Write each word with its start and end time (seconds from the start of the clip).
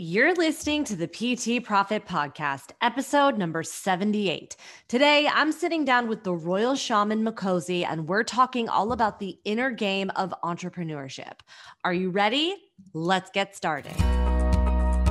You're 0.00 0.32
listening 0.32 0.84
to 0.84 0.94
the 0.94 1.08
PT 1.08 1.64
Profit 1.64 2.06
Podcast, 2.06 2.70
episode 2.80 3.36
number 3.36 3.64
78. 3.64 4.54
Today, 4.86 5.26
I'm 5.26 5.50
sitting 5.50 5.84
down 5.84 6.06
with 6.06 6.22
the 6.22 6.32
Royal 6.32 6.76
Shaman 6.76 7.24
Makosi, 7.24 7.84
and 7.84 8.06
we're 8.06 8.22
talking 8.22 8.68
all 8.68 8.92
about 8.92 9.18
the 9.18 9.40
inner 9.44 9.72
game 9.72 10.10
of 10.14 10.32
entrepreneurship. 10.44 11.40
Are 11.82 11.92
you 11.92 12.10
ready? 12.10 12.54
Let's 12.92 13.30
get 13.30 13.56
started. 13.56 13.96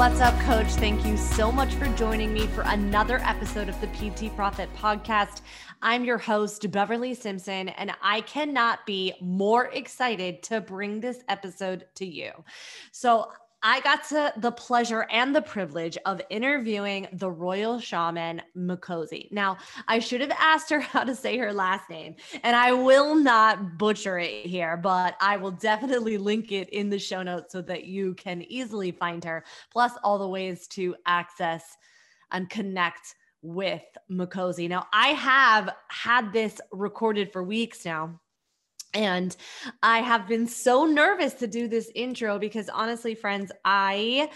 What's 0.00 0.20
up, 0.22 0.40
coach? 0.40 0.68
Thank 0.68 1.04
you 1.04 1.18
so 1.18 1.52
much 1.52 1.74
for 1.74 1.84
joining 1.88 2.32
me 2.32 2.46
for 2.46 2.62
another 2.62 3.18
episode 3.18 3.68
of 3.68 3.78
the 3.82 3.86
PT 3.88 4.34
Profit 4.34 4.74
Podcast. 4.74 5.42
I'm 5.82 6.06
your 6.06 6.16
host, 6.16 6.70
Beverly 6.70 7.12
Simpson, 7.12 7.68
and 7.68 7.92
I 8.00 8.22
cannot 8.22 8.86
be 8.86 9.12
more 9.20 9.66
excited 9.66 10.42
to 10.44 10.62
bring 10.62 11.00
this 11.00 11.22
episode 11.28 11.84
to 11.96 12.06
you. 12.06 12.30
So, 12.92 13.30
I 13.62 13.80
got 13.80 14.08
to 14.08 14.32
the 14.38 14.52
pleasure 14.52 15.06
and 15.10 15.36
the 15.36 15.42
privilege 15.42 15.98
of 16.06 16.22
interviewing 16.30 17.08
the 17.12 17.30
royal 17.30 17.78
shaman 17.78 18.40
Makosi. 18.56 19.30
Now, 19.30 19.58
I 19.86 19.98
should 19.98 20.22
have 20.22 20.32
asked 20.38 20.70
her 20.70 20.80
how 20.80 21.04
to 21.04 21.14
say 21.14 21.36
her 21.36 21.52
last 21.52 21.90
name, 21.90 22.16
and 22.42 22.56
I 22.56 22.72
will 22.72 23.14
not 23.14 23.76
butcher 23.76 24.18
it 24.18 24.46
here, 24.46 24.76
but 24.78 25.16
I 25.20 25.36
will 25.36 25.50
definitely 25.50 26.16
link 26.16 26.52
it 26.52 26.70
in 26.70 26.88
the 26.88 26.98
show 26.98 27.22
notes 27.22 27.52
so 27.52 27.60
that 27.62 27.84
you 27.84 28.14
can 28.14 28.42
easily 28.42 28.92
find 28.92 29.22
her, 29.24 29.44
plus 29.70 29.92
all 30.02 30.18
the 30.18 30.28
ways 30.28 30.66
to 30.68 30.96
access 31.06 31.76
and 32.32 32.48
connect 32.48 33.14
with 33.42 33.82
Makosi. 34.10 34.68
Now, 34.68 34.86
I 34.92 35.08
have 35.08 35.74
had 35.88 36.32
this 36.32 36.60
recorded 36.72 37.32
for 37.32 37.42
weeks 37.42 37.84
now 37.84 38.20
and 38.94 39.36
I 39.82 40.00
have 40.00 40.26
been 40.26 40.46
so 40.46 40.84
nervous 40.84 41.34
to 41.34 41.46
do 41.46 41.68
this 41.68 41.90
intro 41.94 42.38
because 42.38 42.68
honestly, 42.68 43.14
friends, 43.14 43.52
I 43.64 44.30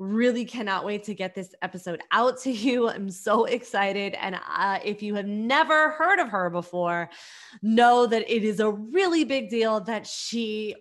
really 0.00 0.46
cannot 0.46 0.86
wait 0.86 1.04
to 1.04 1.14
get 1.14 1.34
this 1.34 1.54
episode 1.60 2.02
out 2.10 2.40
to 2.40 2.50
you. 2.50 2.88
I'm 2.88 3.10
so 3.10 3.44
excited. 3.44 4.14
And 4.14 4.34
uh, 4.34 4.78
if 4.82 5.02
you 5.02 5.14
have 5.14 5.26
never 5.26 5.90
heard 5.90 6.18
of 6.18 6.30
her 6.30 6.48
before, 6.48 7.10
know 7.60 8.06
that 8.06 8.28
it 8.34 8.42
is 8.42 8.60
a 8.60 8.70
really 8.70 9.24
big 9.24 9.50
deal 9.50 9.78
that 9.82 10.06
she 10.06 10.74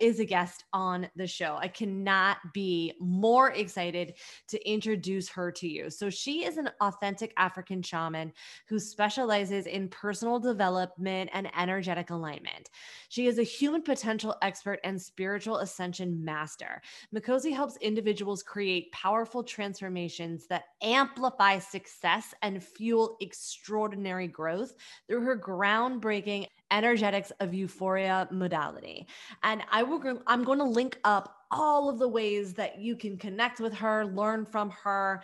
is 0.00 0.20
a 0.20 0.24
guest 0.24 0.64
on 0.72 1.08
the 1.16 1.26
show. 1.26 1.58
I 1.60 1.66
cannot 1.66 2.38
be 2.54 2.94
more 3.00 3.50
excited 3.50 4.14
to 4.48 4.70
introduce 4.70 5.28
her 5.30 5.50
to 5.50 5.66
you. 5.66 5.90
So, 5.90 6.08
she 6.08 6.44
is 6.44 6.56
an 6.56 6.70
authentic 6.80 7.32
African 7.36 7.82
shaman 7.82 8.32
who 8.68 8.78
specializes 8.78 9.66
in 9.66 9.88
personal 9.88 10.38
development 10.38 11.30
and 11.32 11.50
energetic 11.58 12.10
alignment. 12.10 12.70
She 13.08 13.26
is 13.26 13.40
a 13.40 13.42
human 13.42 13.82
potential 13.82 14.36
expert 14.42 14.78
and 14.84 15.00
spiritual 15.00 15.56
ascension 15.58 16.24
master. 16.24 16.80
Makosi 17.12 17.52
helps 17.52 17.76
individuals 17.78 18.44
create 18.44 18.59
create 18.60 18.92
powerful 18.92 19.42
transformations 19.42 20.46
that 20.46 20.64
amplify 20.82 21.58
success 21.58 22.34
and 22.42 22.62
fuel 22.62 23.16
extraordinary 23.22 24.28
growth 24.28 24.74
through 25.08 25.22
her 25.22 25.34
groundbreaking 25.34 26.46
energetics 26.70 27.32
of 27.40 27.54
euphoria 27.54 28.28
modality. 28.30 29.06
And 29.42 29.62
I 29.70 29.82
will 29.82 30.00
I'm 30.26 30.44
going 30.44 30.58
to 30.58 30.64
link 30.64 30.98
up 31.04 31.40
all 31.50 31.88
of 31.88 31.98
the 31.98 32.08
ways 32.08 32.54
that 32.54 32.78
you 32.78 32.94
can 32.94 33.16
connect 33.16 33.58
with 33.58 33.74
her, 33.74 34.06
learn 34.06 34.44
from 34.44 34.70
her, 34.70 35.22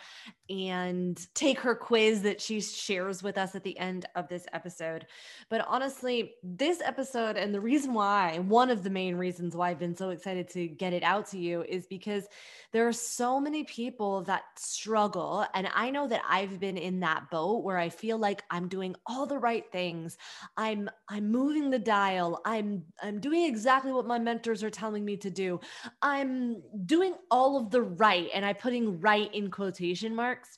and 0.49 1.25
take 1.33 1.59
her 1.59 1.75
quiz 1.75 2.21
that 2.21 2.41
she 2.41 2.59
shares 2.59 3.23
with 3.23 3.37
us 3.37 3.55
at 3.55 3.63
the 3.63 3.77
end 3.79 4.05
of 4.15 4.27
this 4.27 4.45
episode. 4.53 5.05
But 5.49 5.65
honestly, 5.67 6.33
this 6.43 6.81
episode, 6.81 7.37
and 7.37 7.53
the 7.53 7.61
reason 7.61 7.93
why, 7.93 8.39
one 8.39 8.69
of 8.69 8.83
the 8.83 8.89
main 8.89 9.15
reasons 9.15 9.55
why 9.55 9.69
I've 9.69 9.79
been 9.79 9.95
so 9.95 10.09
excited 10.09 10.49
to 10.49 10.67
get 10.67 10.93
it 10.93 11.03
out 11.03 11.27
to 11.27 11.37
you 11.37 11.63
is 11.63 11.87
because 11.87 12.27
there 12.73 12.87
are 12.87 12.93
so 12.93 13.39
many 13.39 13.63
people 13.63 14.23
that 14.23 14.43
struggle. 14.57 15.45
And 15.53 15.69
I 15.73 15.89
know 15.91 16.07
that 16.07 16.21
I've 16.27 16.59
been 16.59 16.77
in 16.77 16.99
that 17.01 17.29
boat 17.29 17.63
where 17.63 17.77
I 17.77 17.89
feel 17.89 18.17
like 18.17 18.43
I'm 18.49 18.67
doing 18.67 18.95
all 19.05 19.25
the 19.25 19.37
right 19.37 19.65
things. 19.71 20.17
I'm 20.57 20.89
I'm 21.09 21.31
moving 21.37 21.69
the 21.69 21.79
dial. 21.79 22.41
I'm 22.45 22.83
I'm 23.01 23.19
doing 23.19 23.43
exactly 23.43 23.91
what 23.91 24.07
my 24.07 24.19
mentors 24.19 24.63
are 24.63 24.69
telling 24.69 25.05
me 25.05 25.17
to 25.17 25.29
do. 25.29 25.59
I'm 26.01 26.61
doing 26.85 27.13
all 27.29 27.57
of 27.57 27.69
the 27.69 27.81
right 27.81 28.29
and 28.33 28.45
I'm 28.45 28.55
putting 28.55 28.99
right 28.99 29.33
in 29.33 29.51
quotation 29.51 30.15
marks 30.15 30.57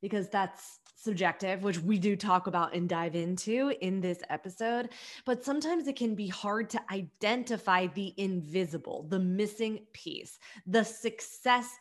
because 0.00 0.28
that's 0.28 0.78
subjective, 0.96 1.64
which 1.64 1.80
we 1.80 1.98
do 1.98 2.14
talk 2.14 2.46
about 2.46 2.74
and 2.74 2.88
dive 2.88 3.16
into 3.16 3.72
in 3.80 4.00
this 4.00 4.20
episode. 4.30 4.90
But 5.24 5.44
sometimes 5.44 5.88
it 5.88 5.96
can 5.96 6.14
be 6.14 6.28
hard 6.28 6.70
to 6.70 6.80
identify 6.92 7.88
the 7.88 8.14
invisible, 8.16 9.06
the 9.08 9.18
missing 9.18 9.80
piece, 9.92 10.38
the 10.66 10.84
success 10.84 11.76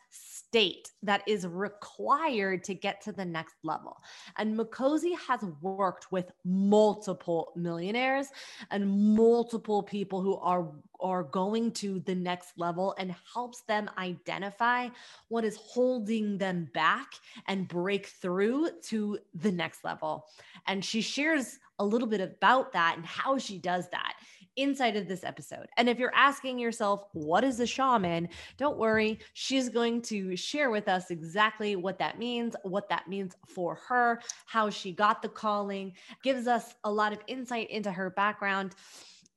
state 0.52 0.92
that 1.02 1.24
is 1.28 1.48
required 1.48 2.62
to 2.62 2.74
get 2.74 3.00
to 3.00 3.14
the 3.14 3.24
next 3.24 3.56
level. 3.64 3.96
And 4.38 4.60
Makosi 4.60 5.14
has 5.26 5.40
worked 5.62 6.12
with 6.12 6.30
multiple 6.44 7.54
millionaires 7.56 8.28
and 8.70 9.16
multiple 9.16 9.82
people 9.82 10.22
who 10.22 10.36
are 10.38 10.68
are 11.00 11.24
going 11.24 11.72
to 11.72 12.00
the 12.02 12.14
next 12.14 12.52
level 12.58 12.94
and 13.00 13.16
helps 13.34 13.62
them 13.62 13.90
identify 13.98 14.88
what 15.30 15.44
is 15.44 15.56
holding 15.56 16.38
them 16.38 16.70
back 16.76 17.14
and 17.48 17.68
break 17.68 18.06
through 18.06 18.70
to 18.84 19.18
the 19.34 19.52
next 19.52 19.84
level. 19.84 20.26
And 20.68 20.86
she 20.86 21.02
shares 21.02 21.58
a 21.80 21.86
little 21.86 22.08
bit 22.08 22.22
about 22.22 22.74
that 22.74 22.98
and 22.98 23.06
how 23.06 23.40
she 23.40 23.58
does 23.58 23.90
that 23.90 24.14
inside 24.58 24.96
of 24.96 25.08
this 25.08 25.24
episode. 25.24 25.68
And 25.78 25.90
if 25.90 25.98
you're 25.98 26.14
asking 26.16 26.60
yourself, 26.60 27.06
what 27.14 27.44
is 27.44 27.60
a 27.60 27.66
shaman? 27.66 28.30
Don't 28.58 28.78
worry. 28.78 29.20
She's 29.34 29.70
going 29.70 30.02
to 30.04 30.36
share 30.36 30.70
with 30.70 30.88
us 30.88 31.12
exactly 31.12 31.76
what 31.76 32.00
that 32.00 32.20
means, 32.20 32.56
what 32.64 32.90
that 32.90 33.08
means 33.08 33.36
for 33.48 33.76
her, 33.88 34.22
how 34.46 34.70
she 34.70 34.92
got 34.92 35.22
the 35.22 35.30
calling, 35.30 35.94
gives 36.24 36.48
us 36.48 36.76
a 36.84 36.92
lot 36.92 37.14
of 37.14 37.20
insight 37.28 37.70
into 37.70 37.92
her 37.92 38.10
background. 38.10 38.76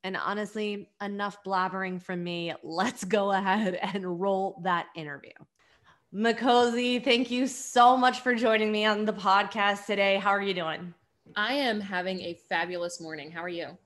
And 0.02 0.16
honestly, 0.16 0.91
enough 1.00 1.42
blabbering 1.44 2.02
from 2.02 2.22
me. 2.22 2.52
Let's 2.62 3.04
go 3.04 3.32
ahead 3.32 3.78
and 3.82 4.20
roll 4.20 4.60
that 4.64 4.86
interview. 4.94 5.32
Makosi, 6.14 7.02
thank 7.02 7.31
you 7.31 7.46
so 7.46 7.96
much 7.96 8.20
for 8.20 8.34
joining 8.34 8.70
me 8.70 8.84
on 8.84 9.04
the 9.04 9.12
podcast 9.12 9.86
today. 9.86 10.16
How 10.16 10.31
are 10.31 10.42
you 10.42 10.54
doing? 10.54 10.94
I 11.34 11.54
am 11.54 11.81
having 11.81 12.20
a 12.20 12.34
fabulous 12.34 13.00
morning. 13.00 13.31
How 13.31 13.42
are 13.42 13.48
you? 13.48 13.76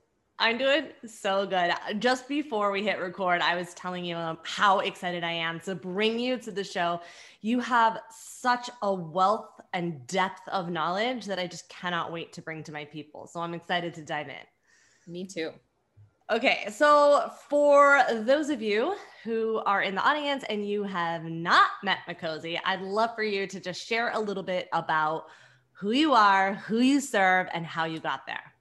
I'm 0.41 0.57
doing 0.57 0.89
so 1.05 1.47
good. 1.47 1.73
Just 1.99 2.29
before 2.29 2.71
we 2.71 2.85
hit 2.85 3.01
record, 3.01 3.41
I 3.41 3.57
was 3.57 3.75
telling 3.75 4.05
you 4.05 4.15
um, 4.17 4.39
how 4.45 4.79
excited 4.79 5.25
I 5.25 5.33
am 5.33 5.59
to 5.61 5.75
bring 5.75 6.19
you 6.21 6.39
to 6.39 6.53
the 6.53 6.63
show. 6.63 7.01
You 7.41 7.59
have 7.59 7.99
such 8.11 8.71
a 8.83 8.95
wealth 8.95 9.61
and 9.73 10.07
depth 10.07 10.49
of 10.49 10.71
knowledge 10.71 11.27
that 11.27 11.41
I 11.41 11.49
just 11.49 11.69
cannot 11.69 12.13
wait 12.13 12.33
to 12.35 12.43
bring 12.43 12.63
to 12.65 12.73
my 12.73 12.85
people. 12.85 13.27
So 13.27 13.41
I'm 13.41 13.53
excited 13.53 13.95
to 13.95 14.03
dive 14.03 14.29
in. 14.29 15.13
Me 15.13 15.27
too. 15.27 15.51
Okay, 16.31 16.69
so 16.71 17.33
for 17.49 18.03
those 18.13 18.49
of 18.49 18.63
you 18.63 18.95
who 19.25 19.59
are 19.67 19.83
in 19.83 19.97
the 19.97 20.03
audience 20.03 20.45
and 20.49 20.69
you 20.69 20.85
have 20.85 21.25
not 21.25 21.71
met 21.83 21.99
Makosi, 22.09 22.61
I'd 22.65 22.83
love 22.83 23.15
for 23.17 23.25
you 23.25 23.49
to 23.49 23.59
just 23.59 23.85
share 23.85 24.11
a 24.13 24.21
little 24.21 24.43
bit 24.45 24.69
about 24.73 25.25
who 25.73 25.91
you 25.91 26.13
are, 26.13 26.55
who 26.55 26.79
you 26.79 27.01
serve, 27.01 27.49
and 27.53 27.67
how 27.67 27.87
you 27.87 27.99
got 27.99 28.27
there. 28.27 28.53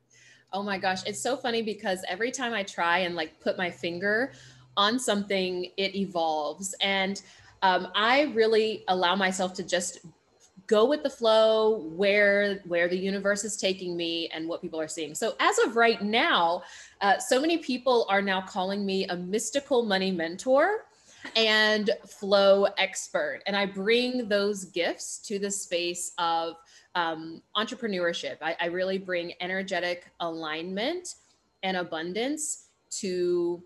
Oh 0.54 0.64
my 0.64 0.78
gosh, 0.78 1.06
it's 1.06 1.20
so 1.20 1.36
funny 1.36 1.62
because 1.62 2.04
every 2.08 2.32
time 2.32 2.54
I 2.54 2.64
try 2.64 3.00
and 3.00 3.16
like 3.16 3.40
put 3.40 3.58
my 3.58 3.70
finger 3.70 4.32
on 4.76 5.00
something, 5.00 5.72
it 5.78 5.96
evolves. 5.96 6.74
And 6.82 7.22
um, 7.62 7.90
I 7.96 8.32
really 8.34 8.84
allow 8.88 9.16
myself 9.16 9.54
to 9.56 9.64
just 9.64 10.00
go 10.68 10.86
with 10.86 11.02
the 11.02 11.10
flow 11.10 11.78
where 11.96 12.60
where 12.66 12.88
the 12.88 12.98
universe 12.98 13.44
is 13.44 13.58
taking 13.58 13.96
me 13.96 14.30
and 14.34 14.48
what 14.48 14.62
people 14.62 14.80
are 14.80 14.88
seeing 14.88 15.16
so 15.16 15.34
as 15.40 15.58
of 15.60 15.78
right 15.78 16.02
now 16.02 16.62
uh, 17.00 17.18
so 17.18 17.40
many 17.40 17.58
people 17.58 18.06
are 18.10 18.22
now 18.22 18.42
calling 18.42 18.86
me 18.86 19.06
a 19.08 19.16
mystical 19.16 19.84
money 19.84 20.12
mentor 20.12 20.86
and 21.38 21.92
flow 22.06 22.66
expert 22.78 23.42
and 23.48 23.56
i 23.56 23.66
bring 23.66 24.28
those 24.28 24.66
gifts 24.66 25.20
to 25.20 25.40
the 25.40 25.50
space 25.50 26.12
of 26.18 26.56
um, 26.98 27.44
entrepreneurship. 27.56 28.38
I, 28.42 28.56
I 28.60 28.66
really 28.66 28.98
bring 28.98 29.34
energetic 29.40 30.10
alignment 30.20 31.16
and 31.62 31.78
abundance 31.78 32.70
to 32.90 33.62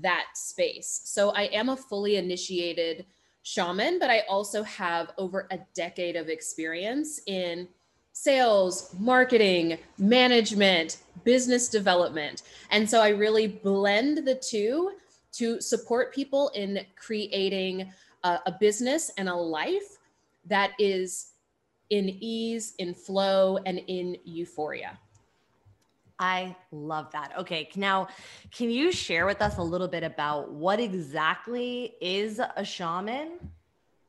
that 0.00 0.26
space. 0.34 1.00
So 1.04 1.30
I 1.30 1.42
am 1.46 1.70
a 1.70 1.76
fully 1.76 2.16
initiated 2.16 3.04
shaman, 3.42 3.98
but 3.98 4.10
I 4.10 4.20
also 4.28 4.62
have 4.62 5.10
over 5.18 5.48
a 5.50 5.58
decade 5.74 6.14
of 6.14 6.28
experience 6.28 7.20
in 7.26 7.66
sales, 8.12 8.94
marketing, 8.96 9.78
management, 9.98 10.98
business 11.24 11.68
development. 11.68 12.44
And 12.70 12.88
so 12.88 13.00
I 13.00 13.08
really 13.08 13.48
blend 13.48 14.24
the 14.24 14.36
two 14.36 14.92
to 15.32 15.60
support 15.60 16.14
people 16.14 16.50
in 16.54 16.86
creating 16.94 17.92
a, 18.22 18.38
a 18.46 18.52
business 18.60 19.10
and 19.16 19.28
a 19.28 19.34
life 19.34 19.98
that 20.46 20.72
is 20.78 21.31
in 21.92 22.08
ease, 22.20 22.74
in 22.78 22.94
flow, 22.94 23.58
and 23.66 23.78
in 23.86 24.16
euphoria. 24.24 24.98
I 26.18 26.56
love 26.70 27.12
that. 27.12 27.32
Okay, 27.40 27.68
now 27.76 28.08
can 28.50 28.70
you 28.70 28.92
share 28.92 29.26
with 29.26 29.42
us 29.42 29.58
a 29.58 29.62
little 29.62 29.88
bit 29.88 30.02
about 30.02 30.50
what 30.50 30.80
exactly 30.80 31.94
is 32.00 32.40
a 32.56 32.64
shaman? 32.64 33.32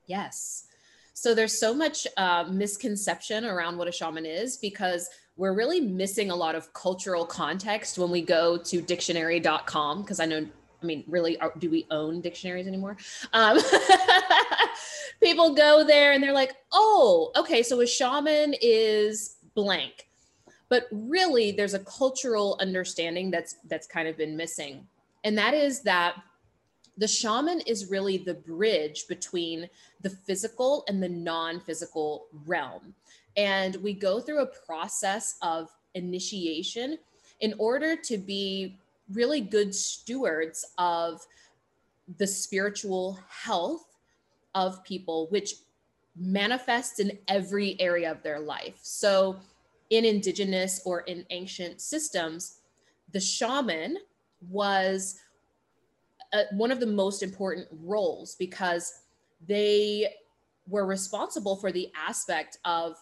Yes. 0.06 0.68
So 1.14 1.36
there's 1.36 1.58
so 1.58 1.74
much 1.74 2.08
uh, 2.16 2.46
misconception 2.50 3.44
around 3.44 3.78
what 3.78 3.90
a 3.90 3.92
shaman 3.92 4.26
is 4.26 4.56
because 4.56 5.10
we're 5.36 5.54
really 5.54 5.82
missing 5.82 6.32
a 6.32 6.36
lot 6.36 6.56
of 6.56 6.72
cultural 6.74 7.26
context 7.26 7.98
when 7.98 8.12
we 8.12 8.22
go 8.22 8.58
to 8.58 8.82
dictionary.com 8.82 10.04
because 10.04 10.22
I 10.22 10.26
know 10.26 10.48
I 10.84 10.86
mean, 10.86 11.04
really, 11.08 11.40
are, 11.40 11.54
do 11.58 11.70
we 11.70 11.88
own 11.90 12.20
dictionaries 12.20 12.68
anymore? 12.68 12.98
Um, 13.32 13.58
people 15.22 15.56
go 15.56 15.84
there 15.84 16.12
and 16.12 16.22
they're 16.22 16.34
like, 16.34 16.56
oh, 16.74 17.32
okay, 17.38 17.64
so 17.64 17.80
a 17.80 17.88
shaman 17.88 18.54
is 18.62 19.38
blank. 19.56 20.08
But 20.70 20.88
really, 20.92 21.52
there's 21.52 21.74
a 21.74 21.80
cultural 21.80 22.58
understanding 22.60 23.32
that's 23.32 23.56
that's 23.68 23.88
kind 23.88 24.08
of 24.08 24.18
been 24.18 24.36
missing, 24.36 24.86
and 25.24 25.38
that 25.38 25.54
is 25.54 25.82
that 25.82 26.16
the 26.98 27.08
shaman 27.08 27.62
is 27.62 27.90
really 27.90 28.18
the 28.18 28.34
bridge 28.34 29.08
between 29.08 29.70
the 30.02 30.10
physical 30.10 30.84
and 30.88 31.02
the 31.02 31.10
non-physical 31.10 32.28
realm. 32.46 32.94
And 33.36 33.76
we 33.78 33.94
go 33.94 34.20
through 34.20 34.42
a 34.42 34.48
process 34.66 35.38
of 35.42 35.70
initiation 35.96 36.98
in 37.40 37.56
order 37.58 37.96
to 37.96 38.18
be 38.18 38.78
really 39.12 39.42
good 39.42 39.74
stewards 39.74 40.66
of 40.78 41.22
the 42.18 42.28
spiritual 42.28 43.20
health 43.30 43.86
of 44.56 44.84
people, 44.84 45.28
which 45.30 45.56
manifests 46.16 47.00
in 47.00 47.18
every 47.28 47.80
area 47.80 48.12
of 48.12 48.22
their 48.24 48.40
life. 48.40 48.80
So, 48.82 49.38
in 49.90 50.06
indigenous 50.06 50.82
or 50.86 51.02
in 51.02 51.26
ancient 51.30 51.82
systems, 51.82 52.60
the 53.12 53.20
shaman 53.20 53.98
was 54.50 55.20
uh, 56.34 56.44
one 56.52 56.72
of 56.72 56.80
the 56.80 56.88
most 56.88 57.22
important 57.22 57.68
roles 57.72 58.36
because 58.36 59.02
they 59.48 60.14
were 60.68 60.86
responsible 60.86 61.56
for 61.56 61.72
the 61.72 61.90
aspect 61.96 62.58
of 62.66 62.98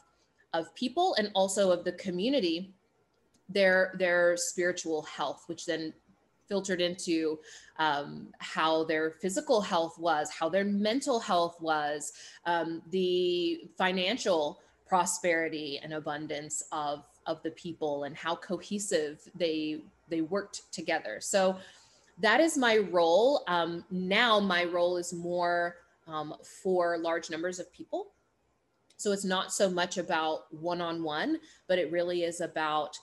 of 0.54 0.74
people 0.76 1.16
and 1.18 1.32
also 1.34 1.72
of 1.72 1.86
the 1.86 1.94
community 1.94 2.74
their 3.54 3.96
their 3.98 4.36
spiritual 4.38 5.04
health, 5.04 5.44
which 5.48 5.66
then 5.66 5.94
filtered 6.48 6.82
into 6.82 7.40
um, 7.80 8.28
how 8.40 8.84
their 8.84 9.12
physical 9.22 9.62
health 9.62 9.98
was, 9.98 10.30
how 10.30 10.50
their 10.50 10.66
mental 10.66 11.18
health 11.18 11.56
was, 11.62 12.12
um, 12.46 12.82
the 12.90 13.62
financial 13.78 14.60
prosperity 14.86 15.80
and 15.82 15.94
abundance 15.94 16.62
of 16.72 17.06
of 17.26 17.42
the 17.44 17.52
people, 17.52 18.04
and 18.04 18.16
how 18.16 18.36
cohesive 18.36 19.22
they 19.36 19.82
they 20.10 20.22
worked 20.22 20.72
together. 20.74 21.20
So 21.22 21.58
that 22.20 22.40
is 22.40 22.58
my 22.58 22.78
role. 22.78 23.44
Um, 23.48 23.86
now 23.90 24.40
my 24.40 24.66
role 24.66 24.98
is 24.98 25.14
more 25.14 25.78
um, 26.08 26.36
for 26.44 26.98
large 26.98 27.30
numbers 27.30 27.60
of 27.60 27.72
people. 27.72 28.12
So 28.98 29.12
it's 29.12 29.26
not 29.26 29.52
so 29.52 29.70
much 29.70 29.98
about 29.98 30.54
one 30.54 30.82
on 30.82 31.02
one, 31.02 31.40
but 31.68 31.80
it 31.80 31.92
really 31.92 32.24
is 32.24 32.42
about 32.42 32.96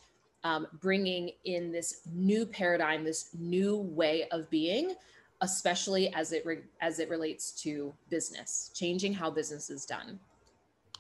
um, 0.49 0.67
bringing 0.81 1.31
in 1.45 1.71
this 1.71 2.01
new 2.11 2.47
paradigm, 2.47 3.05
this 3.05 3.29
new 3.39 3.77
way 3.77 4.29
of 4.31 4.49
being, 4.49 4.95
especially 5.43 6.13
as 6.15 6.33
it 6.33 6.45
re- 6.47 6.63
as 6.81 7.01
it 7.01 7.11
relates 7.11 7.53
to 7.63 7.93
business, 8.09 8.71
changing 8.75 9.13
how 9.13 9.31
business 9.31 9.69
is 9.69 9.85
done. 9.85 10.19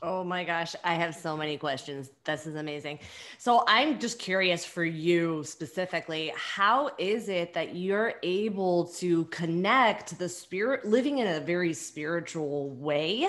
Oh 0.00 0.22
my 0.22 0.44
gosh, 0.44 0.76
I 0.84 0.94
have 0.94 1.14
so 1.14 1.36
many 1.36 1.56
questions. 1.56 2.10
This 2.24 2.46
is 2.46 2.54
amazing. 2.54 3.00
So 3.38 3.64
I'm 3.66 3.98
just 3.98 4.18
curious 4.20 4.64
for 4.64 4.84
you 4.84 5.42
specifically, 5.44 6.32
how 6.36 6.90
is 6.98 7.28
it 7.28 7.52
that 7.54 7.74
you're 7.74 8.14
able 8.22 8.84
to 8.98 9.24
connect 9.24 10.16
the 10.18 10.28
spirit 10.28 10.84
living 10.84 11.18
in 11.18 11.26
a 11.26 11.40
very 11.40 11.72
spiritual 11.72 12.70
way 12.70 13.28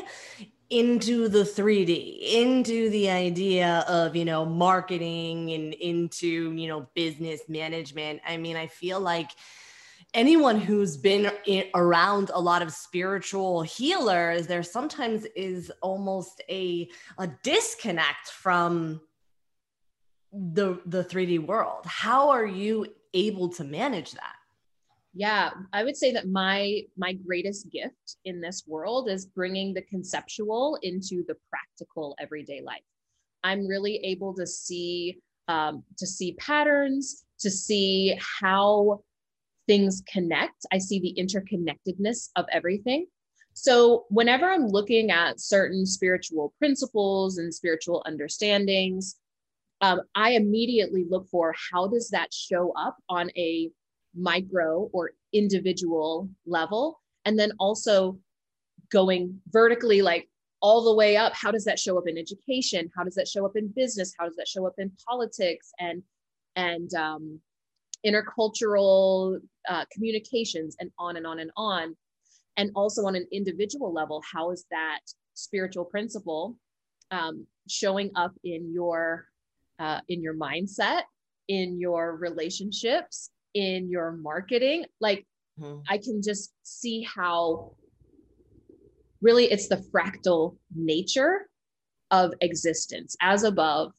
into 0.70 1.28
the 1.28 1.44
3D, 1.44 2.34
into 2.34 2.90
the 2.92 3.10
idea 3.10 3.84
of, 3.88 4.16
you 4.16 4.26
know, 4.26 4.46
marketing 4.46 5.52
and 5.52 5.74
into, 5.74 6.52
you 6.54 6.68
know, 6.68 6.88
business 6.94 7.42
management. 7.48 8.22
I 8.28 8.38
mean, 8.38 8.56
I 8.56 8.68
feel 8.68 9.00
like 9.00 9.32
anyone 10.14 10.60
who's 10.60 10.98
been 10.98 11.32
around 11.74 12.32
a 12.34 12.40
lot 12.40 12.62
of 12.62 12.72
spiritual 12.72 13.64
healers, 13.64 14.48
there 14.48 14.64
sometimes 14.64 15.26
is 15.36 15.72
almost 15.82 16.42
a 16.50 16.90
a 17.18 17.28
disconnect 17.44 18.30
from 18.30 19.02
the 20.32 20.80
the 20.86 21.04
3D 21.04 21.46
world. 21.46 21.86
How 21.86 22.30
are 22.30 22.46
you 22.46 22.86
able 23.14 23.50
to 23.50 23.64
manage 23.64 24.12
that? 24.12 24.39
Yeah 25.14 25.50
i 25.74 25.84
would 25.84 25.98
say 25.98 26.12
that 26.12 26.28
my 26.28 26.82
my 26.98 27.14
greatest 27.14 27.70
gift 27.72 28.18
in 28.26 28.40
this 28.42 28.64
world 28.68 29.10
is 29.10 29.26
bringing 29.26 29.74
the 29.74 29.82
conceptual 29.84 30.78
into 30.84 31.24
the 31.28 31.36
practical 31.50 32.16
everyday 32.20 32.62
life. 32.62 32.82
I'm 33.44 33.68
really 33.68 33.98
able 33.98 34.34
to 34.36 34.46
see 34.46 35.20
um, 35.48 35.84
to 35.98 36.06
see 36.06 36.34
patterns 36.34 37.26
to 37.40 37.50
see 37.50 38.20
how 38.42 39.02
things 39.68 40.04
connect. 40.12 40.66
I 40.72 40.78
see 40.78 41.00
the 41.00 41.16
interconnectedness 41.18 42.30
of 42.36 42.46
everything. 42.52 43.08
So 43.54 44.06
whenever 44.10 44.50
i'm 44.50 44.68
looking 44.68 45.12
at 45.12 45.40
certain 45.40 45.86
spiritual 45.86 46.54
principles 46.60 47.40
and 47.40 47.54
spiritual 47.54 48.04
understandings 48.06 49.16
um, 49.82 50.02
i 50.16 50.32
immediately 50.32 51.06
look 51.10 51.28
for 51.30 51.54
how 51.72 51.88
does 51.88 52.10
that 52.10 52.34
show 52.34 52.72
up 52.78 52.96
on 53.10 53.30
a 53.36 53.70
micro 54.16 54.90
or 54.92 55.12
individual 55.34 56.30
level 56.46 57.00
and 57.26 57.38
then 57.38 57.52
also 57.60 58.18
going 58.92 59.40
vertically 59.50 60.02
like 60.02 60.28
all 60.62 60.84
the 60.84 60.94
way 60.94 61.16
up 61.16 61.34
how 61.34 61.52
does 61.52 61.64
that 61.66 61.80
show 61.80 61.98
up 61.98 62.08
in 62.08 62.18
education? 62.18 62.90
How 62.96 63.04
does 63.04 63.16
that 63.16 63.28
show 63.28 63.46
up 63.46 63.56
in 63.56 63.72
business? 63.76 64.14
How 64.18 64.26
does 64.26 64.36
that 64.36 64.48
show 64.48 64.66
up 64.68 64.74
in 64.78 64.92
politics 65.08 65.72
and 65.80 66.04
and 66.56 66.94
um, 66.94 67.40
intercultural 68.06 69.40
uh, 69.68 69.86
communications 69.92 70.76
and 70.80 70.92
on 70.98 71.18
and 71.18 71.28
on 71.28 71.40
and 71.40 71.52
on. 71.56 71.96
And 72.58 72.72
also 72.76 73.06
on 73.06 73.16
an 73.16 73.26
individual 73.32 73.94
level 73.94 74.22
how 74.34 74.52
is 74.52 74.66
that 74.72 75.00
spiritual 75.34 75.86
principle 75.86 76.58
um, 77.12 77.46
showing 77.70 78.12
up 78.16 78.34
in 78.44 78.74
your 78.74 79.28
uh, 79.80 80.02
in 80.10 80.22
your 80.22 80.36
mindset 80.36 81.04
in 81.48 81.80
your 81.80 82.18
relationships 82.18 83.32
in 83.54 83.90
your 83.90 84.12
marketing 84.12 84.86
like 85.00 85.26
mm-hmm. 85.60 85.80
i 85.90 85.98
can 85.98 86.22
just 86.22 86.54
see 86.64 87.02
how 87.04 87.72
really 89.22 89.46
it's 89.46 89.68
the 89.68 89.84
fractal 89.94 90.58
nature 90.76 91.50
of 92.12 92.34
existence 92.42 93.16
as 93.22 93.44
above 93.44 93.92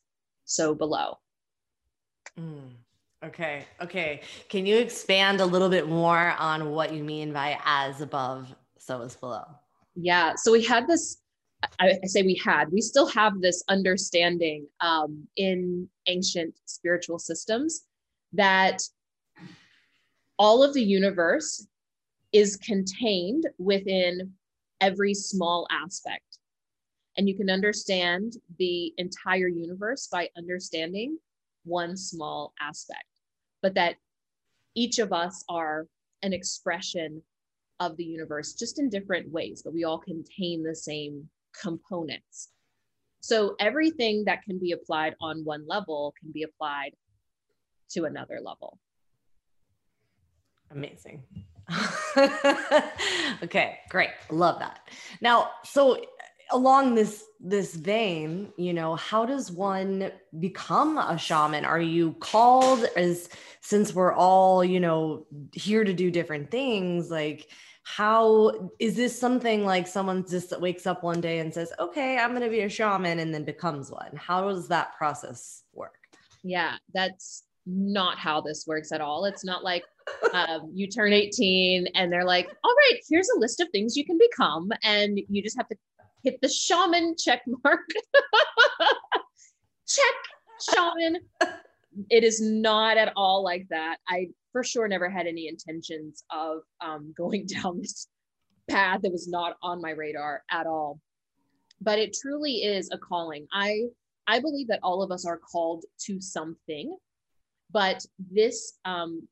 so 0.45 0.75
below 0.75 1.19
mm. 2.39 2.71
okay 3.25 3.65
okay 3.81 4.21
can 4.49 4.67
you 4.67 4.79
expand 4.79 5.41
a 5.41 5.47
little 5.47 5.69
bit 5.69 5.89
more 5.89 6.35
on 6.39 6.71
what 6.71 6.93
you 6.93 7.05
mean 7.05 7.33
by 7.33 7.59
as 7.65 8.01
above 8.01 8.55
so 8.79 9.01
is 9.03 9.17
below 9.17 9.45
yeah 9.95 10.35
so 10.37 10.53
we 10.53 10.63
had 10.65 10.87
this 10.87 11.19
I, 11.79 11.99
I 12.03 12.07
say 12.07 12.23
we 12.23 12.41
had 12.43 12.71
we 12.73 12.81
still 12.81 13.07
have 13.09 13.41
this 13.41 13.63
understanding 13.69 14.67
um, 14.81 15.27
in 15.37 15.89
ancient 16.07 16.55
spiritual 16.65 17.19
systems 17.19 17.83
that 18.33 18.83
all 20.41 20.63
of 20.63 20.73
the 20.73 20.83
universe 20.83 21.67
is 22.33 22.57
contained 22.57 23.45
within 23.59 24.33
every 24.81 25.13
small 25.13 25.67
aspect. 25.71 26.39
And 27.19 27.29
you 27.29 27.37
can 27.37 27.51
understand 27.51 28.39
the 28.59 28.95
entire 28.97 29.49
universe 29.49 30.09
by 30.11 30.31
understanding 30.39 31.19
one 31.65 31.95
small 31.95 32.55
aspect, 32.59 33.05
but 33.61 33.75
that 33.75 33.97
each 34.75 34.99
of 34.99 35.13
us 35.13 35.45
are 35.51 35.87
an 36.23 36.33
expression 36.33 37.21
of 37.79 37.99
the 37.99 38.05
universe 38.05 38.55
just 38.55 38.79
in 38.79 38.89
different 38.89 39.31
ways, 39.31 39.61
but 39.63 39.75
we 39.75 39.85
all 39.85 39.99
contain 39.99 40.63
the 40.63 40.75
same 40.75 41.29
components. 41.61 42.49
So 43.21 43.57
everything 43.61 44.25
that 44.25 44.43
can 44.45 44.59
be 44.59 44.73
applied 44.73 45.17
on 45.21 45.45
one 45.45 45.67
level 45.67 46.15
can 46.19 46.33
be 46.33 46.45
applied 46.45 46.93
to 47.91 48.05
another 48.05 48.41
level. 48.43 48.79
Amazing. 50.71 51.25
okay, 53.43 53.79
great. 53.89 54.11
Love 54.31 54.59
that. 54.59 54.81
Now, 55.21 55.51
so 55.65 56.03
along 56.53 56.95
this 56.95 57.25
this 57.39 57.75
vein, 57.75 58.53
you 58.57 58.73
know, 58.73 58.97
how 58.97 59.25
does 59.25 59.51
one 59.51 60.11
become 60.39 60.99
a 60.99 61.17
shaman? 61.17 61.65
Are 61.65 61.81
you 61.81 62.13
called 62.15 62.85
as 62.97 63.29
since 63.61 63.95
we're 63.95 64.13
all, 64.13 64.65
you 64.65 64.81
know, 64.81 65.27
here 65.53 65.85
to 65.85 65.93
do 65.93 66.11
different 66.11 66.51
things, 66.51 67.11
like 67.11 67.49
how 67.83 68.71
is 68.79 68.95
this 68.95 69.19
something 69.19 69.65
like 69.65 69.87
someone 69.87 70.25
just 70.29 70.59
wakes 70.61 70.87
up 70.87 71.03
one 71.03 71.21
day 71.21 71.39
and 71.41 71.53
says, 71.53 71.73
"Okay, 71.79 72.19
I'm 72.19 72.31
going 72.31 72.43
to 72.43 72.49
be 72.51 72.61
a 72.61 72.69
shaman," 72.69 73.19
and 73.19 73.35
then 73.35 73.45
becomes 73.45 73.91
one? 73.91 74.15
How 74.17 74.49
does 74.49 74.69
that 74.69 74.97
process 74.97 75.65
work? 75.73 75.97
Yeah, 76.43 76.77
that's 76.93 77.45
not 77.67 78.19
how 78.19 78.41
this 78.41 78.65
works 78.67 78.93
at 78.93 79.01
all. 79.01 79.25
It's 79.25 79.45
not 79.45 79.63
like 79.65 79.85
um, 80.33 80.71
you 80.73 80.89
turn 80.89 81.13
18 81.13 81.87
and 81.95 82.13
they're 82.13 82.25
like, 82.25 82.49
"All 82.65 82.75
right, 82.75 83.01
here's 83.09 83.29
a 83.37 83.39
list 83.39 83.61
of 83.61 83.69
things 83.71 83.97
you 83.97 84.05
can 84.05 84.19
become," 84.19 84.71
and 84.83 85.21
you 85.29 85.43
just 85.43 85.57
have 85.57 85.69
to 85.69 85.77
hit 86.25 86.41
the 86.41 86.49
shaman 86.49 87.15
check 87.19 87.43
mark. 87.65 87.89
check 89.87 90.15
shaman. 90.75 91.19
It 92.09 92.25
is 92.25 92.41
not 92.41 92.97
at 92.97 93.13
all 93.17 93.43
like 93.43 93.67
that. 93.71 93.99
I 94.09 94.29
for 94.53 94.65
sure 94.65 94.89
never 94.89 95.09
had 95.09 95.27
any 95.27 95.49
intentions 95.49 96.25
of 96.31 96.61
um, 96.81 97.15
going 97.17 97.47
down 97.63 97.79
this 97.79 98.09
path 98.69 99.03
that 99.03 99.13
was 99.13 99.29
not 99.29 99.57
on 99.63 99.81
my 99.81 99.91
radar 99.91 100.43
at 100.51 100.67
all. 100.67 101.01
But 101.81 101.99
it 101.99 102.17
truly 102.21 102.57
is 102.65 102.91
a 102.93 102.99
calling. 102.99 103.47
I 103.53 103.85
I 104.27 104.39
believe 104.39 104.69
that 104.69 104.81
all 104.83 105.03
of 105.03 105.11
us 105.11 105.27
are 105.27 105.39
called 105.39 105.85
to 106.03 106.21
something, 106.21 106.97
but 107.73 108.05
this 108.19 108.79
um, 108.85 109.27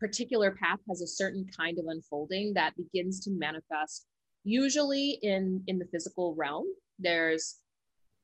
particular 0.00 0.52
path 0.52 0.78
has 0.88 1.00
a 1.00 1.06
certain 1.06 1.46
kind 1.56 1.78
of 1.78 1.86
unfolding 1.88 2.52
that 2.54 2.74
begins 2.76 3.20
to 3.20 3.30
manifest 3.30 4.06
usually 4.44 5.18
in 5.22 5.62
in 5.68 5.78
the 5.78 5.86
physical 5.92 6.34
realm. 6.34 6.66
There's 6.98 7.58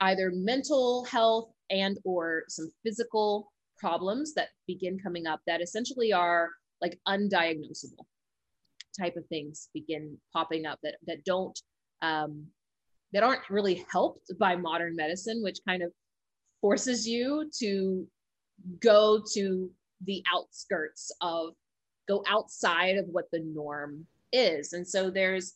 either 0.01 0.31
mental 0.35 1.05
health 1.05 1.51
and 1.71 1.99
or 2.05 2.45
some 2.49 2.71
physical 2.85 3.53
problems 3.79 4.35
that 4.35 4.49
begin 4.67 4.99
coming 4.99 5.27
up 5.27 5.41
that 5.47 5.61
essentially 5.61 6.13
are 6.13 6.51
like 6.81 6.99
undiagnosable 7.07 8.07
type 8.99 9.17
of 9.17 9.25
things 9.27 9.69
begin 9.75 10.17
popping 10.33 10.67
up 10.67 10.79
that 10.83 10.97
that 11.07 11.25
don't 11.25 11.59
um, 12.03 12.47
that 13.13 13.23
aren't 13.23 13.49
really 13.49 13.85
helped 13.91 14.31
by 14.39 14.55
modern 14.57 14.95
medicine, 14.95 15.43
which 15.43 15.59
kind 15.67 15.83
of 15.83 15.93
forces 16.61 17.07
you 17.07 17.51
to 17.59 18.07
go 18.81 19.23
to 19.35 19.71
the 20.05 20.23
outskirts 20.33 21.13
of 21.21 21.55
go 22.09 22.23
outside 22.27 22.97
of 22.97 23.07
what 23.07 23.31
the 23.31 23.41
norm 23.41 24.07
is. 24.33 24.73
And 24.73 24.87
so 24.87 25.11
there's 25.11 25.55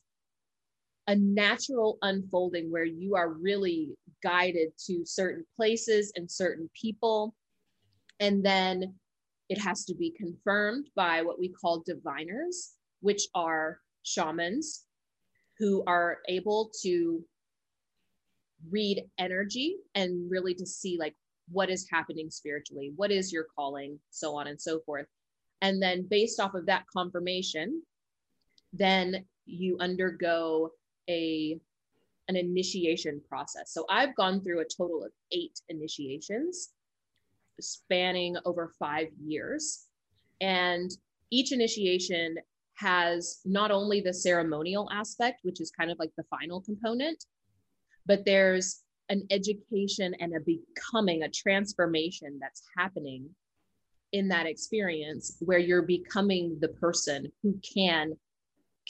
a 1.07 1.17
natural 1.17 1.99
unfolding 2.03 2.71
where 2.71 2.85
you 2.85 3.17
are 3.17 3.31
really 3.31 3.91
guided 4.23 4.73
to 4.87 5.05
certain 5.05 5.45
places 5.57 6.13
and 6.17 6.31
certain 6.31 6.71
people 6.81 7.35
and 8.23 8.45
then 8.45 8.95
it 9.49 9.61
has 9.61 9.85
to 9.85 9.95
be 9.95 10.11
confirmed 10.11 10.89
by 10.95 11.23
what 11.23 11.41
we 11.41 11.49
call 11.49 11.83
diviners, 11.85 12.75
which 13.01 13.27
are 13.35 13.81
shamans 14.05 14.85
who 15.59 15.83
are 15.87 16.19
able 16.29 16.71
to 16.83 17.21
read 18.71 19.05
energy 19.19 19.77
and 19.97 20.31
really 20.31 20.55
to 20.55 20.65
see 20.65 20.97
like 20.99 21.17
what 21.53 21.71
is 21.71 21.87
happening 21.91 22.31
spiritually, 22.31 22.93
what 22.97 23.11
is 23.11 23.33
your 23.33 23.47
calling, 23.57 23.99
so 24.11 24.35
on 24.35 24.47
and 24.47 24.61
so 24.61 24.81
forth. 24.81 25.07
And 25.61 25.81
then 25.81 26.07
based 26.09 26.41
off 26.41 26.55
of 26.55 26.67
that 26.67 26.85
confirmation, 26.93 27.83
then 28.73 29.25
you 29.47 29.77
undergo 29.81 30.71
a 31.09 31.59
an 32.29 32.37
initiation 32.37 33.21
process. 33.29 33.73
So 33.73 33.85
I've 33.91 34.15
gone 34.15 34.41
through 34.41 34.61
a 34.61 34.65
total 34.65 35.05
of 35.05 35.11
8 35.33 35.61
initiations 35.69 36.71
spanning 37.61 38.37
over 38.45 38.73
five 38.79 39.09
years. 39.21 39.87
And 40.41 40.91
each 41.31 41.53
initiation 41.53 42.37
has 42.75 43.41
not 43.45 43.71
only 43.71 44.01
the 44.01 44.15
ceremonial 44.15 44.89
aspect, 44.93 45.41
which 45.43 45.61
is 45.61 45.71
kind 45.71 45.91
of 45.91 45.99
like 45.99 46.13
the 46.17 46.25
final 46.25 46.61
component, 46.61 47.25
but 48.07 48.25
there's 48.25 48.82
an 49.09 49.27
education 49.31 50.15
and 50.21 50.35
a 50.35 50.41
becoming, 50.41 51.23
a 51.23 51.29
transformation 51.29 52.39
that's 52.41 52.63
happening 52.77 53.29
in 54.13 54.29
that 54.29 54.47
experience 54.47 55.37
where 55.41 55.59
you're 55.59 55.83
becoming 55.83 56.59
the 56.61 56.69
person 56.69 57.31
who 57.43 57.59
can 57.75 58.13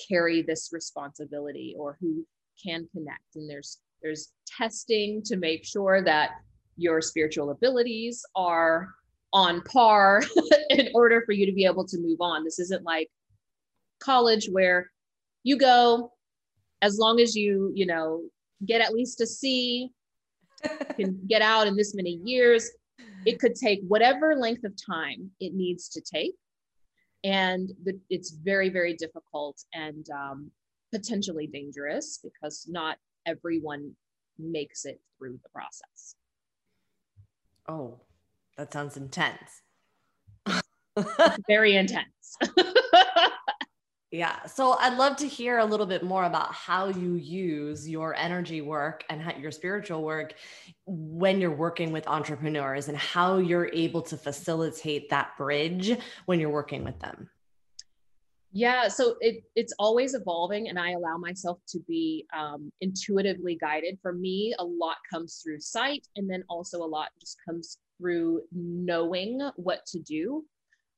carry 0.08 0.42
this 0.42 0.70
responsibility 0.72 1.74
or 1.78 1.96
who 2.00 2.26
can 2.62 2.88
connect 2.92 3.36
and 3.36 3.48
there's 3.48 3.78
there's 4.02 4.32
testing 4.46 5.22
to 5.22 5.36
make 5.36 5.64
sure 5.64 6.02
that 6.02 6.30
your 6.76 7.00
spiritual 7.00 7.50
abilities 7.50 8.24
are 8.34 8.88
on 9.32 9.62
par 9.62 10.22
in 10.70 10.88
order 10.94 11.22
for 11.24 11.32
you 11.32 11.46
to 11.46 11.52
be 11.52 11.64
able 11.64 11.86
to 11.86 11.98
move 11.98 12.20
on. 12.20 12.44
This 12.44 12.58
isn't 12.58 12.84
like 12.84 13.10
college 14.00 14.48
where 14.50 14.90
you 15.44 15.56
go 15.56 16.12
as 16.82 16.98
long 16.98 17.20
as 17.20 17.36
you, 17.36 17.70
you 17.74 17.86
know, 17.86 18.22
get 18.66 18.80
at 18.80 18.92
least 18.92 19.20
a 19.20 19.26
C, 19.26 19.90
can 20.96 21.20
get 21.28 21.42
out 21.42 21.66
in 21.66 21.76
this 21.76 21.94
many 21.94 22.20
years. 22.24 22.70
It 23.24 23.38
could 23.38 23.54
take 23.54 23.80
whatever 23.86 24.34
length 24.36 24.64
of 24.64 24.74
time 24.76 25.30
it 25.40 25.54
needs 25.54 25.88
to 25.90 26.00
take. 26.00 26.34
And 27.24 27.70
the, 27.84 27.98
it's 28.10 28.30
very, 28.30 28.68
very 28.68 28.94
difficult 28.94 29.62
and 29.72 30.06
um, 30.10 30.50
potentially 30.92 31.46
dangerous 31.46 32.18
because 32.22 32.66
not 32.68 32.98
everyone 33.26 33.92
makes 34.38 34.84
it 34.84 35.00
through 35.18 35.38
the 35.42 35.48
process. 35.48 36.16
Oh, 37.68 38.00
that 38.56 38.72
sounds 38.72 38.96
intense. 38.96 39.62
Very 41.48 41.76
intense. 41.76 42.36
yeah. 44.12 44.44
So 44.44 44.72
I'd 44.72 44.98
love 44.98 45.16
to 45.16 45.26
hear 45.26 45.58
a 45.58 45.64
little 45.64 45.86
bit 45.86 46.02
more 46.02 46.24
about 46.24 46.52
how 46.52 46.88
you 46.88 47.14
use 47.14 47.88
your 47.88 48.14
energy 48.14 48.60
work 48.60 49.04
and 49.08 49.22
your 49.40 49.50
spiritual 49.50 50.02
work 50.02 50.34
when 50.84 51.40
you're 51.40 51.56
working 51.56 51.92
with 51.92 52.06
entrepreneurs 52.06 52.88
and 52.88 52.96
how 52.98 53.38
you're 53.38 53.70
able 53.72 54.02
to 54.02 54.18
facilitate 54.18 55.08
that 55.08 55.34
bridge 55.38 55.96
when 56.26 56.38
you're 56.38 56.50
working 56.50 56.84
with 56.84 56.98
them. 57.00 57.30
Yeah, 58.54 58.88
so 58.88 59.16
it 59.20 59.44
it's 59.56 59.72
always 59.78 60.12
evolving, 60.12 60.68
and 60.68 60.78
I 60.78 60.90
allow 60.90 61.16
myself 61.16 61.60
to 61.68 61.78
be 61.88 62.26
um, 62.36 62.70
intuitively 62.82 63.56
guided. 63.58 63.98
For 64.02 64.12
me, 64.12 64.54
a 64.58 64.64
lot 64.64 64.98
comes 65.10 65.40
through 65.42 65.60
sight, 65.60 66.06
and 66.16 66.28
then 66.28 66.44
also 66.50 66.82
a 66.82 66.84
lot 66.84 67.08
just 67.18 67.38
comes 67.48 67.78
through 67.96 68.42
knowing 68.52 69.40
what 69.56 69.86
to 69.86 70.00
do, 70.00 70.44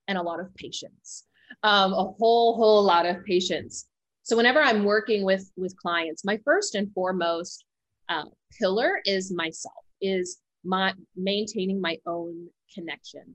and 0.09 0.18
a 0.18 0.23
lot 0.23 0.40
of 0.40 0.52
patience. 0.56 1.26
Um, 1.63 1.93
a 1.93 2.05
whole 2.19 2.57
whole 2.57 2.83
lot 2.83 3.07
of 3.07 3.25
patience. 3.25 3.87
So 4.23 4.37
whenever 4.37 4.61
I'm 4.61 4.85
working 4.85 5.25
with 5.25 5.51
with 5.57 5.77
clients, 5.77 6.25
my 6.25 6.39
first 6.45 6.75
and 6.75 6.93
foremost 6.93 7.65
uh, 8.09 8.25
pillar 8.59 9.01
is 9.07 9.33
myself, 9.33 9.85
is 10.01 10.39
my 10.65 10.93
maintaining 11.17 11.81
my 11.81 11.99
own 12.07 12.49
connection. 12.75 13.35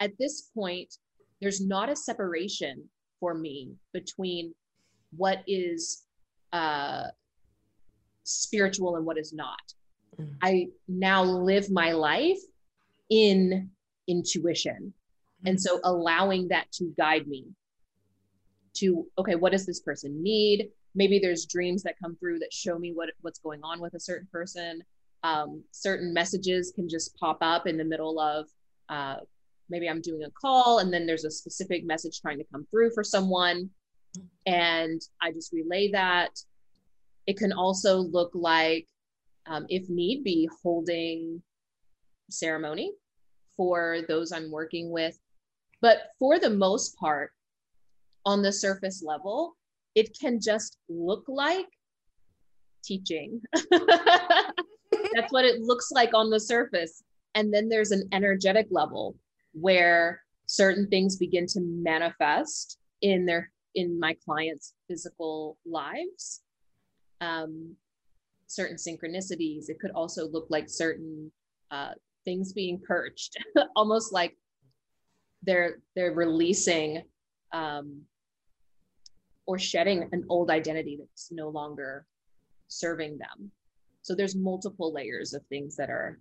At 0.00 0.12
this 0.18 0.50
point, 0.54 0.94
there's 1.40 1.60
not 1.60 1.88
a 1.90 1.96
separation 1.96 2.88
for 3.18 3.34
me 3.34 3.72
between 3.92 4.54
what 5.16 5.42
is 5.46 6.04
uh, 6.52 7.04
spiritual 8.24 8.96
and 8.96 9.04
what 9.04 9.18
is 9.18 9.32
not. 9.32 9.60
Mm. 10.18 10.34
I 10.42 10.68
now 10.88 11.22
live 11.22 11.70
my 11.70 11.92
life 11.92 12.38
in 13.10 13.70
intuition. 14.08 14.92
And 15.46 15.60
so 15.60 15.80
allowing 15.84 16.48
that 16.48 16.70
to 16.72 16.92
guide 16.96 17.26
me 17.26 17.46
to, 18.74 19.06
okay, 19.18 19.34
what 19.34 19.52
does 19.52 19.66
this 19.66 19.80
person 19.80 20.22
need? 20.22 20.70
Maybe 20.94 21.18
there's 21.18 21.46
dreams 21.46 21.82
that 21.84 21.98
come 22.02 22.16
through 22.16 22.40
that 22.40 22.52
show 22.52 22.78
me 22.78 22.92
what, 22.92 23.10
what's 23.22 23.38
going 23.38 23.60
on 23.62 23.80
with 23.80 23.94
a 23.94 24.00
certain 24.00 24.28
person. 24.30 24.82
Um, 25.22 25.62
certain 25.70 26.12
messages 26.12 26.72
can 26.74 26.88
just 26.88 27.14
pop 27.16 27.38
up 27.40 27.66
in 27.66 27.76
the 27.76 27.84
middle 27.84 28.18
of 28.20 28.48
uh, 28.88 29.16
maybe 29.68 29.88
I'm 29.88 30.00
doing 30.00 30.24
a 30.24 30.30
call 30.30 30.80
and 30.80 30.92
then 30.92 31.06
there's 31.06 31.24
a 31.24 31.30
specific 31.30 31.84
message 31.84 32.20
trying 32.20 32.38
to 32.38 32.44
come 32.52 32.66
through 32.70 32.90
for 32.92 33.04
someone. 33.04 33.70
And 34.46 35.00
I 35.22 35.30
just 35.30 35.52
relay 35.52 35.90
that. 35.92 36.30
It 37.26 37.36
can 37.36 37.52
also 37.52 37.98
look 37.98 38.32
like, 38.34 38.88
um, 39.46 39.66
if 39.68 39.88
need 39.88 40.24
be, 40.24 40.48
holding 40.62 41.42
ceremony 42.28 42.92
for 43.56 43.98
those 44.08 44.32
I'm 44.32 44.50
working 44.50 44.90
with. 44.90 45.18
But 45.80 46.10
for 46.18 46.38
the 46.38 46.50
most 46.50 46.96
part, 46.96 47.32
on 48.26 48.42
the 48.42 48.52
surface 48.52 49.02
level, 49.02 49.56
it 49.94 50.16
can 50.18 50.40
just 50.40 50.76
look 50.88 51.24
like 51.26 51.66
teaching. 52.84 53.40
That's 53.70 55.32
what 55.32 55.44
it 55.44 55.60
looks 55.60 55.90
like 55.90 56.14
on 56.14 56.30
the 56.30 56.40
surface. 56.40 57.02
And 57.34 57.52
then 57.52 57.68
there's 57.68 57.92
an 57.92 58.08
energetic 58.12 58.66
level 58.70 59.16
where 59.52 60.22
certain 60.46 60.88
things 60.88 61.16
begin 61.16 61.46
to 61.46 61.60
manifest 61.60 62.78
in 63.02 63.24
their 63.24 63.50
in 63.74 63.98
my 64.00 64.16
clients' 64.24 64.74
physical 64.88 65.56
lives. 65.64 66.42
Um, 67.20 67.76
certain 68.48 68.76
synchronicities. 68.76 69.68
It 69.68 69.78
could 69.80 69.92
also 69.92 70.28
look 70.28 70.46
like 70.50 70.68
certain 70.68 71.30
uh, 71.70 71.92
things 72.24 72.52
being 72.52 72.80
purged, 72.84 73.36
almost 73.76 74.12
like 74.12 74.36
they're 75.42 75.78
they're 75.94 76.12
releasing 76.12 77.02
um, 77.52 78.02
or 79.46 79.58
shedding 79.58 80.08
an 80.12 80.24
old 80.28 80.50
identity 80.50 80.96
that's 80.98 81.30
no 81.32 81.48
longer 81.48 82.06
serving 82.68 83.18
them. 83.18 83.50
So 84.02 84.14
there's 84.14 84.36
multiple 84.36 84.92
layers 84.92 85.34
of 85.34 85.44
things 85.46 85.76
that 85.76 85.90
are 85.90 86.18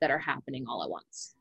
that 0.00 0.10
are 0.10 0.18
happening 0.18 0.66
all 0.68 0.82
at 0.82 0.90
once. 0.90 1.34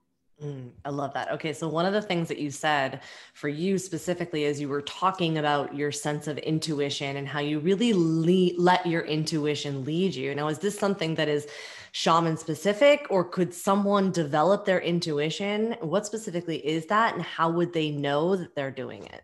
Mm, 0.44 0.72
I 0.86 0.90
love 0.90 1.14
that. 1.16 1.32
Okay. 1.34 1.52
So, 1.52 1.68
one 1.68 1.86
of 1.86 1.92
the 1.92 2.02
things 2.02 2.30
that 2.30 2.38
you 2.38 2.50
said 2.50 3.02
for 3.34 3.50
you 3.50 3.78
specifically 3.78 4.46
is 4.46 4.62
you 4.62 4.70
were 4.70 4.82
talking 4.82 5.38
about 5.38 5.76
your 5.76 5.92
sense 5.92 6.28
of 6.28 6.38
intuition 6.38 7.18
and 7.18 7.28
how 7.28 7.40
you 7.42 7.60
really 7.60 7.92
le- 7.94 8.58
let 8.58 8.86
your 8.86 9.02
intuition 9.02 9.84
lead 9.84 10.16
you. 10.16 10.34
Now, 10.34 10.48
is 10.48 10.60
this 10.60 10.80
something 10.80 11.16
that 11.16 11.28
is 11.28 11.48
shaman 11.92 12.38
specific, 12.38 13.06
or 13.10 13.26
could 13.26 13.54
someone 13.54 14.12
develop 14.12 14.64
their 14.64 14.80
intuition? 14.80 15.76
What 15.82 16.06
specifically 16.06 16.66
is 16.66 16.86
that, 16.86 17.16
and 17.16 17.22
how 17.22 17.50
would 17.50 17.74
they 17.74 17.92
know 17.92 18.38
that 18.38 18.56
they're 18.56 18.72
doing 18.72 19.04
it? 19.08 19.24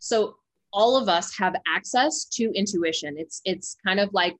So, 0.00 0.34
all 0.72 0.96
of 0.96 1.08
us 1.08 1.36
have 1.38 1.54
access 1.68 2.24
to 2.24 2.50
intuition. 2.54 3.14
It's 3.18 3.40
it's 3.44 3.76
kind 3.86 4.00
of 4.00 4.12
like 4.12 4.34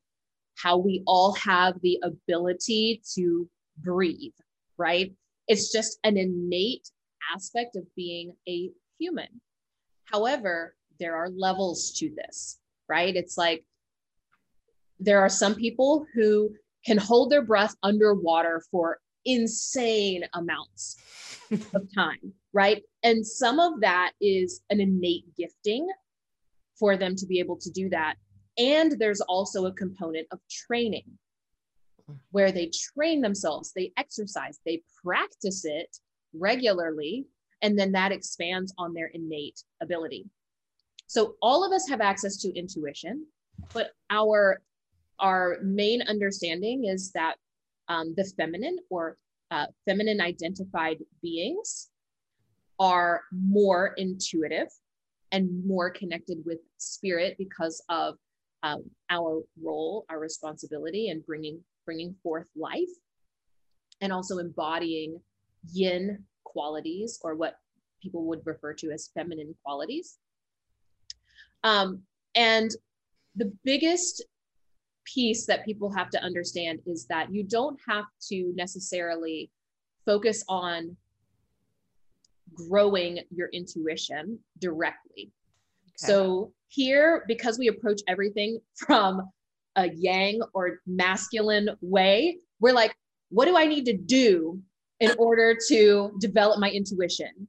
how 0.57 0.77
we 0.77 1.05
all 1.07 1.35
have 1.35 1.81
the 1.83 2.01
ability 2.03 3.01
to 3.15 3.49
breathe, 3.81 4.35
right? 4.77 5.13
It's 5.49 5.73
just 5.73 5.99
an 6.05 6.17
innate 6.17 6.91
aspect 7.35 7.77
of 7.77 7.85
being 7.97 8.35
a 8.49 8.71
human. 8.99 9.41
However, 10.05 10.77
there 10.99 11.17
are 11.17 11.29
levels 11.31 11.93
to 11.99 12.11
this, 12.15 12.59
right? 12.89 13.15
It's 13.15 13.37
like 13.39 13.65
there 15.01 15.21
are 15.21 15.29
some 15.29 15.55
people 15.55 16.07
who 16.15 16.51
can 16.85 16.99
hold 16.99 17.31
their 17.31 17.43
breath 17.43 17.75
underwater 17.83 18.63
for 18.71 18.99
insane 19.25 20.25
amounts 20.35 20.97
of 21.75 21.83
time, 21.95 22.33
right? 22.53 22.83
And 23.03 23.27
some 23.27 23.59
of 23.59 23.81
that 23.81 24.13
is 24.21 24.61
an 24.71 24.81
innate 24.81 25.25
gifting 25.37 25.87
for 26.79 26.97
them 26.97 27.15
to 27.17 27.27
be 27.27 27.39
able 27.39 27.57
to 27.57 27.71
do 27.71 27.89
that. 27.91 28.17
And 28.57 28.99
there's 28.99 29.21
also 29.21 29.67
a 29.67 29.73
component 29.73 30.27
of 30.33 30.41
training 30.51 31.05
where 32.31 32.53
they 32.53 32.71
train 32.95 33.21
themselves, 33.21 33.73
they 33.75 33.93
exercise, 33.97 34.59
they 34.65 34.83
practice 35.05 35.65
it 35.65 35.97
regularly, 36.33 37.27
and 37.63 37.79
then 37.79 37.93
that 37.93 38.13
expands 38.13 38.73
on 38.79 38.95
their 38.95 39.11
innate 39.15 39.63
ability. 39.81 40.27
So 41.07 41.37
all 41.43 41.65
of 41.65 41.73
us 41.73 41.89
have 41.89 42.01
access 42.01 42.37
to 42.39 42.55
intuition, 42.55 43.27
but 43.73 43.93
our 44.11 44.63
our 45.21 45.59
main 45.63 46.03
understanding 46.03 46.85
is 46.85 47.11
that 47.13 47.35
um, 47.89 48.15
the 48.17 48.25
feminine 48.37 48.77
or 48.89 49.17
uh, 49.51 49.67
feminine 49.85 50.21
identified 50.21 50.99
beings 51.23 51.89
are 52.79 53.23
more 53.33 53.95
intuitive 53.97 54.69
and 55.33 55.67
more 55.67 55.91
connected 55.91 56.39
with 56.47 56.59
spirit 56.77 57.35
because 57.37 57.83
of 57.89 58.15
um, 58.63 58.85
our 59.11 59.43
role, 59.61 60.05
our 60.09 60.21
responsibility, 60.21 61.09
and 61.09 61.27
bringing 61.27 61.61
bringing 61.89 62.15
forth 62.23 62.45
life 62.55 62.95
and 64.03 64.13
also 64.13 64.37
embodying 64.37 65.19
yin 65.73 66.23
qualities 66.45 67.19
or 67.23 67.35
what 67.35 67.55
people 68.03 68.27
would 68.27 68.43
refer 68.45 68.75
to 68.75 68.91
as 68.91 69.09
feminine 69.15 69.55
qualities. 69.65 70.19
Um, 71.65 72.03
and 72.35 72.71
the 73.37 73.51
biggest 73.65 74.23
piece 75.07 75.47
that 75.47 75.65
people 75.65 75.91
have 75.91 76.11
to 76.11 76.23
understand 76.23 76.81
is 76.85 77.07
that 77.07 77.33
you 77.33 77.43
don't 77.43 77.79
have 77.89 78.05
to 78.29 78.53
necessarily 78.55 79.51
focus 80.05 80.45
on 80.47 80.95
growing 82.53 83.21
your 83.35 83.49
intuition 83.55 84.39
directly. 84.59 85.33
Okay. 86.03 86.13
So, 86.13 86.53
here, 86.69 87.25
because 87.27 87.59
we 87.59 87.69
approach 87.69 88.03
everything 88.09 88.61
from 88.77 89.23
a 89.79 89.91
yang 89.95 90.41
or 90.53 90.81
masculine 90.87 91.71
way, 91.81 92.39
we're 92.61 92.73
like, 92.73 92.95
what 93.31 93.47
do 93.47 93.57
I 93.57 93.65
need 93.67 93.85
to 93.87 93.97
do 93.97 94.61
in 95.01 95.13
order 95.19 95.57
to 95.69 96.11
develop 96.21 96.59
my 96.59 96.71
intuition? 96.71 97.49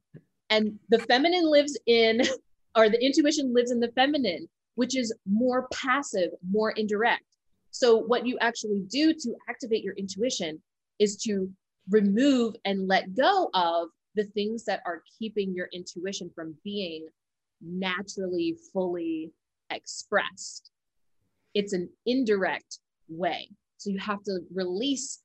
And 0.51 0.77
the 0.89 0.99
feminine 0.99 1.49
lives 1.49 1.77
in, 1.87 2.21
or 2.77 2.89
the 2.89 3.03
intuition 3.03 3.53
lives 3.53 3.71
in 3.71 3.79
the 3.79 3.91
feminine, 3.95 4.47
which 4.75 4.95
is 4.95 5.13
more 5.27 5.67
passive, 5.73 6.29
more 6.49 6.71
indirect. 6.71 7.23
So, 7.71 7.97
what 7.97 8.25
you 8.25 8.37
actually 8.39 8.83
do 8.89 9.13
to 9.13 9.35
activate 9.49 9.83
your 9.83 9.93
intuition 9.95 10.61
is 10.99 11.17
to 11.17 11.49
remove 11.89 12.55
and 12.65 12.87
let 12.87 13.15
go 13.15 13.49
of 13.53 13.89
the 14.15 14.25
things 14.25 14.65
that 14.65 14.81
are 14.85 15.01
keeping 15.17 15.53
your 15.53 15.69
intuition 15.73 16.29
from 16.33 16.55
being 16.63 17.07
naturally 17.61 18.57
fully 18.73 19.31
expressed 19.69 20.71
it's 21.53 21.73
an 21.73 21.89
indirect 22.05 22.79
way. 23.07 23.49
So 23.77 23.89
you 23.89 23.99
have 23.99 24.23
to 24.23 24.39
release 24.53 25.19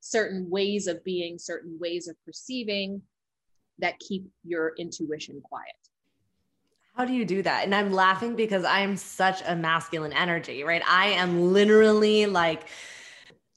certain 0.00 0.48
ways 0.50 0.86
of 0.86 1.02
being, 1.04 1.38
certain 1.38 1.78
ways 1.80 2.08
of 2.08 2.16
perceiving 2.24 3.02
that 3.78 3.98
keep 3.98 4.26
your 4.44 4.72
intuition 4.78 5.40
quiet. 5.42 5.74
How 6.94 7.04
do 7.04 7.12
you 7.12 7.24
do 7.26 7.42
that? 7.42 7.64
And 7.64 7.74
I'm 7.74 7.92
laughing 7.92 8.36
because 8.36 8.64
I 8.64 8.80
am 8.80 8.96
such 8.96 9.42
a 9.46 9.54
masculine 9.54 10.14
energy, 10.14 10.64
right? 10.64 10.82
I 10.88 11.08
am 11.08 11.52
literally 11.52 12.24
like, 12.24 12.68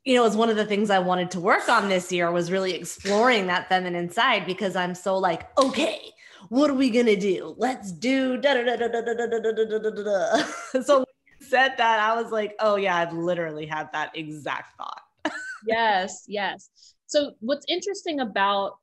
you 0.04 0.16
know, 0.16 0.26
it's 0.26 0.36
one 0.36 0.50
of 0.50 0.58
the 0.58 0.66
things 0.66 0.90
I 0.90 1.00
wanted 1.00 1.32
to 1.32 1.40
work 1.40 1.70
on 1.70 1.88
this 1.88 2.12
year 2.12 2.32
was 2.32 2.52
really 2.52 2.74
exploring 2.74 3.48
that 3.48 3.70
feminine 3.70 4.10
side 4.10 4.46
because 4.46 4.76
I'm 4.76 4.94
so 4.94 5.18
like, 5.18 5.58
okay, 5.58 6.02
what 6.50 6.70
are 6.70 6.74
we 6.74 6.90
gonna 6.90 7.16
do? 7.16 7.56
Let's 7.58 7.92
do 7.92 8.38
da 8.38 8.56
da 8.56 8.64
da 8.64 8.76
da 8.76 8.88
da 8.90 9.02
da 9.02 9.28
da 9.28 9.40
da 9.40 9.80
da 9.80 9.90
da 9.90 10.04
da. 10.04 10.82
So 10.82 11.06
said 11.50 11.76
that, 11.78 12.00
I 12.00 12.22
was 12.22 12.32
like, 12.32 12.56
oh 12.60 12.76
yeah, 12.76 12.98
I've 12.98 13.14
literally 13.14 13.66
had 13.66 13.90
that 13.94 14.16
exact 14.16 14.78
thought. 14.78 15.02
yes, 15.66 16.26
yes. 16.28 16.70
So 17.08 17.32
what's 17.40 17.66
interesting 17.68 18.20
about 18.20 18.78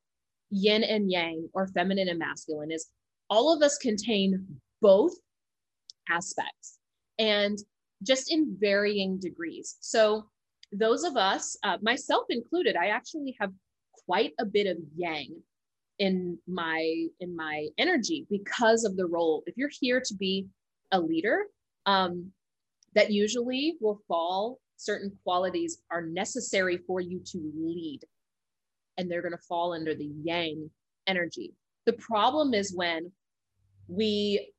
yin 0.51 0.85
and 0.85 1.11
yang 1.11 1.49
or 1.55 1.67
feminine 1.69 2.09
and 2.09 2.19
masculine 2.19 2.71
is 2.71 2.87
all 3.31 3.55
of 3.55 3.63
us 3.63 3.79
contain 3.79 4.47
both 4.81 5.15
aspects 6.09 6.79
and 7.19 7.59
just 8.03 8.33
in 8.33 8.57
varying 8.61 9.19
degrees. 9.19 9.77
So 9.81 10.27
those 10.73 11.05
of 11.05 11.17
us, 11.17 11.57
uh, 11.65 11.79
myself 11.83 12.25
included, 12.31 12.77
I 12.77 12.89
actually 12.89 13.37
have 13.41 13.53
quite 14.07 14.33
a 14.39 14.45
bit 14.45 14.67
of 14.67 14.77
yang 14.97 15.43
in 15.99 16.39
my 16.47 17.07
in 17.21 17.35
my 17.35 17.69
energy 17.79 18.27
because 18.31 18.85
of 18.85 18.97
the 18.97 19.07
role. 19.07 19.43
If 19.47 19.57
you're 19.57 19.71
here 19.81 20.03
to 20.05 20.15
be 20.15 20.47
a 20.93 21.01
leader, 21.01 21.47
um, 21.87 22.33
that 22.97 23.13
usually 23.13 23.77
will 23.81 24.01
fall 24.09 24.59
certain 24.77 25.13
qualities 25.23 25.79
are 25.91 26.03
necessary 26.03 26.79
for 26.87 27.01
you 27.01 27.21
to 27.25 27.53
lead 27.57 28.01
and 28.99 29.11
they're 29.11 29.23
going 29.23 29.33
to 29.33 29.47
fall 29.49 29.75
under 29.75 29.95
the 29.95 30.11
yang 30.23 30.71
energy. 31.07 31.53
The 31.85 31.93
problem 31.93 32.55
is 32.55 32.75
when 32.75 33.13
we 33.87 34.53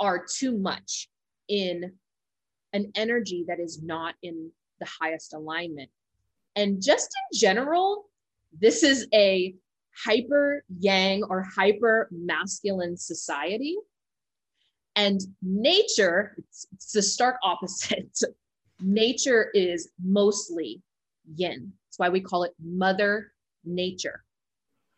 are 0.00 0.24
too 0.24 0.58
much 0.58 1.08
in 1.48 1.92
an 2.72 2.90
energy 2.96 3.44
that 3.46 3.60
is 3.60 3.82
not 3.82 4.14
in 4.22 4.50
the 4.80 4.88
highest 5.00 5.34
alignment. 5.34 5.90
And 6.56 6.82
just 6.82 7.10
in 7.32 7.38
general 7.38 8.06
this 8.60 8.82
is 8.82 9.06
a 9.12 9.54
hyper 10.04 10.64
yang 10.78 11.22
or 11.24 11.42
hyper 11.42 12.08
masculine 12.10 12.96
society 12.96 13.76
and 14.96 15.20
nature, 15.42 16.34
it's, 16.38 16.66
it's 16.72 16.92
the 16.92 17.02
stark 17.02 17.36
opposite. 17.42 18.18
nature 18.80 19.50
is 19.54 19.90
mostly 20.02 20.82
yin. 21.36 21.72
That's 21.86 21.98
why 21.98 22.08
we 22.08 22.20
call 22.20 22.44
it 22.44 22.52
Mother 22.62 23.32
Nature, 23.64 24.24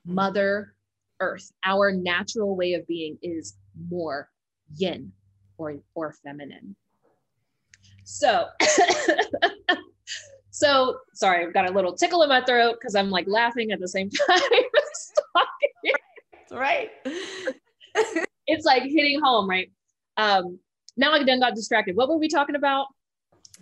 Mother 0.04 0.74
Earth. 1.20 1.50
Our 1.64 1.92
natural 1.92 2.56
way 2.56 2.74
of 2.74 2.87
being 2.87 3.18
is 3.22 3.56
more 3.88 4.30
yin 4.74 5.12
or, 5.59 5.76
or 5.94 6.12
feminine. 6.24 6.76
So, 8.04 8.46
so 10.50 10.98
sorry, 11.14 11.44
I've 11.44 11.54
got 11.54 11.68
a 11.68 11.72
little 11.72 11.92
tickle 11.92 12.22
in 12.22 12.28
my 12.28 12.42
throat 12.44 12.76
because 12.80 12.94
I'm 12.94 13.11
like 13.11 13.26
laughing 13.28 13.72
at 13.72 13.80
the 13.80 13.88
same 13.88 14.11
time. 14.26 14.40
That's 15.35 16.52
right. 16.52 16.90
it's 18.46 18.64
like 18.64 18.85
hitting 18.85 19.20
home, 19.20 19.48
right? 19.48 19.70
Um, 20.16 20.59
now 20.96 21.12
I 21.12 21.22
done 21.22 21.40
got 21.40 21.55
distracted. 21.55 21.96
What 21.96 22.09
were 22.09 22.18
we 22.18 22.29
talking 22.29 22.57
about? 22.57 22.87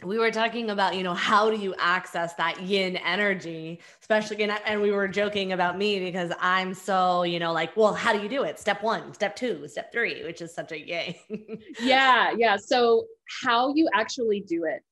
we 0.03 0.19
were 0.19 0.31
talking 0.31 0.71
about, 0.71 0.97
you 0.97 1.03
know, 1.03 1.15
how 1.15 1.51
do 1.51 1.57
you 1.57 1.75
access 1.79 2.35
that 2.35 2.61
yin 2.63 2.97
energy, 2.97 3.81
especially, 4.01 4.43
and, 4.43 4.53
and 4.67 4.83
we 4.83 4.91
were 4.91 5.07
joking 5.07 5.53
about 5.53 5.79
me 5.79 6.01
because 6.01 6.33
I'm 6.41 6.75
so, 6.75 7.23
you 7.23 7.39
know, 7.39 7.53
like, 7.53 7.77
well, 7.77 7.95
how 7.95 8.13
do 8.13 8.21
you 8.21 8.29
do 8.29 8.43
it? 8.43 8.59
Step 8.59 8.83
one, 8.83 9.15
step 9.15 9.37
two, 9.37 9.69
step 9.69 9.93
three, 9.93 10.25
which 10.25 10.43
is 10.43 10.53
such 10.53 10.73
a 10.73 10.79
yay. 10.79 11.21
yeah. 11.81 12.33
Yeah. 12.37 12.57
So, 12.57 13.05
how 13.43 13.73
you 13.75 13.89
actually 13.95 14.41
do 14.41 14.65
it 14.65 14.83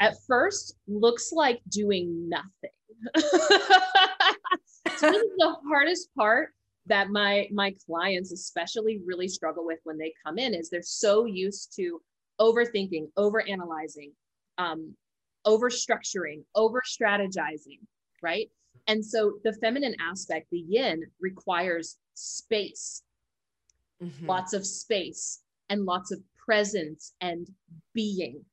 at 0.00 0.14
first 0.26 0.76
looks 0.86 1.32
like 1.32 1.60
doing 1.68 2.28
nothing. 2.28 2.70
it's 3.14 5.02
really 5.02 5.28
the 5.38 5.56
hardest 5.68 6.08
part 6.16 6.50
that 6.86 7.10
my 7.10 7.48
my 7.52 7.74
clients 7.86 8.32
especially 8.32 9.00
really 9.04 9.28
struggle 9.28 9.66
with 9.66 9.80
when 9.84 9.98
they 9.98 10.12
come 10.24 10.38
in 10.38 10.54
is 10.54 10.70
they're 10.70 10.82
so 10.82 11.24
used 11.24 11.74
to 11.76 12.00
overthinking 12.40 13.08
overanalyzing 13.18 14.10
um, 14.58 14.94
over 15.44 15.70
structuring, 15.70 16.42
over 16.54 16.82
strategizing, 16.82 17.80
right? 18.22 18.50
And 18.88 19.04
so 19.04 19.34
the 19.44 19.52
feminine 19.54 19.94
aspect, 20.00 20.48
the 20.50 20.64
yin, 20.68 21.02
requires 21.20 21.96
space, 22.14 23.02
mm-hmm. 24.02 24.26
lots 24.26 24.52
of 24.52 24.66
space, 24.66 25.40
and 25.70 25.84
lots 25.84 26.12
of 26.12 26.20
presence 26.44 27.14
and 27.20 27.48
being. 27.94 28.44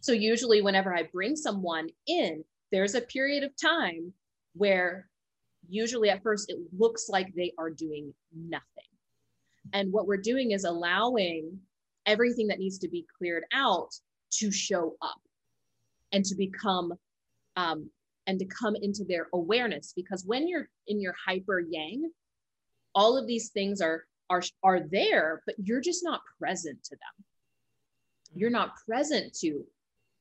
So, 0.00 0.12
usually, 0.12 0.62
whenever 0.62 0.94
I 0.94 1.04
bring 1.12 1.36
someone 1.36 1.88
in, 2.06 2.44
there's 2.70 2.94
a 2.94 3.00
period 3.00 3.42
of 3.44 3.50
time 3.60 4.12
where 4.54 5.08
usually 5.68 6.10
at 6.10 6.22
first 6.22 6.50
it 6.50 6.58
looks 6.76 7.08
like 7.08 7.34
they 7.34 7.52
are 7.58 7.70
doing 7.70 8.12
nothing. 8.34 8.64
And 9.72 9.92
what 9.92 10.06
we're 10.06 10.16
doing 10.16 10.52
is 10.52 10.64
allowing 10.64 11.58
everything 12.06 12.46
that 12.48 12.58
needs 12.58 12.78
to 12.78 12.88
be 12.88 13.06
cleared 13.18 13.44
out 13.52 13.90
to 14.30 14.52
show 14.52 14.96
up 15.02 15.20
and 16.12 16.24
to 16.24 16.34
become 16.34 16.92
um, 17.56 17.90
and 18.26 18.38
to 18.38 18.44
come 18.46 18.76
into 18.76 19.04
their 19.04 19.28
awareness. 19.32 19.92
Because 19.94 20.24
when 20.24 20.48
you're 20.48 20.68
in 20.86 21.00
your 21.00 21.14
hyper 21.26 21.60
yang 21.60 22.10
all 22.94 23.16
of 23.16 23.26
these 23.26 23.50
things 23.50 23.80
are 23.80 24.04
are 24.30 24.42
are 24.64 24.80
there 24.90 25.42
but 25.46 25.54
you're 25.62 25.80
just 25.80 26.02
not 26.02 26.20
present 26.38 26.82
to 26.84 26.96
them. 26.96 27.24
You're 28.34 28.50
not 28.50 28.76
present 28.86 29.34
to 29.40 29.64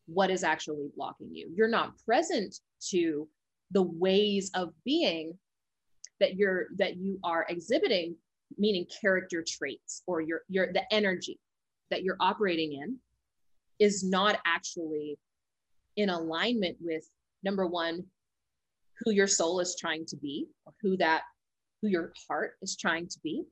what 0.05 0.29
is 0.29 0.43
actually 0.43 0.89
blocking 0.95 1.33
you. 1.33 1.51
You're 1.55 1.67
not 1.67 1.93
present 2.05 2.59
to 2.89 3.27
the 3.75 3.83
ways 3.83 4.49
of 4.55 4.73
being 4.85 5.37
that 6.21 6.35
you're 6.35 6.67
that 6.77 6.95
you 6.95 7.19
are 7.25 7.45
exhibiting 7.49 8.15
meaning 8.57 8.87
character 9.01 9.43
traits 9.45 10.01
or 10.07 10.21
your 10.21 10.41
your 10.47 10.71
the 10.71 10.81
energy 10.93 11.37
that 11.91 12.01
you're 12.01 12.15
operating 12.21 12.71
in 12.81 12.97
is 13.77 14.01
not 14.01 14.39
actually 14.45 15.19
in 15.97 16.09
alignment 16.09 16.77
with 16.79 17.03
number 17.43 17.67
one 17.67 18.01
who 19.03 19.11
your 19.11 19.27
soul 19.27 19.59
is 19.59 19.75
trying 19.77 20.05
to 20.05 20.15
be 20.15 20.47
or 20.65 20.73
who 20.81 20.95
that 20.95 21.23
who 21.81 21.89
your 21.89 22.13
heart 22.29 22.53
is 22.61 22.77
trying 22.77 23.05
to 23.05 23.19
be 23.25 23.43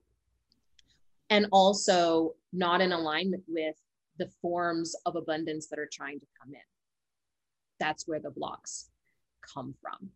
and 1.31 1.47
also 1.51 2.33
not 2.53 2.79
in 2.79 2.93
alignment 2.93 3.43
with 3.45 3.75
the 4.19 4.29
forms 4.41 4.95
of 5.05 5.17
abundance 5.17 5.67
that 5.67 5.79
are 5.79 5.89
trying 5.91 6.19
to 6.19 6.25
come 6.41 6.53
in. 6.53 6.61
That's 7.79 8.07
where 8.07 8.19
the 8.21 8.31
blocks 8.31 8.89
come 9.53 9.75
from. 9.81 10.09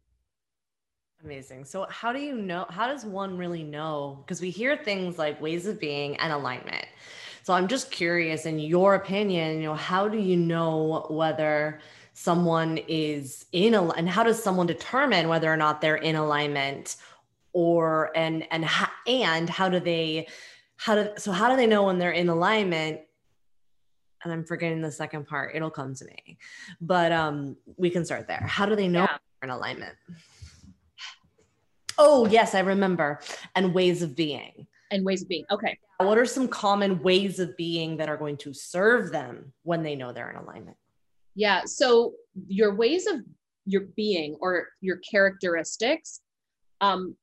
Amazing. 1.24 1.66
So 1.66 1.88
how 1.90 2.14
do 2.14 2.20
you 2.20 2.36
know 2.36 2.66
how 2.70 2.88
does 2.88 3.04
one 3.04 3.38
really 3.38 3.64
know? 3.64 4.24
Because 4.24 4.40
we 4.40 4.50
hear 4.50 4.78
things 4.78 5.18
like 5.18 5.42
ways 5.42 5.66
of 5.66 5.80
being 5.80 6.16
and 6.18 6.32
alignment. 6.32 6.86
So 7.44 7.54
I'm 7.54 7.68
just 7.68 7.92
curious, 7.92 8.46
in 8.46 8.60
your 8.60 8.96
opinion, 8.96 9.58
you 9.62 9.64
know, 9.64 9.74
how 9.74 10.08
do 10.08 10.18
you 10.18 10.36
know 10.36 11.08
whether 11.10 11.80
someone 12.14 12.78
is 12.88 13.46
in 13.52 13.74
a 13.74 13.88
and 13.90 14.10
how 14.10 14.24
does 14.24 14.42
someone 14.42 14.68
determine 14.68 15.28
whether 15.28 15.52
or 15.52 15.58
not 15.58 15.82
they're 15.82 15.96
in 15.96 16.16
alignment 16.16 16.98
or 17.54 18.12
and 18.16 18.46
and 18.52 18.66
and 19.08 19.50
how 19.50 19.70
do 19.70 19.80
they 19.80 20.28
how 20.78 20.96
do 20.96 21.10
so 21.18 21.32
how 21.32 21.50
do 21.50 21.56
they 21.56 21.68
know 21.68 21.84
when 21.84 22.00
they're 22.00 22.12
in 22.12 22.30
alignment 22.30 23.02
and 24.24 24.34
I'm 24.34 24.44
forgetting 24.44 24.82
the 24.82 24.92
second 24.92 25.28
part. 25.28 25.56
It'll 25.56 25.70
come 25.70 25.94
to 25.96 26.06
me. 26.06 26.38
But 26.82 27.12
um 27.12 27.58
we 27.78 27.90
can 27.90 28.06
start 28.06 28.28
there. 28.28 28.44
How 28.48 28.66
do 28.66 28.76
they 28.76 28.88
know 28.88 29.04
yeah. 29.04 29.18
in 29.44 29.50
alignment? 29.50 29.96
Oh, 32.00 32.28
yes, 32.28 32.54
I 32.54 32.60
remember. 32.60 33.20
And 33.56 33.74
ways 33.74 34.02
of 34.02 34.16
being 34.16 34.68
and 34.92 35.06
ways 35.06 35.22
of 35.22 35.28
being. 35.28 35.46
Okay. 35.52 35.78
What 35.98 36.18
are 36.18 36.26
some 36.26 36.48
common 36.48 37.02
ways 37.02 37.40
of 37.40 37.58
being 37.58 37.98
that 37.98 38.10
are 38.10 38.18
going 38.18 38.38
to 38.38 38.54
serve 38.54 39.12
them 39.12 39.52
when 39.64 39.84
they 39.84 39.96
know 39.96 40.14
they're 40.14 40.30
in 40.30 40.36
alignment? 40.36 40.78
Yeah. 41.36 41.64
So 41.66 42.14
your 42.48 42.76
ways 42.76 43.08
of 43.08 43.22
your 43.66 43.82
being 43.96 44.38
or 44.40 44.68
your 44.82 44.98
characteristics, 44.98 46.22
um, 46.82 47.16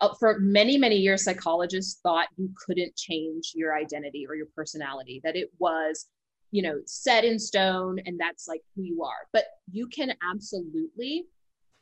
uh, 0.00 0.14
for 0.18 0.38
many, 0.38 0.76
many 0.76 0.96
years, 0.96 1.24
psychologists 1.24 2.00
thought 2.02 2.28
you 2.36 2.50
couldn't 2.66 2.94
change 2.96 3.52
your 3.54 3.74
identity 3.76 4.26
or 4.28 4.34
your 4.34 4.46
personality, 4.54 5.20
that 5.24 5.36
it 5.36 5.50
was, 5.58 6.06
you 6.50 6.62
know, 6.62 6.80
set 6.86 7.24
in 7.24 7.38
stone 7.38 7.98
and 8.06 8.18
that's 8.18 8.48
like 8.48 8.62
who 8.74 8.82
you 8.82 9.02
are. 9.02 9.26
But 9.32 9.44
you 9.70 9.86
can 9.88 10.12
absolutely 10.22 11.26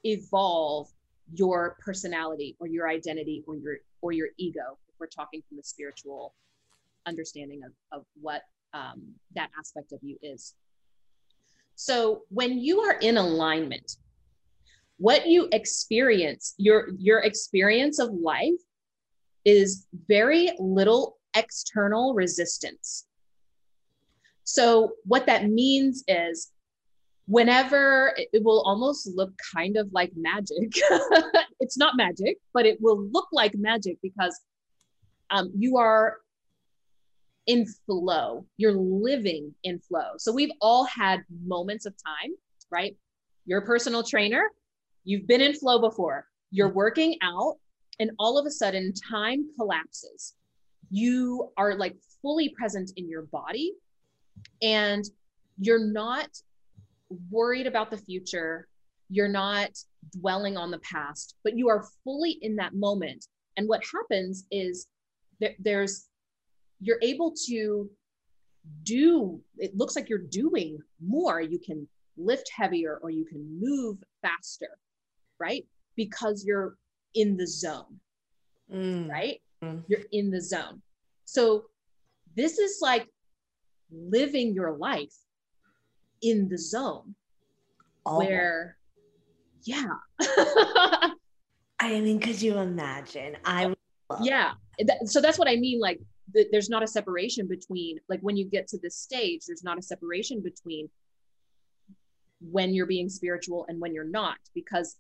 evolve 0.05 0.89
your 1.33 1.77
personality 1.81 2.57
or 2.61 2.67
your 2.67 2.89
identity 2.89 3.43
or 3.47 3.57
your 3.57 3.77
or 4.01 4.13
your 4.13 4.29
ego 4.37 4.79
if 4.89 4.95
we're 5.01 5.07
talking 5.07 5.43
from 5.49 5.57
the 5.57 5.63
spiritual 5.63 6.35
understanding 7.07 7.63
of, 7.65 7.73
of 7.99 8.05
what 8.21 8.43
um, 8.75 9.03
that 9.35 9.51
aspect 9.59 9.93
of 9.93 10.01
you 10.03 10.19
is. 10.23 10.55
So 11.77 12.23
when 12.29 12.59
you 12.59 12.81
are 12.81 12.99
in 13.01 13.17
alignment, 13.17 13.97
what 14.99 15.27
you 15.27 15.49
experience, 15.53 16.55
your 16.59 16.91
your 16.99 17.21
experience 17.21 17.99
of 17.99 18.11
life 18.13 18.61
is 19.45 19.87
very 20.09 20.51
little 20.59 21.19
external 21.35 22.15
resistance. 22.15 23.07
So 24.45 24.93
what 25.05 25.27
that 25.27 25.49
means 25.49 26.05
is 26.07 26.53
whenever 27.27 28.15
it 28.17 28.45
will 28.45 28.63
almost 28.63 29.11
look 29.15 29.33
kind 29.55 29.77
of 29.77 29.89
like 29.93 30.13
magic. 30.15 30.73
it's 31.61 31.79
not 31.79 31.97
magic, 31.97 32.37
but 32.53 32.67
it 32.67 32.79
will 32.81 33.09
look 33.11 33.29
like 33.33 33.55
magic 33.55 33.99
because 34.03 34.39
um, 35.31 35.51
you 35.57 35.79
are 35.79 36.19
in 37.47 37.67
flow. 37.87 38.47
You're 38.57 38.73
living 38.73 39.55
in 39.65 39.79
flow. 39.81 40.13
So 40.19 40.33
we've 40.33 40.53
all 40.61 40.85
had 40.85 41.21
moments 41.45 41.87
of 41.87 41.95
time, 42.05 42.33
right? 42.71 42.97
You're 43.47 43.61
a 43.61 43.67
personal 43.67 44.03
trainer. 44.03 44.51
You've 45.05 45.27
been 45.27 45.41
in 45.41 45.55
flow 45.55 45.81
before. 45.81 46.27
You're 46.51 46.73
working 46.73 47.17
out, 47.23 47.57
and 47.99 48.11
all 48.19 48.39
of 48.39 48.47
a 48.47 48.51
sudden, 48.51 48.93
time 49.11 49.47
collapses. 49.59 50.35
You 50.91 51.51
are 51.57 51.75
like 51.75 51.97
fully 52.23 52.51
present 52.51 52.93
in 52.97 53.09
your 53.09 53.23
body, 53.23 53.73
and 54.63 55.05
you're 55.59 55.85
not 55.85 56.29
worried 57.31 57.67
about 57.67 57.91
the 57.91 57.99
future. 57.99 58.69
You're 59.11 59.29
not 59.29 59.71
dwelling 60.19 60.57
on 60.57 60.71
the 60.71 60.81
past, 60.81 61.37
but 61.45 61.57
you 61.57 61.69
are 61.69 61.87
fully 62.03 62.39
in 62.43 62.57
that 62.57 62.75
moment. 62.75 63.27
And 63.57 63.69
what 63.69 63.83
happens 63.93 64.47
is 64.51 64.87
there, 65.41 65.55
there's 65.59 66.09
you're 66.81 66.99
able 67.03 67.33
to 67.47 67.89
do 68.83 69.41
it 69.59 69.77
looks 69.77 69.95
like 69.95 70.09
you're 70.09 70.19
doing 70.19 70.79
more 71.05 71.41
you 71.41 71.59
can 71.59 71.87
lift 72.17 72.51
heavier 72.55 72.99
or 73.03 73.11
you 73.11 73.25
can 73.25 73.59
move 73.61 73.99
faster 74.23 74.79
right 75.39 75.67
because 75.97 76.45
you're 76.47 76.77
in 77.15 77.37
the 77.37 77.47
zone 77.47 78.01
mm. 78.73 79.09
right 79.09 79.41
mm. 79.63 79.83
you're 79.87 80.05
in 80.13 80.31
the 80.31 80.41
zone 80.41 80.81
so 81.25 81.65
this 82.37 82.59
is 82.59 82.79
like 82.81 83.09
living 83.95 84.55
your 84.55 84.77
life 84.77 85.15
in 86.23 86.49
the 86.49 86.59
zone 86.59 87.15
oh. 88.07 88.19
where 88.19 88.77
yeah. 89.65 89.87
I 91.81 92.01
mean 92.01 92.21
could 92.21 92.41
you 92.41 92.59
imagine? 92.59 93.37
I 93.45 93.75
yeah. 94.23 94.53
So 95.07 95.21
that's 95.21 95.39
what 95.39 95.49
i 95.49 95.57
mean 95.57 95.81
like 95.81 96.01
th- 96.33 96.49
there's 96.51 96.71
not 96.71 96.83
a 96.83 96.87
separation 96.87 97.47
between 97.47 97.99
like 98.09 98.21
when 98.21 98.37
you 98.37 98.45
get 98.45 98.69
to 98.69 98.79
this 98.79 98.97
stage 98.97 99.43
there's 99.47 99.65
not 99.65 99.79
a 99.79 99.83
separation 99.83 100.41
between 100.41 100.89
when 102.41 102.75
you're 102.75 102.87
being 102.87 103.09
spiritual 103.09 103.65
and 103.69 103.81
when 103.81 103.95
you're 103.95 104.09
not 104.09 104.37
because 104.55 104.97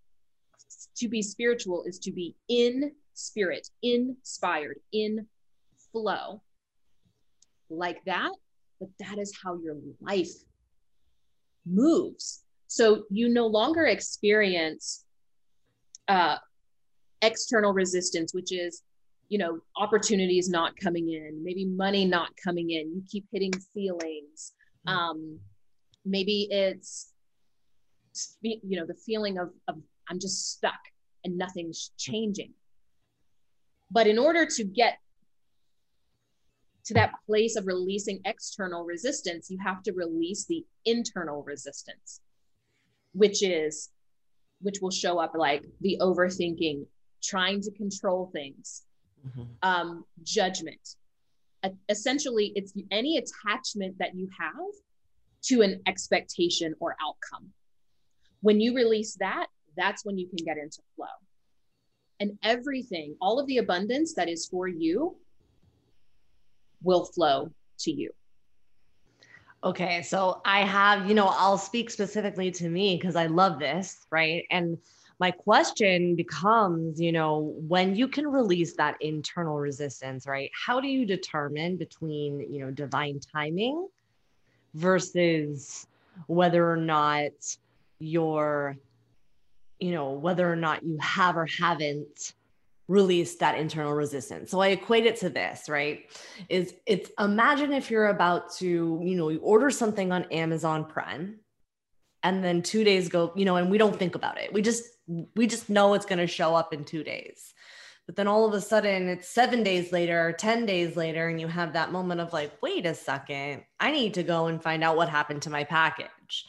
to 0.96 1.08
be 1.08 1.22
spiritual 1.22 1.84
is 1.84 1.98
to 1.98 2.12
be 2.12 2.34
in 2.48 2.92
spirit 3.14 3.68
inspired 3.82 4.78
in 4.92 5.26
flow 5.92 6.42
like 7.70 8.02
that 8.04 8.30
but 8.80 8.88
that 9.00 9.18
is 9.18 9.32
how 9.42 9.58
your 9.62 9.76
life 10.00 10.32
moves. 11.66 12.44
So 12.66 13.04
you 13.10 13.28
no 13.28 13.46
longer 13.46 13.86
experience 13.86 15.04
uh, 16.08 16.36
external 17.22 17.72
resistance 17.72 18.34
which 18.34 18.52
is 18.52 18.82
you 19.30 19.38
know 19.38 19.58
opportunities 19.78 20.50
not 20.50 20.76
coming 20.76 21.08
in 21.08 21.42
maybe 21.42 21.64
money 21.64 22.04
not 22.04 22.30
coming 22.42 22.70
in. 22.70 22.94
You 22.94 23.02
keep 23.10 23.24
hitting 23.32 23.52
ceilings 23.72 24.52
mm-hmm. 24.86 24.96
um, 24.96 25.38
maybe 26.04 26.48
it's 26.50 27.12
you 28.42 28.78
know 28.78 28.86
the 28.86 28.94
feeling 28.94 29.38
of, 29.38 29.48
of 29.66 29.76
i'm 30.08 30.20
just 30.20 30.52
stuck 30.52 30.78
and 31.24 31.36
nothing's 31.36 31.90
changing. 31.98 32.52
But 33.90 34.06
in 34.06 34.18
order 34.18 34.46
to 34.46 34.64
get 34.64 34.98
to 36.84 36.94
that 36.94 37.12
place 37.26 37.56
of 37.56 37.66
releasing 37.66 38.20
external 38.24 38.84
resistance 38.84 39.50
you 39.50 39.58
have 39.62 39.82
to 39.82 39.92
release 39.92 40.44
the 40.46 40.64
internal 40.84 41.42
resistance 41.42 42.20
which 43.12 43.42
is 43.42 43.90
which 44.60 44.80
will 44.80 44.90
show 44.90 45.18
up 45.18 45.32
like 45.34 45.64
the 45.80 45.98
overthinking 46.00 46.86
trying 47.22 47.60
to 47.60 47.70
control 47.72 48.30
things 48.32 48.82
mm-hmm. 49.26 49.42
um, 49.62 50.04
judgment 50.22 50.96
essentially 51.88 52.52
it's 52.54 52.74
any 52.90 53.18
attachment 53.18 53.96
that 53.98 54.14
you 54.14 54.28
have 54.38 54.74
to 55.44 55.62
an 55.62 55.80
expectation 55.86 56.74
or 56.80 56.96
outcome. 57.02 57.50
When 58.40 58.60
you 58.60 58.74
release 58.74 59.16
that, 59.20 59.46
that's 59.76 60.04
when 60.04 60.18
you 60.18 60.28
can 60.28 60.44
get 60.44 60.58
into 60.58 60.80
flow. 60.96 61.06
And 62.20 62.38
everything, 62.42 63.16
all 63.20 63.38
of 63.38 63.46
the 63.46 63.58
abundance 63.58 64.14
that 64.14 64.28
is 64.28 64.46
for 64.46 64.68
you 64.68 65.16
will 66.84 67.04
flow 67.04 67.50
to 67.80 67.90
you. 67.90 68.10
Okay, 69.64 70.02
so 70.02 70.42
I 70.44 70.60
have, 70.60 71.08
you 71.08 71.14
know, 71.14 71.26
I'll 71.26 71.58
speak 71.58 71.90
specifically 71.90 72.50
to 72.52 72.68
me 72.68 72.96
because 72.96 73.16
I 73.16 73.26
love 73.26 73.58
this, 73.58 74.06
right? 74.10 74.44
And 74.50 74.76
my 75.18 75.30
question 75.30 76.16
becomes, 76.16 77.00
you 77.00 77.12
know, 77.12 77.54
when 77.66 77.96
you 77.96 78.06
can 78.08 78.26
release 78.26 78.76
that 78.76 78.96
internal 79.00 79.56
resistance, 79.56 80.26
right? 80.26 80.50
How 80.66 80.80
do 80.80 80.88
you 80.88 81.06
determine 81.06 81.76
between, 81.76 82.40
you 82.52 82.60
know, 82.60 82.70
divine 82.70 83.20
timing 83.32 83.88
versus 84.74 85.86
whether 86.26 86.70
or 86.70 86.76
not 86.76 87.32
you're, 87.98 88.76
you 89.78 89.92
know, 89.92 90.10
whether 90.10 90.50
or 90.50 90.56
not 90.56 90.82
you 90.82 90.98
have 91.00 91.36
or 91.36 91.46
haven't 91.46 92.34
released 92.88 93.40
that 93.40 93.56
internal 93.58 93.92
resistance. 93.92 94.50
So 94.50 94.60
I 94.60 94.68
equate 94.68 95.06
it 95.06 95.16
to 95.16 95.30
this, 95.30 95.68
right? 95.68 96.10
Is 96.48 96.74
it's 96.86 97.10
imagine 97.18 97.72
if 97.72 97.90
you're 97.90 98.08
about 98.08 98.52
to, 98.56 99.00
you 99.02 99.16
know, 99.16 99.30
you 99.30 99.38
order 99.38 99.70
something 99.70 100.12
on 100.12 100.24
Amazon 100.24 100.84
Prime 100.84 101.40
and 102.22 102.44
then 102.44 102.62
2 102.62 102.84
days 102.84 103.08
go, 103.08 103.32
you 103.36 103.44
know, 103.44 103.56
and 103.56 103.70
we 103.70 103.78
don't 103.78 103.98
think 103.98 104.14
about 104.14 104.38
it. 104.38 104.52
We 104.52 104.62
just 104.62 104.84
we 105.34 105.46
just 105.46 105.68
know 105.70 105.94
it's 105.94 106.06
going 106.06 106.18
to 106.18 106.26
show 106.26 106.54
up 106.54 106.72
in 106.72 106.84
2 106.84 107.04
days. 107.04 107.52
But 108.06 108.16
then 108.16 108.28
all 108.28 108.46
of 108.46 108.52
a 108.52 108.60
sudden 108.60 109.08
it's 109.08 109.28
seven 109.28 109.62
days 109.62 109.90
later, 109.90 110.28
or 110.28 110.32
10 110.32 110.66
days 110.66 110.94
later, 110.94 111.28
and 111.28 111.40
you 111.40 111.48
have 111.48 111.72
that 111.72 111.90
moment 111.90 112.20
of 112.20 112.34
like, 112.34 112.52
wait 112.62 112.84
a 112.84 112.94
second, 112.94 113.64
I 113.80 113.92
need 113.92 114.14
to 114.14 114.22
go 114.22 114.46
and 114.46 114.62
find 114.62 114.84
out 114.84 114.96
what 114.96 115.08
happened 115.08 115.40
to 115.42 115.50
my 115.50 115.64
package. 115.64 116.44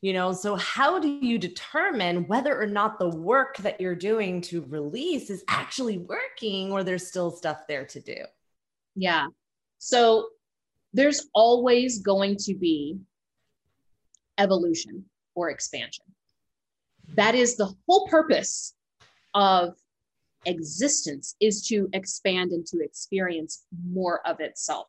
You 0.00 0.12
know, 0.12 0.32
so 0.32 0.56
how 0.56 0.98
do 0.98 1.08
you 1.08 1.38
determine 1.38 2.26
whether 2.26 2.60
or 2.60 2.66
not 2.66 2.98
the 2.98 3.08
work 3.08 3.56
that 3.58 3.80
you're 3.80 3.94
doing 3.94 4.40
to 4.42 4.64
release 4.68 5.30
is 5.30 5.44
actually 5.48 5.98
working 5.98 6.72
or 6.72 6.84
there's 6.84 7.06
still 7.06 7.30
stuff 7.30 7.66
there 7.68 7.86
to 7.86 8.00
do? 8.00 8.24
Yeah. 8.94 9.26
So 9.78 10.28
there's 10.92 11.26
always 11.34 12.00
going 12.00 12.36
to 12.40 12.54
be 12.54 12.98
evolution 14.38 15.04
or 15.34 15.50
expansion. 15.50 16.04
That 17.14 17.34
is 17.34 17.56
the 17.56 17.72
whole 17.86 18.08
purpose 18.08 18.74
of 19.34 19.74
existence 20.44 21.36
is 21.40 21.66
to 21.68 21.88
expand 21.92 22.52
and 22.52 22.66
to 22.66 22.78
experience 22.82 23.64
more 23.90 24.26
of 24.26 24.40
itself 24.40 24.86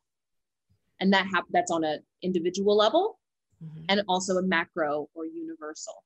and 0.99 1.13
that 1.13 1.27
hap- 1.33 1.45
that's 1.51 1.71
on 1.71 1.83
an 1.83 1.99
individual 2.21 2.75
level 2.75 3.19
mm-hmm. 3.63 3.83
and 3.89 4.01
also 4.07 4.37
a 4.37 4.41
macro 4.41 5.07
or 5.13 5.25
universal 5.25 6.03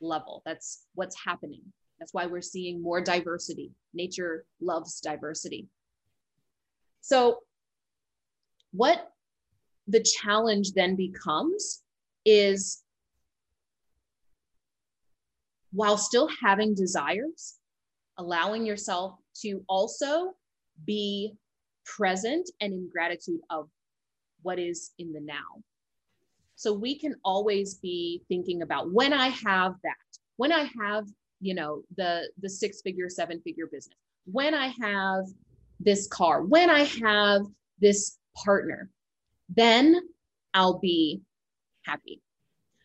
level 0.00 0.42
that's 0.44 0.84
what's 0.94 1.16
happening 1.24 1.62
that's 1.98 2.14
why 2.14 2.26
we're 2.26 2.40
seeing 2.40 2.80
more 2.80 3.00
diversity 3.00 3.72
nature 3.94 4.44
loves 4.60 5.00
diversity 5.00 5.66
so 7.00 7.38
what 8.72 9.12
the 9.88 10.00
challenge 10.00 10.72
then 10.72 10.94
becomes 10.94 11.82
is 12.24 12.82
while 15.72 15.96
still 15.96 16.28
having 16.42 16.74
desires 16.74 17.58
allowing 18.18 18.66
yourself 18.66 19.14
to 19.42 19.64
also 19.68 20.34
be 20.84 21.32
present 21.84 22.50
and 22.60 22.72
in 22.72 22.90
gratitude 22.92 23.40
of 23.50 23.68
what 24.42 24.58
is 24.58 24.92
in 24.98 25.12
the 25.12 25.20
now. 25.20 25.62
So 26.58 26.72
we 26.72 26.98
can 26.98 27.14
always 27.24 27.74
be 27.74 28.20
thinking 28.26 28.62
about 28.62 28.92
when 28.92 29.12
I 29.12 29.28
have 29.28 29.74
that, 29.84 30.18
when 30.38 30.50
I 30.50 30.68
have, 30.82 31.06
you 31.40 31.54
know, 31.54 31.82
the 31.96 32.28
the 32.42 32.50
six 32.50 32.82
figure, 32.82 33.08
seven 33.08 33.40
figure 33.42 33.68
business, 33.70 33.94
when 34.24 34.54
I 34.54 34.74
have 34.80 35.26
this 35.78 36.08
car, 36.08 36.42
when 36.42 36.68
I 36.68 36.82
have 36.82 37.42
this 37.80 38.18
partner, 38.34 38.90
then 39.54 40.00
I'll 40.52 40.80
be 40.80 41.22
happy. 41.82 42.20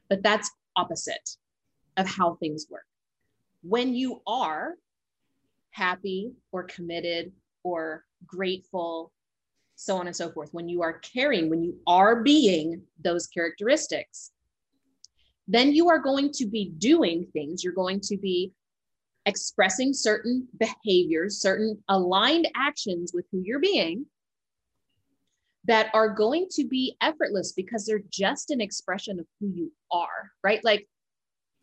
But 0.08 0.22
that's 0.22 0.52
opposite 0.76 1.28
of 1.98 2.08
how 2.08 2.36
things 2.36 2.68
work. 2.70 2.86
When 3.64 3.96
you 3.96 4.22
are 4.28 4.76
happy 5.72 6.34
or 6.52 6.62
committed 6.66 7.32
or 7.64 8.06
grateful, 8.28 9.13
so 9.84 9.98
on 9.98 10.08
and 10.08 10.16
so 10.16 10.32
forth. 10.32 10.50
When 10.54 10.70
you 10.70 10.82
are 10.82 11.00
caring, 11.00 11.50
when 11.50 11.64
you 11.64 11.78
are 11.88 12.22
being 12.24 12.82
those 13.04 13.28
characteristics, 13.28 14.32
then 15.48 15.74
you 15.74 15.90
are 15.90 16.00
going 16.00 16.32
to 16.34 16.46
be 16.46 16.72
doing 16.78 17.28
things. 17.34 17.64
You're 17.64 17.74
going 17.74 18.00
to 18.02 18.18
be 18.18 18.54
expressing 19.26 19.94
certain 19.94 20.48
behaviors, 20.58 21.40
certain 21.40 21.82
aligned 21.90 22.48
actions 22.56 23.12
with 23.14 23.26
who 23.32 23.42
you're 23.44 23.60
being 23.60 24.06
that 25.66 25.90
are 25.94 26.10
going 26.10 26.48
to 26.52 26.68
be 26.68 26.96
effortless 27.02 27.54
because 27.54 27.86
they're 27.86 28.04
just 28.10 28.52
an 28.52 28.60
expression 28.60 29.20
of 29.20 29.26
who 29.40 29.48
you 29.48 29.72
are, 29.92 30.32
right? 30.44 30.64
Like, 30.64 30.88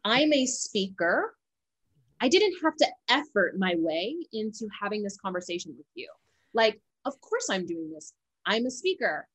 I'm 0.05 0.33
a 0.33 0.47
speaker 0.47 1.35
I 2.21 2.29
didn't 2.29 2.55
have 2.63 2.77
to 2.77 2.87
effort 3.09 3.59
my 3.59 3.75
way 3.79 4.15
into 4.33 4.69
having 4.81 5.03
this 5.03 5.17
conversation 5.17 5.75
with 5.77 5.87
you. 5.95 6.09
Like, 6.53 6.81
of 7.05 7.21
course 7.21 7.49
I'm 7.51 7.67
doing 7.67 7.91
this. 7.93 8.13
I'm 8.47 8.67
a 8.67 8.71
speaker. 8.71 9.27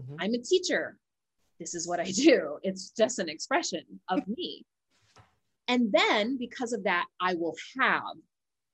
Mm-hmm. 0.00 0.16
I'm 0.20 0.34
a 0.34 0.38
teacher. 0.38 0.98
This 1.58 1.74
is 1.74 1.88
what 1.88 2.00
I 2.00 2.10
do. 2.10 2.58
It's 2.62 2.90
just 2.90 3.18
an 3.18 3.28
expression 3.28 3.84
of 4.08 4.26
me. 4.28 4.64
And 5.66 5.92
then 5.92 6.38
because 6.38 6.72
of 6.72 6.84
that, 6.84 7.06
I 7.20 7.34
will 7.34 7.54
have, 7.78 8.16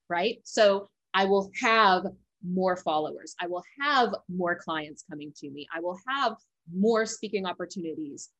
right? 0.08 0.38
So 0.44 0.90
I 1.12 1.24
will 1.24 1.50
have 1.60 2.04
more 2.46 2.76
followers. 2.76 3.34
I 3.40 3.46
will 3.46 3.64
have 3.80 4.14
more 4.28 4.54
clients 4.54 5.04
coming 5.08 5.32
to 5.36 5.50
me. 5.50 5.66
I 5.74 5.80
will 5.80 5.98
have 6.06 6.36
more 6.72 7.06
speaking 7.06 7.46
opportunities 7.46 8.30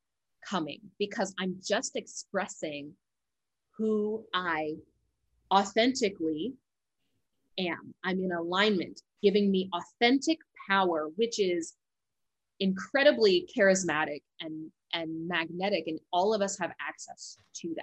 coming 0.47 0.81
because 0.99 1.35
I'm 1.41 1.57
just 1.67 1.97
expressing 1.97 2.93
who 3.77 4.25
I 4.33 4.75
authentically 5.53 6.55
am. 7.59 7.95
I'm 8.05 8.19
in 8.21 8.33
alignment, 8.33 9.01
giving 9.23 9.51
me 9.51 9.71
authentic 9.73 10.39
power, 10.69 11.11
which 11.17 11.41
is 11.41 11.75
incredibly 12.61 13.49
charismatic 13.57 14.23
and 14.41 14.71
and 14.93 15.27
magnetic 15.27 15.85
and 15.89 15.99
all 16.13 16.33
of 16.33 16.41
us 16.41 16.57
have 16.59 16.71
access 16.81 17.37
to 17.53 17.69
that. 17.75 17.83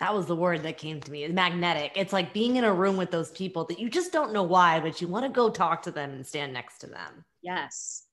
That 0.00 0.14
was 0.14 0.26
the 0.26 0.36
word 0.36 0.62
that 0.64 0.76
came 0.76 1.00
to 1.00 1.10
me 1.10 1.26
magnetic. 1.28 1.92
It's 1.96 2.12
like 2.12 2.34
being 2.34 2.56
in 2.56 2.64
a 2.64 2.72
room 2.72 2.98
with 2.98 3.10
those 3.10 3.30
people 3.30 3.64
that 3.66 3.78
you 3.78 3.88
just 3.88 4.12
don't 4.12 4.32
know 4.32 4.42
why 4.42 4.78
but 4.80 5.00
you 5.00 5.08
want 5.08 5.24
to 5.24 5.30
go 5.30 5.48
talk 5.48 5.82
to 5.82 5.90
them 5.90 6.10
and 6.10 6.26
stand 6.26 6.52
next 6.52 6.78
to 6.78 6.86
them. 6.86 7.24
Yes. 7.42 8.04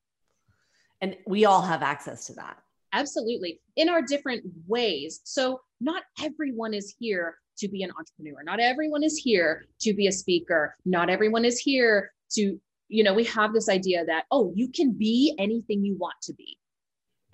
And 1.02 1.18
we 1.28 1.44
all 1.44 1.62
have 1.62 1.82
access 1.84 2.26
to 2.28 2.34
that 2.34 2.58
absolutely 2.94 3.60
in 3.76 3.90
our 3.90 4.02
different 4.02 4.44
ways 4.68 5.22
so 5.24 5.60
not 5.80 6.04
everyone 6.22 6.74
is 6.74 6.96
here 7.00 7.36
to 7.62 7.68
be 7.68 7.84
an 7.84 7.92
entrepreneur. 7.98 8.44
Not 8.44 8.60
everyone 8.60 9.04
is 9.04 9.18
here 9.18 9.66
to 9.82 9.94
be 9.94 10.08
a 10.08 10.12
speaker. 10.12 10.76
Not 10.86 11.10
everyone 11.10 11.46
is 11.46 11.60
here 11.60 12.12
to, 12.32 12.60
you 12.90 13.04
know, 13.04 13.14
we 13.14 13.24
have 13.26 13.54
this 13.54 13.70
idea 13.70 14.04
that, 14.06 14.26
oh, 14.32 14.52
you 14.56 14.70
can 14.70 14.92
be 14.92 15.36
anything 15.38 15.86
you 15.86 15.96
want 15.96 16.16
to 16.24 16.34
be. 16.34 16.58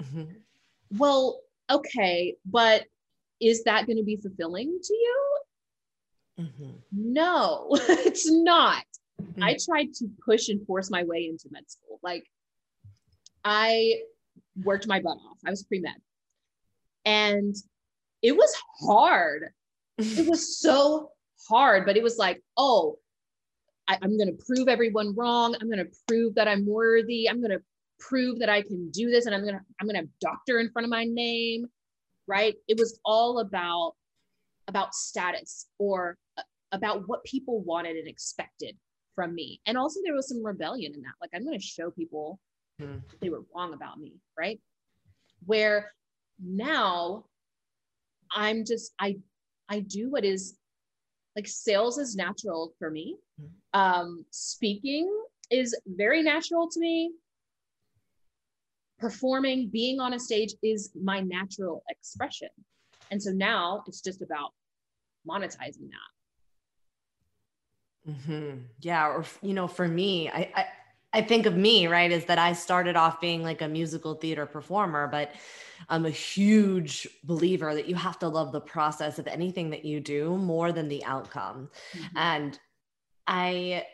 Mm-hmm. 0.01 0.23
Well, 0.97 1.41
okay, 1.69 2.35
but 2.45 2.85
is 3.39 3.63
that 3.63 3.85
going 3.85 3.97
to 3.97 4.03
be 4.03 4.17
fulfilling 4.17 4.79
to 4.83 4.93
you? 4.93 5.39
Mm-hmm. 6.41 6.71
No, 6.91 7.67
it's 7.71 8.29
not. 8.29 8.83
Mm-hmm. 9.21 9.43
I 9.43 9.57
tried 9.63 9.93
to 9.95 10.07
push 10.23 10.49
and 10.49 10.65
force 10.67 10.91
my 10.91 11.03
way 11.03 11.27
into 11.27 11.47
med 11.51 11.69
school. 11.69 11.99
Like, 12.03 12.25
I 13.43 14.01
worked 14.63 14.87
my 14.87 14.99
butt 14.99 15.17
off. 15.17 15.37
I 15.45 15.49
was 15.49 15.63
pre 15.63 15.79
med. 15.79 15.95
And 17.05 17.55
it 18.21 18.35
was 18.35 18.53
hard 18.81 19.53
it 19.97 20.27
was 20.27 20.59
so 20.61 21.11
hard, 21.49 21.85
but 21.85 21.97
it 21.97 22.03
was 22.03 22.17
like, 22.17 22.41
oh, 22.57 22.97
I, 23.87 23.97
I'm 24.01 24.17
going 24.17 24.35
to 24.35 24.45
prove 24.45 24.67
everyone 24.67 25.15
wrong. 25.15 25.55
I'm 25.59 25.69
going 25.69 25.85
to 25.85 25.91
prove 26.07 26.35
that 26.35 26.47
I'm 26.47 26.65
worthy. 26.65 27.29
I'm 27.29 27.39
going 27.41 27.51
to 27.51 27.61
prove 27.99 28.39
that 28.39 28.49
I 28.49 28.61
can 28.61 28.89
do 28.91 29.09
this, 29.09 29.25
and 29.25 29.33
I'm 29.33 29.41
going 29.41 29.55
to 29.55 29.61
I'm 29.79 29.87
going 29.87 29.95
to 29.95 30.01
have 30.01 30.09
doctor 30.19 30.59
in 30.59 30.69
front 30.71 30.85
of 30.85 30.89
my 30.89 31.05
name. 31.05 31.67
right? 32.27 32.55
It 32.67 32.77
was 32.77 32.99
all 33.05 33.39
about 33.39 33.93
about 34.67 34.93
status 34.93 35.67
or 35.79 36.17
uh, 36.37 36.41
about 36.73 37.07
what 37.07 37.23
people 37.23 37.61
wanted 37.61 37.95
and 37.95 38.07
expected 38.07 38.75
from 39.15 39.33
me. 39.33 39.61
And 39.65 39.77
also 39.77 40.01
there 40.03 40.13
was 40.13 40.27
some 40.27 40.45
rebellion 40.45 40.93
in 40.93 41.01
that. 41.01 41.13
Like 41.21 41.31
I'm 41.33 41.45
going 41.45 41.57
to 41.57 41.65
show 41.65 41.89
people 41.89 42.39
hmm. 42.79 42.97
they 43.21 43.29
were 43.29 43.43
wrong 43.55 43.73
about 43.73 43.99
me, 43.99 44.13
right? 44.37 44.59
Where 45.45 45.91
now 46.43 47.25
I'm 48.31 48.65
just 48.65 48.93
I 48.99 49.17
I 49.69 49.79
do 49.81 50.09
what 50.11 50.25
is 50.25 50.57
like 51.35 51.47
sales 51.47 51.97
is 51.97 52.15
natural 52.15 52.73
for 52.79 52.89
me. 52.89 53.17
Hmm. 53.39 53.79
Um 53.79 54.25
speaking 54.31 55.11
is 55.49 55.79
very 55.85 56.21
natural 56.23 56.69
to 56.69 56.79
me 56.79 57.11
performing, 58.99 59.69
being 59.69 59.99
on 59.99 60.13
a 60.13 60.19
stage 60.19 60.53
is 60.63 60.91
my 61.01 61.19
natural 61.19 61.83
expression. 61.89 62.49
And 63.11 63.21
so 63.21 63.31
now 63.31 63.83
it's 63.87 64.01
just 64.01 64.21
about 64.21 64.51
monetizing 65.29 65.89
that. 68.05 68.11
Mm-hmm. 68.11 68.57
Yeah. 68.81 69.07
Or, 69.07 69.25
you 69.41 69.53
know, 69.53 69.67
for 69.67 69.87
me, 69.87 70.29
I, 70.29 70.51
I, 70.55 70.65
I 71.17 71.21
think 71.23 71.47
of 71.47 71.57
me, 71.57 71.87
right, 71.87 72.11
is 72.11 72.25
that 72.25 72.37
I 72.37 72.53
started 72.53 72.95
off 72.95 73.19
being 73.19 73.41
like 73.41 73.63
a 73.63 73.67
musical 73.67 74.13
theater 74.13 74.45
performer, 74.45 75.07
but 75.07 75.33
I'm 75.89 76.05
a 76.05 76.11
huge 76.11 77.07
believer 77.23 77.73
that 77.73 77.89
you 77.89 77.95
have 77.95 78.19
to 78.19 78.27
love 78.27 78.51
the 78.51 78.61
process 78.61 79.17
of 79.17 79.25
anything 79.25 79.71
that 79.71 79.83
you 79.83 79.99
do 79.99 80.37
more 80.37 80.71
than 80.71 80.89
the 80.89 81.03
outcome. 81.05 81.69
Mm-hmm. 81.93 82.17
And 82.17 82.59
I 83.25 83.85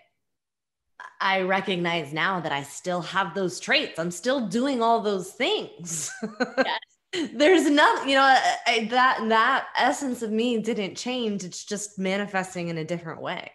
I 1.22 1.42
recognize 1.42 2.12
now 2.12 2.42
that 2.42 2.52
I 2.52 2.64
still 2.64 3.02
have 3.02 3.34
those 3.34 3.62
traits. 3.62 4.00
I'm 4.00 4.12
still 4.12 4.48
doing 4.48 4.82
all 4.82 5.00
those 5.00 5.32
things. 5.32 6.12
Yes. 6.58 7.30
There's 7.34 7.70
nothing, 7.70 8.10
you 8.10 8.16
know, 8.16 8.24
I, 8.68 8.88
that 8.90 9.30
that 9.30 9.68
essence 9.78 10.24
of 10.24 10.32
me 10.32 10.60
didn't 10.60 10.96
change. 10.96 11.46
It's 11.46 11.64
just 11.64 11.98
manifesting 11.98 12.68
in 12.68 12.80
a 12.80 12.84
different 12.84 13.22
way. 13.22 13.50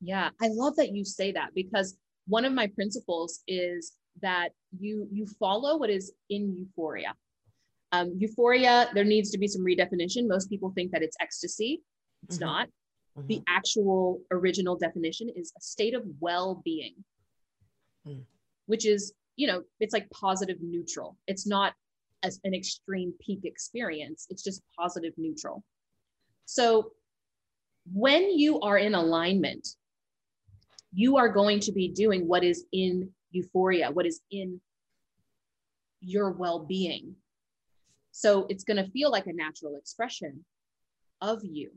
Yeah, 0.00 0.30
I 0.42 0.48
love 0.48 0.74
that 0.76 0.90
you 0.90 1.04
say 1.04 1.30
that 1.32 1.50
because 1.54 1.96
one 2.26 2.44
of 2.44 2.52
my 2.52 2.66
principles 2.68 3.40
is 3.46 3.92
that 4.22 4.50
you 4.78 5.08
you 5.10 5.26
follow 5.38 5.76
what 5.76 5.90
is 5.90 6.12
in 6.30 6.56
euphoria. 6.56 7.14
Um, 7.92 8.14
euphoria, 8.18 8.88
there 8.94 9.04
needs 9.04 9.30
to 9.30 9.38
be 9.38 9.46
some 9.46 9.62
redefinition. 9.62 10.26
Most 10.26 10.48
people 10.48 10.72
think 10.74 10.90
that 10.92 11.02
it's 11.02 11.16
ecstasy. 11.20 11.82
It's 12.24 12.36
mm-hmm. 12.36 12.46
not. 12.46 12.68
Mm-hmm. 13.16 13.26
The 13.28 13.42
actual 13.48 14.20
original 14.32 14.76
definition 14.76 15.30
is 15.34 15.52
a 15.56 15.60
state 15.60 15.94
of 15.94 16.02
well 16.18 16.60
being, 16.64 16.94
mm. 18.06 18.22
which 18.66 18.84
is, 18.84 19.12
you 19.36 19.46
know, 19.46 19.62
it's 19.78 19.92
like 19.92 20.10
positive 20.10 20.56
neutral. 20.60 21.16
It's 21.28 21.46
not 21.46 21.74
as 22.24 22.40
an 22.42 22.54
extreme 22.54 23.12
peak 23.20 23.40
experience, 23.44 24.26
it's 24.30 24.42
just 24.42 24.62
positive 24.76 25.12
neutral. 25.16 25.62
So 26.46 26.92
when 27.92 28.36
you 28.36 28.60
are 28.60 28.78
in 28.78 28.94
alignment, 28.94 29.68
you 30.94 31.16
are 31.16 31.28
going 31.28 31.60
to 31.60 31.72
be 31.72 31.88
doing 31.88 32.26
what 32.26 32.44
is 32.44 32.64
in 32.72 33.10
euphoria, 33.30 33.90
what 33.90 34.06
is 34.06 34.20
in 34.30 34.60
your 36.00 36.30
well 36.30 36.60
being. 36.60 37.14
So 38.12 38.46
it's 38.48 38.64
going 38.64 38.82
to 38.82 38.90
feel 38.90 39.10
like 39.10 39.26
a 39.26 39.32
natural 39.32 39.76
expression 39.76 40.44
of 41.20 41.40
you 41.42 41.70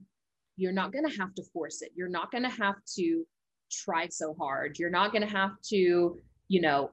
you're 0.58 0.73
not 0.73 0.91
going 0.91 1.08
to 1.08 1.17
have 1.17 1.34
to 1.36 1.43
force 1.53 1.82
it. 1.82 1.91
You're 1.95 2.10
not 2.10 2.32
going 2.32 2.43
to 2.43 2.49
have 2.49 2.75
to 2.95 3.25
try 3.71 4.08
so 4.10 4.36
hard. 4.38 4.77
You're 4.77 4.89
not 4.89 5.12
going 5.12 5.25
to 5.25 5.32
have 5.32 5.51
to, 5.69 6.19
you 6.47 6.62
know, 6.62 6.91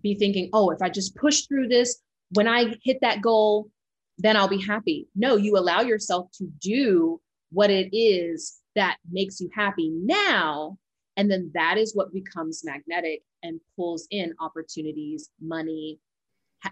be 0.00 0.14
thinking, 0.14 0.48
oh, 0.52 0.70
if 0.70 0.80
I 0.80 0.88
just 0.88 1.16
push 1.16 1.42
through 1.42 1.68
this, 1.68 2.00
when 2.30 2.46
I 2.46 2.76
hit 2.84 2.98
that 3.02 3.20
goal, 3.20 3.68
then 4.16 4.36
I'll 4.36 4.48
be 4.48 4.62
happy. 4.62 5.08
No, 5.14 5.36
you 5.36 5.58
allow 5.58 5.80
yourself 5.80 6.30
to 6.38 6.46
do 6.60 7.20
what 7.50 7.70
it 7.70 7.96
is 7.96 8.60
that 8.76 8.96
makes 9.10 9.40
you 9.40 9.50
happy 9.52 9.90
now. 9.90 10.78
And 11.18 11.28
then 11.28 11.50
that 11.52 11.76
is 11.76 11.96
what 11.96 12.12
becomes 12.12 12.64
magnetic 12.64 13.22
and 13.42 13.60
pulls 13.74 14.06
in 14.12 14.32
opportunities, 14.40 15.30
money, 15.40 15.98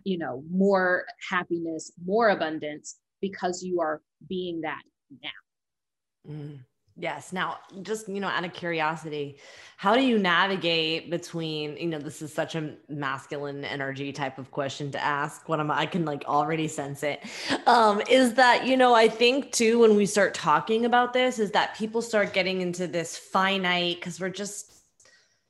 you 0.04 0.18
know, 0.18 0.44
more 0.48 1.04
happiness, 1.28 1.92
more 2.04 2.30
abundance 2.30 2.96
because 3.20 3.64
you 3.64 3.80
are 3.80 4.00
being 4.28 4.61
that 4.61 4.82
now. 5.22 6.32
Mm, 6.32 6.61
yes. 6.96 7.32
Now, 7.32 7.59
just, 7.82 8.09
you 8.09 8.20
know, 8.20 8.28
out 8.28 8.44
of 8.44 8.52
curiosity, 8.52 9.38
how 9.76 9.94
do 9.94 10.02
you 10.02 10.18
navigate 10.18 11.11
between, 11.11 11.76
you 11.76 11.87
know, 11.87 11.98
this 11.98 12.22
is 12.22 12.32
such 12.32 12.54
a 12.54 12.74
masculine 12.88 13.64
energy 13.64 14.12
type 14.12 14.38
of 14.38 14.50
question 14.50 14.90
to 14.92 15.04
ask 15.04 15.48
what 15.48 15.61
I'm, 15.61 15.70
I 15.70 15.87
can 15.87 16.04
like 16.04 16.24
already 16.26 16.68
sense 16.68 17.02
it. 17.02 17.22
Um, 17.66 18.00
is 18.09 18.35
that, 18.35 18.66
you 18.66 18.76
know, 18.76 18.94
I 18.94 19.09
think 19.09 19.52
too, 19.52 19.80
when 19.80 19.94
we 19.96 20.06
start 20.06 20.32
talking 20.32 20.87
about 20.87 21.12
this, 21.12 21.38
is 21.38 21.50
that 21.50 21.76
people 21.76 22.00
start 22.00 22.32
getting 22.32 22.62
into 22.62 22.87
this 22.87 23.16
finite 23.16 23.96
because 23.96 24.18
we're 24.18 24.30
just, 24.30 24.72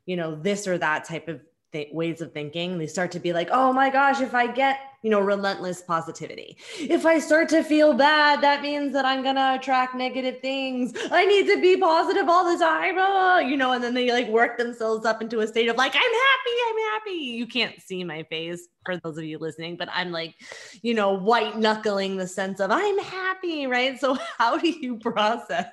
you 0.06 0.16
know, 0.16 0.35
this 0.35 0.66
or 0.66 0.78
that 0.78 1.04
type 1.04 1.28
of 1.28 1.40
th- 1.72 1.92
ways 1.92 2.20
of 2.20 2.33
thinking. 2.33 2.79
They 2.79 2.87
start 2.87 3.11
to 3.12 3.20
be 3.20 3.33
like, 3.33 3.48
oh 3.52 3.72
my 3.72 3.90
gosh, 3.90 4.20
if 4.20 4.35
I 4.35 4.46
get, 4.46 4.79
you 5.02 5.11
know, 5.11 5.20
relentless 5.20 5.83
positivity, 5.83 6.57
if 6.79 7.07
I 7.07 7.18
start 7.18 7.48
to 7.50 7.62
feel 7.62 7.92
bad, 7.92 8.40
that 8.42 8.62
means 8.62 8.92
that 8.92 9.05
I'm 9.05 9.22
going 9.22 9.37
to 9.37 9.55
attract 9.55 9.94
negative 9.94 10.40
things. 10.40 10.92
I 11.11 11.26
need 11.26 11.46
to 11.46 11.61
be 11.61 11.76
positive 11.76 12.29
all 12.29 12.50
the 12.50 12.62
time, 12.62 12.94
oh, 12.98 13.38
you 13.38 13.57
know, 13.57 13.72
and 13.72 13.83
then 13.83 13.94
they 13.94 14.11
like 14.11 14.29
work 14.29 14.59
themselves 14.59 15.07
up 15.07 15.22
into 15.22 15.40
a 15.40 15.46
state 15.46 15.68
of 15.68 15.76
like, 15.76 15.94
I'm 15.94 16.00
happy, 16.00 16.57
I'm 16.68 16.79
happy. 16.92 17.24
You 17.24 17.46
can't 17.46 17.81
see 17.81 18.05
my 18.05 18.22
face 18.24 18.66
for 18.85 18.96
those 18.98 19.18
of 19.18 19.24
you 19.24 19.38
listening, 19.38 19.76
but 19.76 19.88
I'm 19.92 20.12
like, 20.12 20.35
you 20.83 20.94
know, 20.94 21.12
white 21.12 21.59
knuckling 21.59 22.16
the 22.16 22.26
sense 22.26 22.61
of 22.61 22.70
I'm 22.70 22.98
happy, 22.98 23.66
right? 23.66 23.98
So, 23.98 24.16
how 24.38 24.59
do 24.59 24.68
you 24.68 24.98
process 24.98 25.66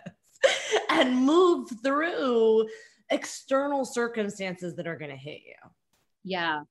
and 0.90 1.16
move 1.16 1.70
through? 1.84 2.68
external 3.14 3.86
circumstances 3.86 4.76
that 4.76 4.88
are 4.88 4.98
going 4.98 5.12
to 5.12 5.18
hit 5.18 5.42
you. 5.46 5.70
Yeah. 6.24 6.62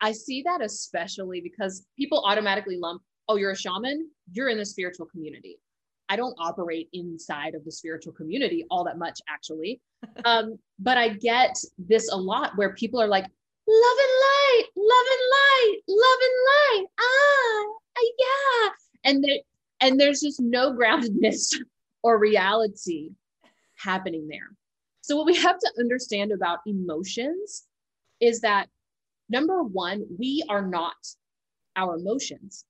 I 0.00 0.12
see 0.12 0.42
that 0.42 0.60
especially 0.60 1.40
because 1.40 1.86
people 1.96 2.24
automatically 2.26 2.76
lump, 2.76 3.02
oh, 3.28 3.36
you're 3.36 3.52
a 3.52 3.56
shaman, 3.56 4.10
you're 4.32 4.48
in 4.48 4.58
the 4.58 4.66
spiritual 4.66 5.06
community. 5.06 5.58
I 6.08 6.16
don't 6.16 6.34
operate 6.38 6.88
inside 6.92 7.54
of 7.54 7.64
the 7.64 7.72
spiritual 7.72 8.12
community 8.12 8.66
all 8.70 8.84
that 8.84 8.98
much, 8.98 9.20
actually. 9.28 9.80
um, 10.24 10.58
but 10.78 10.98
I 10.98 11.10
get 11.10 11.56
this 11.78 12.10
a 12.10 12.16
lot 12.16 12.56
where 12.56 12.74
people 12.74 13.00
are 13.00 13.06
like, 13.06 13.24
love 13.24 13.98
and 13.98 14.12
light, 14.20 14.64
love 14.76 15.06
and 15.10 15.24
light, 15.30 15.76
love 15.88 16.18
and 16.22 16.82
light. 16.82 16.86
Ah, 17.00 17.64
yeah. 18.18 18.70
And 19.04 19.24
there, 19.24 19.38
and 19.80 20.00
there's 20.00 20.20
just 20.20 20.40
no 20.40 20.72
groundedness 20.78 21.54
or 22.02 22.18
reality 22.18 23.10
happening 23.76 24.26
there. 24.28 24.50
So 25.02 25.16
what 25.16 25.26
we 25.26 25.36
have 25.36 25.58
to 25.58 25.72
understand 25.78 26.32
about 26.32 26.60
emotions 26.66 27.64
is 28.22 28.40
that 28.40 28.68
number 29.28 29.62
one, 29.64 30.06
we 30.18 30.44
are 30.48 30.66
not 30.66 30.94
our 31.76 31.96
emotions. 31.96 32.64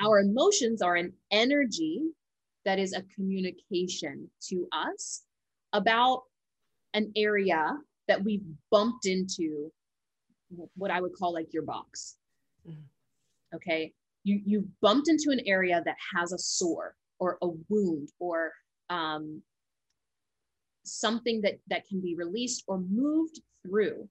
Our 0.00 0.18
emotions 0.18 0.82
are 0.82 0.96
an 0.96 1.12
energy 1.30 2.02
that 2.64 2.78
is 2.78 2.92
a 2.92 3.04
communication 3.14 4.28
to 4.48 4.66
us 4.72 5.22
about 5.72 6.22
an 6.94 7.12
area 7.16 7.76
that 8.08 8.22
we've 8.22 8.44
bumped 8.70 9.06
into 9.06 9.70
what 10.76 10.90
I 10.90 11.00
would 11.00 11.12
call 11.14 11.32
like 11.32 11.52
your 11.52 11.62
box. 11.62 12.16
Mm-hmm. 12.68 13.56
Okay. 13.56 13.92
You, 14.24 14.40
you 14.44 14.68
bumped 14.80 15.08
into 15.08 15.30
an 15.30 15.40
area 15.46 15.80
that 15.84 15.96
has 16.16 16.32
a 16.32 16.38
sore 16.38 16.96
or 17.20 17.38
a 17.40 17.48
wound 17.68 18.08
or 18.18 18.52
um, 18.90 19.42
something 20.84 21.40
that, 21.42 21.54
that 21.68 21.86
can 21.88 22.00
be 22.00 22.16
released 22.16 22.64
or 22.66 22.78
moved 22.78 23.40
through 23.64 24.08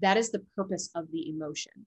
that 0.00 0.16
is 0.16 0.30
the 0.30 0.44
purpose 0.56 0.90
of 0.94 1.10
the 1.12 1.28
emotion. 1.28 1.86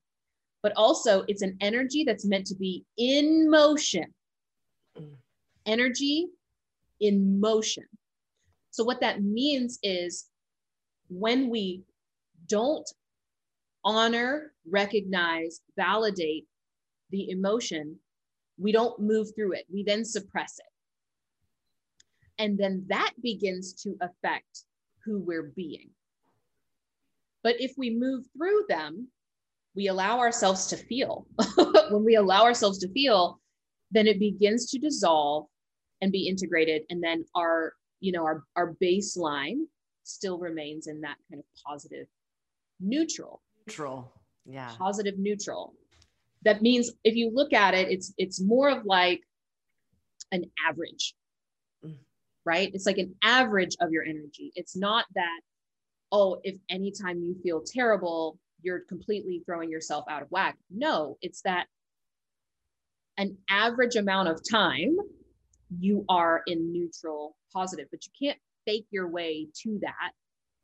But 0.63 0.73
also, 0.75 1.23
it's 1.27 1.41
an 1.41 1.57
energy 1.61 2.03
that's 2.03 2.25
meant 2.25 2.47
to 2.47 2.55
be 2.55 2.83
in 2.97 3.49
motion. 3.49 4.13
Mm. 4.97 5.15
Energy 5.65 6.27
in 6.99 7.39
motion. 7.39 7.85
So, 8.71 8.83
what 8.83 9.01
that 9.01 9.21
means 9.21 9.79
is 9.83 10.25
when 11.09 11.49
we 11.49 11.83
don't 12.47 12.89
honor, 13.83 14.53
recognize, 14.69 15.61
validate 15.75 16.45
the 17.11 17.29
emotion, 17.29 17.97
we 18.57 18.71
don't 18.71 18.99
move 18.99 19.33
through 19.35 19.53
it. 19.53 19.65
We 19.71 19.83
then 19.83 20.03
suppress 20.03 20.59
it. 20.59 20.65
And 22.39 22.57
then 22.57 22.85
that 22.89 23.13
begins 23.21 23.73
to 23.83 23.97
affect 24.01 24.63
who 25.05 25.19
we're 25.19 25.51
being. 25.55 25.89
But 27.47 27.61
if 27.61 27.75
we 27.77 27.95
move 27.95 28.25
through 28.35 28.65
them, 28.67 29.07
we 29.73 29.87
allow 29.87 30.19
ourselves 30.19 30.67
to 30.67 30.75
feel. 30.75 31.25
when 31.89 32.03
we 32.03 32.15
allow 32.15 32.43
ourselves 32.43 32.77
to 32.79 32.91
feel, 32.91 33.39
then 33.89 34.05
it 34.05 34.19
begins 34.19 34.69
to 34.71 34.79
dissolve 34.79 35.45
and 36.01 36.11
be 36.11 36.27
integrated. 36.27 36.81
And 36.89 37.01
then 37.01 37.23
our, 37.35 37.71
you 38.01 38.11
know, 38.11 38.25
our, 38.25 38.43
our 38.57 38.75
baseline 38.83 39.59
still 40.03 40.37
remains 40.39 40.87
in 40.87 40.99
that 40.99 41.15
kind 41.31 41.39
of 41.39 41.45
positive 41.65 42.07
neutral. 42.81 43.41
Neutral. 43.65 44.11
Yeah. 44.45 44.69
Positive 44.77 45.17
neutral. 45.17 45.73
that 46.43 46.61
means 46.61 46.91
if 47.05 47.15
you 47.15 47.31
look 47.33 47.53
at 47.53 47.73
it, 47.73 47.89
it's 47.89 48.13
it's 48.17 48.41
more 48.41 48.69
of 48.69 48.83
like 48.83 49.21
an 50.33 50.43
average, 50.69 51.15
mm. 51.81 51.95
right? 52.43 52.69
It's 52.73 52.85
like 52.85 52.97
an 52.97 53.15
average 53.23 53.77
of 53.79 53.93
your 53.93 54.03
energy. 54.03 54.51
It's 54.55 54.75
not 54.75 55.05
that, 55.15 55.39
oh, 56.11 56.39
if 56.43 56.57
anytime 56.69 57.19
you 57.19 57.35
feel 57.43 57.61
terrible, 57.65 58.39
you're 58.61 58.81
completely 58.87 59.41
throwing 59.45 59.69
yourself 59.69 60.05
out 60.09 60.21
of 60.21 60.29
whack. 60.29 60.57
No, 60.69 61.17
it's 61.21 61.41
that 61.41 61.67
an 63.17 63.37
average 63.49 63.95
amount 63.95 64.29
of 64.29 64.41
time 64.49 64.95
you 65.79 66.05
are 66.07 66.43
in 66.47 66.71
neutral 66.71 67.35
positive, 67.53 67.87
but 67.91 68.01
you 68.05 68.27
can't 68.27 68.39
fake 68.65 68.87
your 68.91 69.09
way 69.09 69.47
to 69.63 69.79
that. 69.81 70.11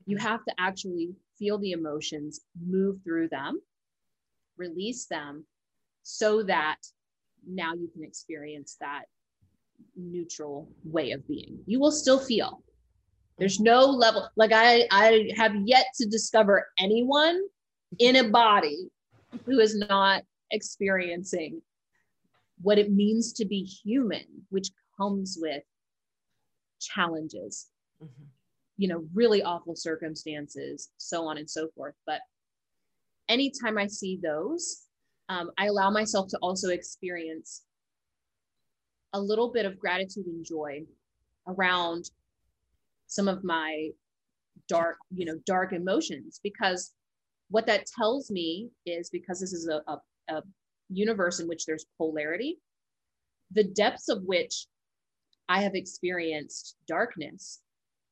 You 0.06 0.18
mm-hmm. 0.18 0.28
have 0.28 0.44
to 0.46 0.54
actually 0.58 1.16
feel 1.38 1.58
the 1.58 1.72
emotions, 1.72 2.42
move 2.62 2.98
through 3.04 3.30
them, 3.30 3.60
release 4.58 5.06
them 5.06 5.46
so 6.04 6.44
that 6.44 6.78
now 7.48 7.74
you 7.74 7.90
can 7.94 8.04
experience 8.04 8.78
that 8.80 9.04
neutral 9.96 10.70
way 10.84 11.12
of 11.12 11.28
being. 11.28 11.60
You 11.66 11.80
will 11.80 11.92
still 11.92 12.20
feel. 12.20 12.64
There's 13.38 13.60
no 13.60 13.86
level 13.86 14.30
like 14.36 14.52
I 14.54 14.88
I 14.92 15.30
have 15.36 15.56
yet 15.66 15.86
to 15.96 16.08
discover 16.08 16.68
anyone 16.78 17.42
in 18.00 18.18
a 18.18 18.30
body 18.30 18.90
who 19.46 19.60
is 19.60 19.76
not 19.76 20.24
experiencing 20.52 21.62
what 22.62 22.78
it 22.78 22.92
means 22.92 23.34
to 23.34 23.46
be 23.46 23.64
human, 23.64 24.24
which 24.50 24.70
comes 24.98 25.38
with 25.40 25.64
challenges, 26.80 27.68
mm-hmm. 28.02 28.24
you 28.78 28.88
know, 28.88 29.06
really 29.14 29.42
awful 29.44 29.76
circumstances, 29.76 30.90
so 30.98 31.26
on 31.26 31.38
and 31.38 31.50
so 31.50 31.68
forth. 31.76 31.96
But 32.06 32.22
anytime 33.30 33.78
I 33.78 33.88
see 33.88 34.20
those, 34.22 34.84
um, 35.30 35.52
I 35.58 35.68
allow 35.68 35.90
myself 35.90 36.28
to 36.30 36.38
also 36.38 36.70
experience 36.70 37.64
a 39.14 39.20
little 39.20 39.52
bit 39.52 39.66
of 39.66 39.80
gratitude 39.80 40.26
and 40.26 40.46
joy 40.46 40.84
around 41.48 42.10
some 43.14 43.28
of 43.28 43.44
my 43.44 43.90
dark, 44.68 44.98
you 45.14 45.26
know, 45.26 45.38
dark 45.46 45.72
emotions 45.72 46.40
because 46.44 46.94
what 47.50 47.68
that 47.68 47.86
tells 47.86 48.32
me 48.32 48.70
is 48.86 49.10
because 49.10 49.40
this 49.40 49.54
is 49.54 49.68
a, 49.68 49.82
a, 49.92 50.02
a 50.30 50.42
universe 50.90 51.40
in 51.40 51.48
which 51.48 51.66
there's 51.66 51.86
polarity, 51.98 52.60
the 53.52 53.64
depths 53.64 54.10
of 54.10 54.24
which 54.24 54.66
I 55.48 55.62
have 55.62 55.76
experienced 55.76 56.78
darkness 56.88 57.62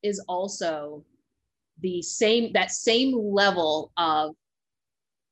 is 0.03 0.23
also 0.27 1.03
the 1.79 2.01
same, 2.03 2.53
that 2.53 2.69
same 2.71 3.17
level 3.17 3.91
of 3.97 4.35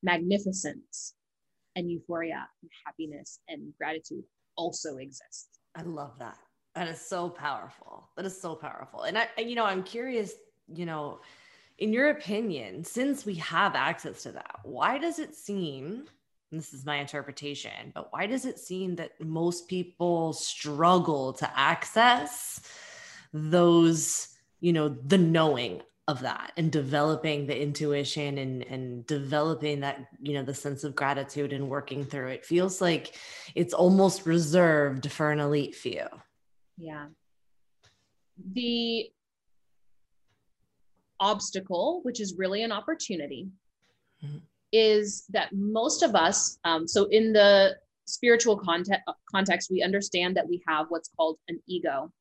magnificence 0.02 1.14
and 1.76 1.92
euphoria 1.92 2.48
and 2.62 2.72
happiness 2.86 3.40
and 3.48 3.74
gratitude 3.78 4.24
also 4.56 4.98
exists. 4.98 5.60
I 5.76 5.84
love 5.84 6.14
that. 6.18 6.38
That 6.80 6.88
is 6.88 7.02
so 7.02 7.28
powerful. 7.28 8.08
That 8.16 8.24
is 8.26 8.40
so 8.40 8.56
powerful. 8.56 9.02
And 9.02 9.18
I, 9.18 9.28
you 9.38 9.54
know, 9.54 9.66
I'm 9.66 9.84
curious, 9.84 10.32
you 10.74 10.86
know, 10.86 11.20
in 11.78 11.92
your 11.92 12.12
opinion, 12.12 12.86
since 12.86 13.26
we 13.26 13.36
have 13.36 13.76
access 13.76 14.24
to 14.24 14.32
that, 14.32 14.60
why 14.64 14.98
does 14.98 15.20
it 15.20 15.36
seem 15.36 16.06
this 16.54 16.74
is 16.74 16.86
my 16.86 16.96
interpretation, 16.96 17.92
but 17.94 18.14
why 18.14 18.28
does 18.28 18.46
it 18.46 18.60
seem 18.60 18.96
that 18.96 19.12
most 19.20 19.68
people 19.68 20.32
struggle 20.32 21.34
to 21.34 21.60
access 21.60 22.62
those, 23.34 24.30
you 24.62 24.72
know, 24.72 24.88
the 24.88 25.18
knowing 25.18 25.82
of 26.08 26.22
that 26.22 26.54
and 26.56 26.72
developing 26.72 27.46
the 27.46 27.62
intuition 27.62 28.38
and 28.38 28.64
and 28.64 29.06
developing 29.06 29.82
that, 29.82 30.08
you 30.22 30.34
know, 30.34 30.44
the 30.44 30.54
sense 30.54 30.86
of 30.86 30.96
gratitude 30.96 31.52
and 31.52 31.68
working 31.68 32.06
through 32.06 32.30
it 32.30 32.46
feels 32.46 32.80
like 32.80 33.16
it's 33.54 33.74
almost 33.74 34.26
reserved 34.26 35.12
for 35.12 35.30
an 35.30 35.42
elite 35.42 35.76
few. 35.76 36.08
Yeah. 36.80 37.08
The 38.54 39.12
obstacle, 41.20 42.00
which 42.04 42.20
is 42.22 42.36
really 42.38 42.64
an 42.64 42.72
opportunity, 42.72 43.50
mm-hmm 44.24 44.38
is 44.72 45.26
that 45.30 45.50
most 45.54 46.04
of 46.04 46.16
us, 46.16 46.60
um, 46.64 46.88
so 46.88 47.06
in 47.06 47.34
the 47.34 47.76
spiritual 48.06 48.58
context, 48.58 49.04
context, 49.30 49.72
we 49.72 49.82
understand 49.84 50.36
that 50.36 50.48
we 50.48 50.62
have 50.68 50.88
what's 50.90 51.10
called 51.16 51.38
an 51.48 51.60
ego, 51.68 52.12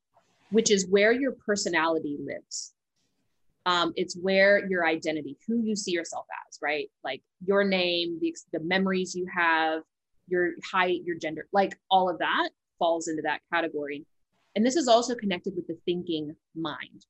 which 0.51 0.71
is 0.71 0.87
where 0.87 1.11
your 1.11 1.33
personality 1.45 2.17
lives. 2.19 2.73
Um, 3.65 3.93
it's 3.95 4.15
where 4.15 4.67
your 4.67 4.87
identity, 4.87 5.37
who 5.47 5.61
you 5.61 5.75
see 5.75 5.91
yourself 5.91 6.25
as, 6.47 6.59
right? 6.61 6.89
Like 7.03 7.21
your 7.45 7.63
name, 7.63 8.17
the, 8.19 8.35
the 8.51 8.61
memories 8.61 9.13
you 9.15 9.27
have, 9.35 9.83
your 10.27 10.53
height, 10.71 11.01
your 11.03 11.17
gender, 11.17 11.47
like 11.51 11.77
all 11.91 12.09
of 12.09 12.19
that 12.19 12.49
falls 12.79 13.07
into 13.07 13.21
that 13.23 13.41
category. 13.53 14.05
And 14.59 14.65
this 14.65 14.75
is 14.75 14.89
also 14.89 15.15
connected 15.15 15.55
with 15.55 15.67
the 15.67 15.77
thinking 15.85 16.35
mind. 16.53 17.05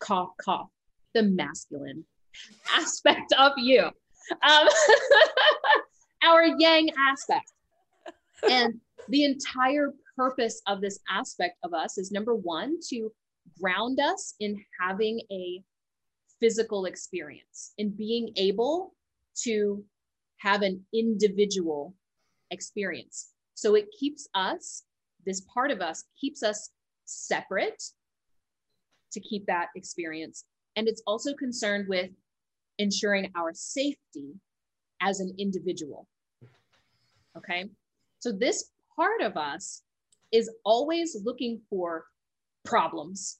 Cough, 0.00 0.30
cough, 0.44 0.68
the 1.14 1.22
masculine 1.22 2.04
aspect 2.74 3.32
of 3.38 3.52
you 3.56 3.84
um, 4.42 4.68
our 6.24 6.46
yang 6.58 6.90
aspect. 7.08 7.52
And 8.50 8.80
the 9.08 9.22
entire 9.22 9.92
purpose 10.16 10.60
of 10.66 10.80
this 10.80 10.98
aspect 11.08 11.56
of 11.62 11.72
us 11.72 11.98
is 11.98 12.10
number 12.10 12.34
one, 12.34 12.78
to 12.88 13.12
ground 13.60 14.00
us 14.00 14.34
in 14.40 14.60
having 14.80 15.20
a 15.30 15.62
physical 16.40 16.86
experience, 16.86 17.74
in 17.78 17.90
being 17.90 18.32
able 18.34 18.92
to 19.44 19.84
have 20.38 20.62
an 20.62 20.84
individual 20.92 21.94
experience. 22.50 23.28
So 23.54 23.76
it 23.76 23.86
keeps 23.96 24.26
us, 24.34 24.82
this 25.26 25.42
part 25.52 25.70
of 25.70 25.80
us 25.80 26.04
keeps 26.18 26.42
us 26.42 26.70
separate 27.04 27.82
to 29.12 29.20
keep 29.20 29.44
that 29.46 29.68
experience. 29.76 30.44
And 30.76 30.88
it's 30.88 31.02
also 31.06 31.34
concerned 31.34 31.86
with 31.88 32.10
ensuring 32.78 33.30
our 33.36 33.52
safety 33.54 34.34
as 35.00 35.20
an 35.20 35.34
individual. 35.38 36.06
Okay. 37.36 37.66
So 38.20 38.32
this 38.32 38.70
part 38.94 39.20
of 39.20 39.36
us 39.36 39.82
is 40.32 40.50
always 40.64 41.16
looking 41.24 41.60
for 41.68 42.04
problems, 42.64 43.38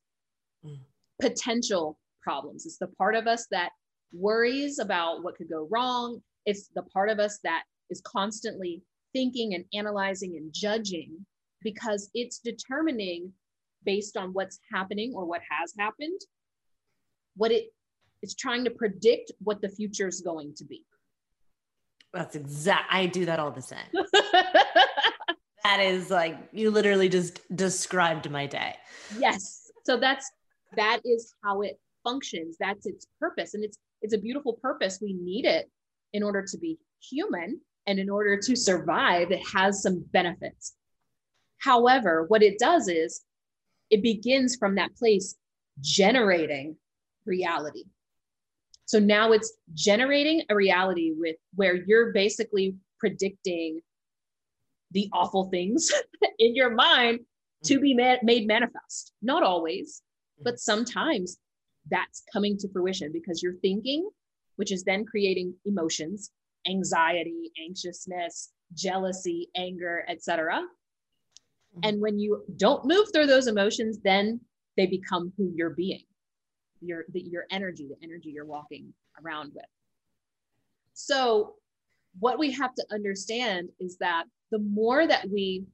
mm. 0.64 0.78
potential 1.20 1.98
problems. 2.22 2.66
It's 2.66 2.78
the 2.78 2.88
part 2.88 3.14
of 3.14 3.26
us 3.26 3.46
that 3.50 3.70
worries 4.12 4.78
about 4.78 5.22
what 5.22 5.36
could 5.36 5.48
go 5.50 5.68
wrong. 5.70 6.20
It's 6.44 6.68
the 6.74 6.82
part 6.82 7.10
of 7.10 7.18
us 7.18 7.38
that 7.44 7.64
is 7.90 8.00
constantly 8.02 8.82
thinking 9.12 9.54
and 9.54 9.64
analyzing 9.74 10.36
and 10.36 10.52
judging 10.52 11.24
because 11.70 12.10
it's 12.14 12.38
determining 12.38 13.32
based 13.84 14.16
on 14.16 14.30
what's 14.32 14.58
happening 14.72 15.12
or 15.16 15.24
what 15.24 15.42
has 15.50 15.72
happened 15.78 16.20
what 17.36 17.52
it 17.52 17.66
it's 18.22 18.34
trying 18.34 18.64
to 18.64 18.70
predict 18.70 19.30
what 19.38 19.60
the 19.60 19.68
future 19.68 20.08
is 20.08 20.20
going 20.20 20.54
to 20.56 20.64
be. 20.64 20.84
That's 22.12 22.34
exact. 22.34 22.86
I 22.90 23.06
do 23.06 23.26
that 23.26 23.38
all 23.38 23.50
the 23.50 23.62
time. 23.62 23.86
that 25.64 25.80
is 25.80 26.10
like 26.10 26.36
you 26.52 26.70
literally 26.70 27.08
just 27.08 27.40
described 27.54 28.30
my 28.30 28.46
day. 28.46 28.74
Yes. 29.18 29.70
So 29.84 29.98
that's 29.98 30.30
that 30.76 31.00
is 31.04 31.34
how 31.44 31.62
it 31.62 31.78
functions. 32.02 32.56
That's 32.58 32.86
its 32.86 33.06
purpose, 33.20 33.54
and 33.54 33.62
it's 33.62 33.78
it's 34.02 34.14
a 34.14 34.18
beautiful 34.18 34.54
purpose. 34.54 34.98
We 35.00 35.12
need 35.12 35.44
it 35.44 35.70
in 36.12 36.22
order 36.22 36.42
to 36.42 36.58
be 36.58 36.78
human 37.00 37.60
and 37.86 37.98
in 37.98 38.08
order 38.08 38.40
to 38.40 38.56
survive. 38.56 39.30
It 39.30 39.42
has 39.54 39.82
some 39.82 40.04
benefits. 40.12 40.74
However, 41.58 42.24
what 42.28 42.42
it 42.42 42.58
does 42.58 42.88
is 42.88 43.22
it 43.90 44.02
begins 44.02 44.56
from 44.56 44.74
that 44.76 44.94
place 44.96 45.36
generating 45.80 46.76
reality. 47.24 47.84
So 48.86 48.98
now 48.98 49.32
it's 49.32 49.52
generating 49.74 50.42
a 50.48 50.54
reality 50.54 51.12
with 51.16 51.36
where 51.54 51.74
you're 51.74 52.12
basically 52.12 52.76
predicting 52.98 53.80
the 54.92 55.08
awful 55.12 55.50
things 55.50 55.90
in 56.38 56.54
your 56.54 56.70
mind 56.70 57.20
to 57.64 57.80
be 57.80 57.94
ma- 57.94 58.16
made 58.22 58.46
manifest. 58.46 59.12
Not 59.22 59.42
always, 59.42 60.02
but 60.42 60.54
mm-hmm. 60.54 60.58
sometimes 60.58 61.38
that's 61.90 62.22
coming 62.32 62.56
to 62.58 62.68
fruition 62.72 63.12
because 63.12 63.42
you're 63.42 63.56
thinking, 63.56 64.08
which 64.56 64.72
is 64.72 64.84
then 64.84 65.04
creating 65.04 65.54
emotions, 65.64 66.30
anxiety, 66.66 67.50
anxiousness, 67.62 68.52
jealousy, 68.74 69.48
anger, 69.56 70.04
etc. 70.08 70.62
Mm-hmm. 71.76 71.88
And 71.88 72.00
when 72.00 72.18
you 72.18 72.44
don't 72.56 72.84
move 72.86 73.08
through 73.12 73.26
those 73.26 73.46
emotions, 73.46 73.98
then 74.02 74.40
they 74.76 74.86
become 74.86 75.32
who 75.36 75.52
you're 75.54 75.70
being 75.70 76.02
your 76.80 77.04
the, 77.12 77.20
your 77.20 77.44
energy, 77.50 77.88
the 77.88 78.04
energy 78.04 78.30
you're 78.30 78.44
walking 78.44 78.92
around 79.22 79.52
with. 79.54 79.64
So 80.94 81.54
what 82.18 82.38
we 82.38 82.50
have 82.52 82.74
to 82.74 82.86
understand 82.90 83.68
is 83.80 83.98
that 83.98 84.24
the 84.50 84.58
more 84.58 85.06
that 85.06 85.28
we 85.28 85.64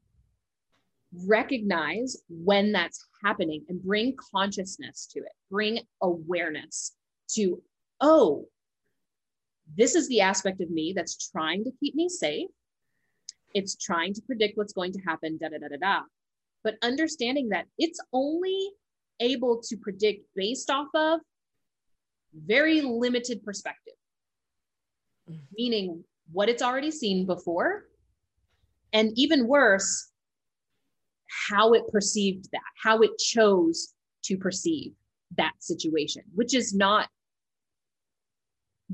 recognize 1.27 2.17
when 2.29 2.73
that's 2.73 3.07
happening 3.25 3.65
and 3.69 3.83
bring 3.83 4.17
consciousness 4.35 5.07
to 5.13 5.21
it, 5.21 5.33
bring 5.51 5.81
awareness 6.01 6.93
to, 7.31 7.63
oh, 8.01 8.47
this 9.77 9.95
is 9.95 10.09
the 10.09 10.21
aspect 10.21 10.61
of 10.61 10.71
me 10.71 10.93
that's 10.97 11.31
trying 11.31 11.65
to 11.65 11.71
keep 11.79 11.95
me 11.95 12.09
safe. 12.09 12.49
It's 13.55 13.77
trying 13.77 14.15
to 14.15 14.23
predict 14.23 14.57
what's 14.57 14.73
going 14.73 14.93
to 14.93 15.01
happen, 15.01 15.39
da 15.41 15.49
da 15.49 15.59
da 15.59 15.69
da 15.69 15.77
da. 15.77 16.01
But 16.65 16.75
understanding 16.83 17.49
that 17.51 17.67
it's 17.79 18.01
only 18.13 18.71
able 19.21 19.61
to 19.65 19.77
predict 19.77 20.27
based 20.35 20.71
off 20.71 20.89
of 20.95 21.21
very 22.47 22.81
limited 22.81 23.45
perspective, 23.45 23.95
mm-hmm. 25.29 25.41
meaning 25.57 26.05
what 26.33 26.49
it's 26.49 26.63
already 26.63 26.91
seen 26.91 27.27
before, 27.27 27.85
and 28.93 29.13
even 29.17 29.47
worse, 29.47 30.11
how 31.49 31.73
it 31.73 31.83
perceived 31.91 32.49
that, 32.53 32.61
how 32.83 33.01
it 33.01 33.17
chose 33.19 33.95
to 34.25 34.37
perceive 34.37 34.93
that 35.37 35.53
situation, 35.61 36.23
which 36.35 36.55
is 36.55 36.75
not 36.75 37.09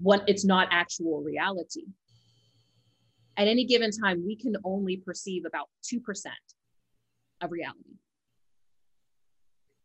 what 0.00 0.22
it's 0.28 0.44
not 0.44 0.68
actual 0.70 1.20
reality. 1.22 1.84
At 3.39 3.47
any 3.47 3.64
given 3.64 3.93
time, 3.93 4.24
we 4.26 4.34
can 4.34 4.57
only 4.64 4.97
perceive 4.97 5.45
about 5.47 5.68
2% 5.84 6.01
of 7.41 7.53
reality. 7.53 7.97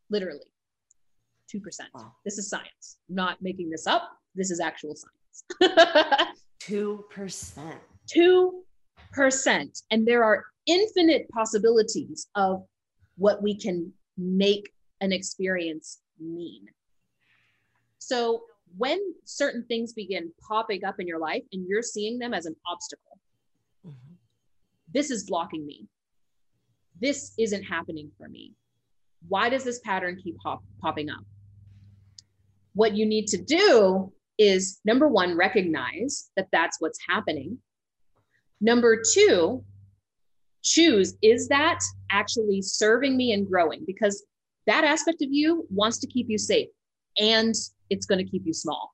Literally, 0.09 0.47
2%. 1.53 1.61
Wow. 1.93 2.13
This 2.25 2.39
is 2.39 2.49
science. 2.49 2.97
I'm 3.07 3.15
not 3.15 3.37
making 3.41 3.69
this 3.69 3.85
up. 3.85 4.09
This 4.33 4.49
is 4.49 4.59
actual 4.59 4.95
science. 4.95 6.35
2%. 6.63 7.75
2%. 9.15 9.83
And 9.91 10.07
there 10.07 10.23
are 10.23 10.43
infinite 10.65 11.29
possibilities 11.29 12.27
of 12.33 12.63
what 13.17 13.43
we 13.43 13.55
can 13.55 13.93
make 14.17 14.71
an 15.01 15.11
experience 15.11 15.99
mean. 16.19 16.65
So 17.99 18.43
when 18.77 18.99
certain 19.25 19.63
things 19.65 19.93
begin 19.93 20.31
popping 20.47 20.83
up 20.83 20.95
in 20.99 21.07
your 21.07 21.19
life 21.19 21.43
and 21.51 21.67
you're 21.67 21.83
seeing 21.83 22.17
them 22.17 22.33
as 22.33 22.47
an 22.47 22.55
obstacle. 22.65 23.19
This 24.93 25.09
is 25.09 25.25
blocking 25.25 25.65
me. 25.65 25.87
This 27.01 27.33
isn't 27.39 27.63
happening 27.63 28.11
for 28.17 28.29
me. 28.29 28.53
Why 29.27 29.49
does 29.49 29.63
this 29.63 29.79
pattern 29.79 30.19
keep 30.23 30.37
pop- 30.37 30.63
popping 30.81 31.09
up? 31.09 31.23
What 32.73 32.95
you 32.95 33.05
need 33.05 33.27
to 33.27 33.37
do 33.37 34.11
is 34.37 34.79
number 34.85 35.07
one, 35.07 35.37
recognize 35.37 36.29
that 36.35 36.47
that's 36.51 36.77
what's 36.79 36.99
happening. 37.07 37.57
Number 38.61 39.01
two, 39.13 39.63
choose 40.63 41.15
is 41.21 41.47
that 41.49 41.79
actually 42.09 42.61
serving 42.61 43.17
me 43.17 43.33
and 43.33 43.47
growing? 43.47 43.83
Because 43.85 44.23
that 44.65 44.83
aspect 44.83 45.21
of 45.21 45.29
you 45.31 45.67
wants 45.69 45.99
to 45.99 46.07
keep 46.07 46.27
you 46.29 46.37
safe 46.37 46.69
and 47.19 47.53
it's 47.89 48.05
going 48.05 48.23
to 48.23 48.29
keep 48.29 48.43
you 48.45 48.53
small. 48.53 48.91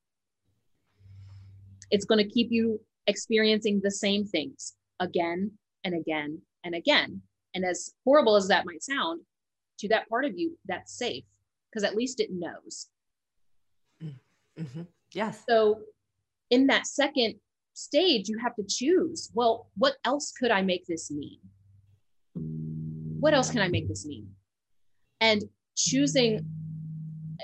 It's 1.92 2.06
going 2.06 2.24
to 2.24 2.30
keep 2.30 2.48
you 2.52 2.80
experiencing 3.08 3.82
the 3.84 3.92
same 3.92 4.26
things 4.26 4.74
again 5.00 5.52
and 5.90 6.00
again 6.00 6.42
and 6.64 6.76
again. 6.76 7.22
And 7.56 7.66
as 7.66 7.94
horrible 8.06 8.36
as 8.36 8.48
that 8.48 8.66
might 8.66 8.84
sound, 8.84 9.22
to 9.80 9.88
that 9.90 10.08
part 10.10 10.26
of 10.26 10.38
you, 10.38 10.58
that's 10.68 10.98
safe 10.98 11.24
because 11.70 11.84
at 11.84 11.96
least 11.96 12.20
it 12.20 12.30
knows. 12.32 12.88
Mm-hmm. 14.04 14.82
Yes. 15.14 15.44
So 15.48 15.82
in 16.50 16.68
that 16.68 16.86
second 16.86 17.36
stage, 17.74 18.28
you 18.30 18.38
have 18.40 18.56
to 18.56 18.64
choose 18.68 19.32
well, 19.34 19.70
what 19.78 19.96
else 20.06 20.32
could 20.32 20.52
I 20.52 20.62
make 20.62 20.86
this 20.86 21.10
mean? 21.10 21.40
What 23.20 23.34
else 23.34 23.50
can 23.50 23.62
I 23.62 23.68
make 23.68 23.88
this 23.88 24.06
mean? 24.06 24.28
And 25.22 25.44
choosing 25.76 26.46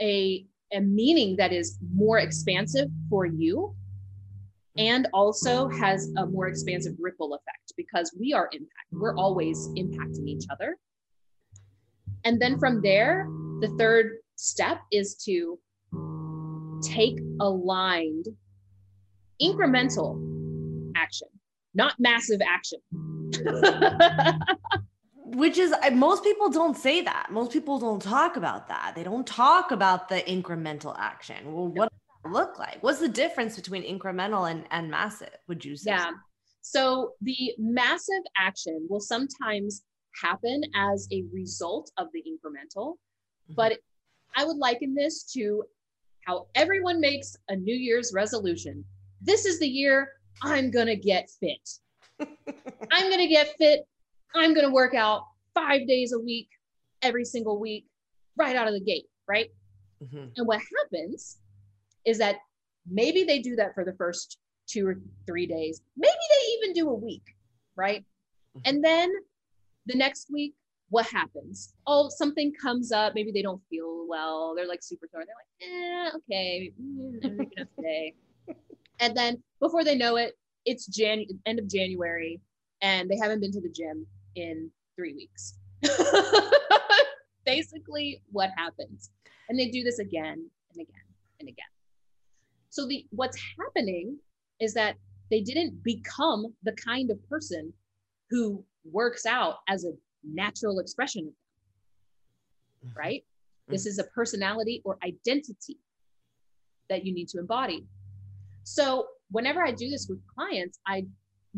a, 0.01 0.45
a 0.73 0.81
meaning 0.81 1.37
that 1.37 1.51
is 1.51 1.77
more 1.93 2.19
expansive 2.19 2.89
for 3.09 3.25
you 3.25 3.75
and 4.77 5.07
also 5.13 5.69
has 5.69 6.11
a 6.17 6.25
more 6.25 6.47
expansive 6.47 6.95
ripple 6.99 7.33
effect 7.33 7.64
because 7.78 8.15
we 8.19 8.34
are 8.34 8.49
impact. 8.51 8.88
We're 8.91 9.15
always 9.15 9.67
impacting 9.78 10.28
each 10.28 10.45
other. 10.49 10.78
And 12.23 12.41
then 12.41 12.57
from 12.59 12.82
there 12.82 13.28
the 13.61 13.73
third 13.78 14.17
step 14.36 14.82
is 14.91 15.15
to 15.26 15.57
take 16.82 17.19
aligned 17.39 18.28
incremental 19.41 20.19
action 20.95 21.28
not 21.76 21.93
massive 21.99 22.41
action. 22.41 22.80
Which 25.28 25.57
is 25.57 25.73
most 25.93 26.23
people 26.23 26.49
don't 26.49 26.78
say 26.78 27.01
that. 27.01 27.28
Most 27.30 27.51
people 27.51 27.80
don't 27.80 28.01
talk 28.01 28.38
about 28.38 28.69
that. 28.69 28.93
They 28.95 29.03
don't 29.03 29.28
talk 29.28 29.71
about 29.71 30.07
the 30.07 30.21
incremental 30.21 30.95
action. 30.97 31.53
Well 31.53 31.67
what 31.67 31.89
does 31.91 31.99
that 32.23 32.32
look 32.32 32.57
like? 32.57 32.82
What's 32.82 32.99
the 32.99 33.09
difference 33.09 33.55
between 33.55 33.84
incremental 33.84 34.49
and, 34.49 34.63
and 34.71 34.89
massive 34.89 35.36
would 35.47 35.63
you 35.65 35.76
say? 35.76 35.91
Yeah 35.91 36.11
so 36.68 37.11
the 37.22 37.53
massive 37.57 38.24
action 38.38 38.88
will 38.89 38.99
sometimes 38.99 39.84
happen 40.22 40.61
as 40.76 41.07
a 41.11 41.24
result 41.34 41.91
of 41.97 42.07
the 42.13 42.22
incremental 42.22 42.93
mm-hmm. 42.93 43.53
but 43.55 43.78
i 44.36 44.45
would 44.45 44.57
liken 44.57 44.93
this 44.95 45.24
to 45.24 45.63
how 46.22 46.47
everyone 46.55 46.99
makes 46.99 47.36
a 47.49 47.55
new 47.55 47.76
year's 47.76 48.11
resolution 48.13 48.84
this 49.22 49.45
is 49.45 49.59
the 49.59 49.68
year 49.68 50.09
i'm 50.43 50.72
gonna 50.72 50.95
get 50.95 51.30
fit 51.39 51.70
i'm 52.91 53.09
gonna 53.09 53.28
get 53.28 53.55
fit 53.57 53.88
I'm 54.36 54.53
going 54.53 54.66
to 54.66 54.74
work 54.74 54.93
out 54.93 55.24
five 55.53 55.88
days 55.88 56.11
a 56.13 56.20
week, 56.20 56.49
every 57.01 57.26
single 57.26 57.59
week, 57.59 57.86
right 58.38 58.55
out 58.55 58.68
of 58.68 58.74
the 58.74 58.82
gate, 58.82 59.05
right? 59.28 59.49
Mm-hmm. 60.03 60.28
And 60.36 60.47
what 60.47 60.59
happens 60.84 61.38
is 62.05 62.18
that 62.18 62.38
maybe 62.89 63.24
they 63.24 63.39
do 63.39 63.55
that 63.55 63.74
for 63.74 63.86
the 63.86 63.93
first 63.93 64.38
two 64.68 64.88
or 64.88 64.99
three 65.26 65.47
days. 65.47 65.82
Maybe 65.95 66.13
they 66.30 66.44
even 66.66 66.74
do 66.74 66.89
a 66.89 66.93
week, 66.93 67.36
right? 67.76 68.01
Mm-hmm. 68.57 68.59
And 68.66 68.84
then 68.84 69.11
the 69.86 69.97
next 69.97 70.28
week, 70.32 70.53
what 70.89 71.05
happens? 71.07 71.74
Oh, 71.88 72.09
something 72.09 72.53
comes 72.61 72.91
up. 72.91 73.13
Maybe 73.16 73.32
they 73.32 73.41
don't 73.41 73.61
feel 73.70 74.05
well. 74.07 74.53
They're 74.55 74.68
like 74.68 74.84
super 74.84 75.07
sore. 75.11 75.24
They're 75.26 75.36
like, 75.36 76.13
eh, 76.13 76.18
okay, 76.18 76.72
mm, 76.82 77.26
I'm 77.26 77.39
enough 77.39 77.68
today. 77.76 78.13
and 78.99 79.16
then 79.18 79.41
before 79.59 79.84
they 79.84 79.95
know 79.95 80.16
it, 80.16 80.38
it's 80.66 80.88
Jan 80.88 81.26
end 81.45 81.59
of 81.59 81.70
January, 81.70 82.39
and 82.82 83.09
they 83.09 83.18
haven't 83.18 83.39
been 83.39 83.51
to 83.51 83.61
the 83.61 83.70
gym 83.70 84.05
in 84.36 84.70
three 84.95 85.13
weeks. 85.13 85.59
Basically, 87.45 88.22
what 88.32 88.49
happens. 88.57 89.11
And 89.49 89.59
they 89.59 89.70
do 89.70 89.84
this 89.84 89.99
again 89.99 90.49
and 90.74 90.82
again 90.82 91.03
and 91.39 91.49
again. 91.49 91.66
So 92.70 92.88
the 92.88 93.05
what's 93.11 93.38
happening 93.59 94.18
is 94.59 94.74
that 94.74 94.95
they 95.32 95.41
didn't 95.41 95.84
become 95.84 96.53
the 96.63 96.73
kind 96.73 97.11
of 97.11 97.30
person 97.30 97.73
who 98.30 98.63
works 98.84 99.26
out 99.26 99.57
as 99.67 99.84
a 99.86 99.91
natural 100.23 100.80
expression 100.80 101.21
of 101.21 101.26
them. 101.26 102.89
Mm-hmm. 102.89 102.99
Right? 102.99 103.21
Mm-hmm. 103.21 103.73
This 103.73 103.86
is 103.86 103.99
a 103.99 104.03
personality 104.05 104.82
or 104.86 104.97
identity 105.03 105.78
that 106.89 107.05
you 107.05 107.13
need 107.13 107.28
to 107.30 107.39
embody. 107.39 107.86
So 108.63 109.07
whenever 109.32 109.65
I 109.65 109.71
do 109.71 109.89
this 109.89 110.07
with 110.07 110.19
clients, 110.28 110.80
I 110.88 111.05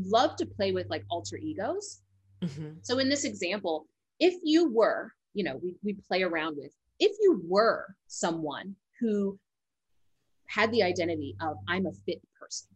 love 0.01 0.35
to 0.37 0.45
play 0.45 0.71
with 0.71 0.89
like 0.89 1.03
alter 1.09 1.37
egos 1.37 2.01
Mm-hmm. 2.43 2.69
So 2.81 2.99
in 2.99 3.09
this 3.09 3.23
example, 3.23 3.87
if 4.19 4.35
you 4.43 4.71
were, 4.71 5.11
you 5.33 5.43
know, 5.43 5.59
we, 5.61 5.75
we 5.83 5.93
play 5.93 6.23
around 6.23 6.57
with, 6.57 6.71
if 6.99 7.15
you 7.19 7.41
were 7.47 7.85
someone 8.07 8.75
who 8.99 9.37
had 10.47 10.71
the 10.71 10.83
identity 10.83 11.35
of 11.41 11.57
I'm 11.67 11.85
a 11.85 11.91
fit 11.91 12.21
person, 12.39 12.69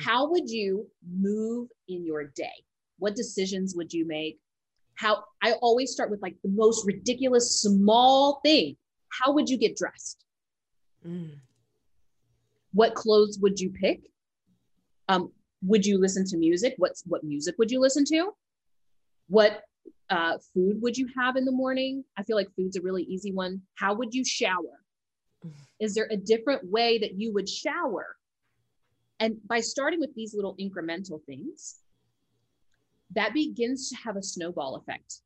how 0.00 0.30
would 0.30 0.50
you 0.50 0.88
move 1.08 1.68
in 1.88 2.04
your 2.04 2.24
day? 2.24 2.64
What 2.98 3.14
decisions 3.14 3.74
would 3.76 3.92
you 3.92 4.06
make? 4.06 4.38
How 4.96 5.24
I 5.42 5.52
always 5.54 5.90
start 5.90 6.10
with 6.10 6.22
like 6.22 6.36
the 6.42 6.50
most 6.50 6.86
ridiculous 6.86 7.60
small 7.60 8.40
thing. 8.44 8.76
How 9.08 9.32
would 9.32 9.48
you 9.48 9.58
get 9.58 9.76
dressed? 9.76 10.24
Mm. 11.06 11.32
What 12.72 12.94
clothes 12.94 13.38
would 13.40 13.60
you 13.60 13.70
pick? 13.70 14.00
Um, 15.08 15.32
would 15.64 15.86
you 15.86 15.98
listen 15.98 16.24
to 16.26 16.36
music 16.36 16.74
what's 16.76 17.02
what 17.06 17.24
music 17.24 17.54
would 17.58 17.70
you 17.70 17.80
listen 17.80 18.04
to 18.04 18.30
what 19.28 19.62
uh, 20.10 20.36
food 20.52 20.80
would 20.82 20.96
you 20.96 21.08
have 21.16 21.36
in 21.36 21.44
the 21.44 21.52
morning 21.52 22.04
i 22.16 22.22
feel 22.22 22.36
like 22.36 22.48
food's 22.54 22.76
a 22.76 22.82
really 22.82 23.02
easy 23.04 23.32
one 23.32 23.60
how 23.74 23.94
would 23.94 24.14
you 24.14 24.24
shower 24.24 24.80
is 25.80 25.94
there 25.94 26.08
a 26.10 26.16
different 26.16 26.70
way 26.70 26.98
that 26.98 27.18
you 27.18 27.32
would 27.32 27.48
shower 27.48 28.16
and 29.24 29.36
by 29.46 29.60
starting 29.60 30.00
with 30.00 30.14
these 30.14 30.34
little 30.34 30.56
incremental 30.56 31.22
things 31.24 31.76
that 33.14 33.32
begins 33.32 33.88
to 33.88 33.96
have 33.96 34.16
a 34.16 34.22
snowball 34.22 34.76
effect 34.76 35.20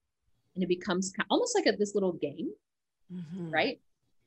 and 0.55 0.63
it 0.63 0.69
becomes 0.69 1.13
almost 1.31 1.57
like 1.57 1.67
a, 1.67 1.77
this 1.77 1.95
little 1.95 2.13
game 2.13 2.51
mm-hmm. 3.13 3.51
right 3.51 3.81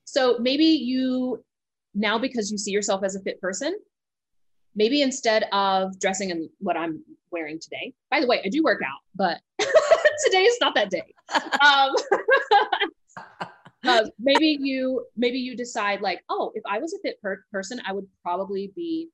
so 0.06 0.38
maybe 0.40 0.66
you 0.66 1.44
now 1.94 2.18
because 2.18 2.52
you 2.52 2.58
see 2.58 2.72
yourself 2.72 3.04
as 3.04 3.16
a 3.16 3.22
fit 3.22 3.40
person 3.40 3.78
maybe 4.76 5.02
instead 5.02 5.46
of 5.52 6.00
dressing 6.00 6.30
in 6.30 6.50
what 6.60 6.78
I'm 6.78 7.04
wearing 7.32 7.60
today, 7.60 7.94
by 8.10 8.20
the 8.20 8.28
way, 8.28 8.42
I 8.44 8.50
do 8.50 8.64
work 8.64 8.82
out, 8.84 9.00
but 9.16 9.40
today 10.26 10.44
is 10.44 10.58
not 10.62 10.76
that 10.76 10.90
day. 10.90 11.14
Um, 11.64 11.96
uh, 13.86 14.04
maybe 14.20 14.58
you 14.60 15.06
maybe 15.16 15.40
you 15.40 15.56
decide 15.56 16.02
like, 16.02 16.22
oh, 16.30 16.52
if 16.56 16.64
I 16.70 16.78
was 16.78 16.94
a 16.94 17.00
fit 17.00 17.22
per- 17.22 17.46
person, 17.54 17.80
I 17.88 17.94
would 17.94 18.06
probably 18.22 18.74
be 18.76 19.08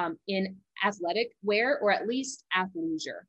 um, 0.00 0.18
in 0.28 0.56
athletic 0.84 1.32
wear 1.42 1.78
or 1.80 1.92
at 1.92 2.06
least 2.06 2.44
athleisure 2.56 3.22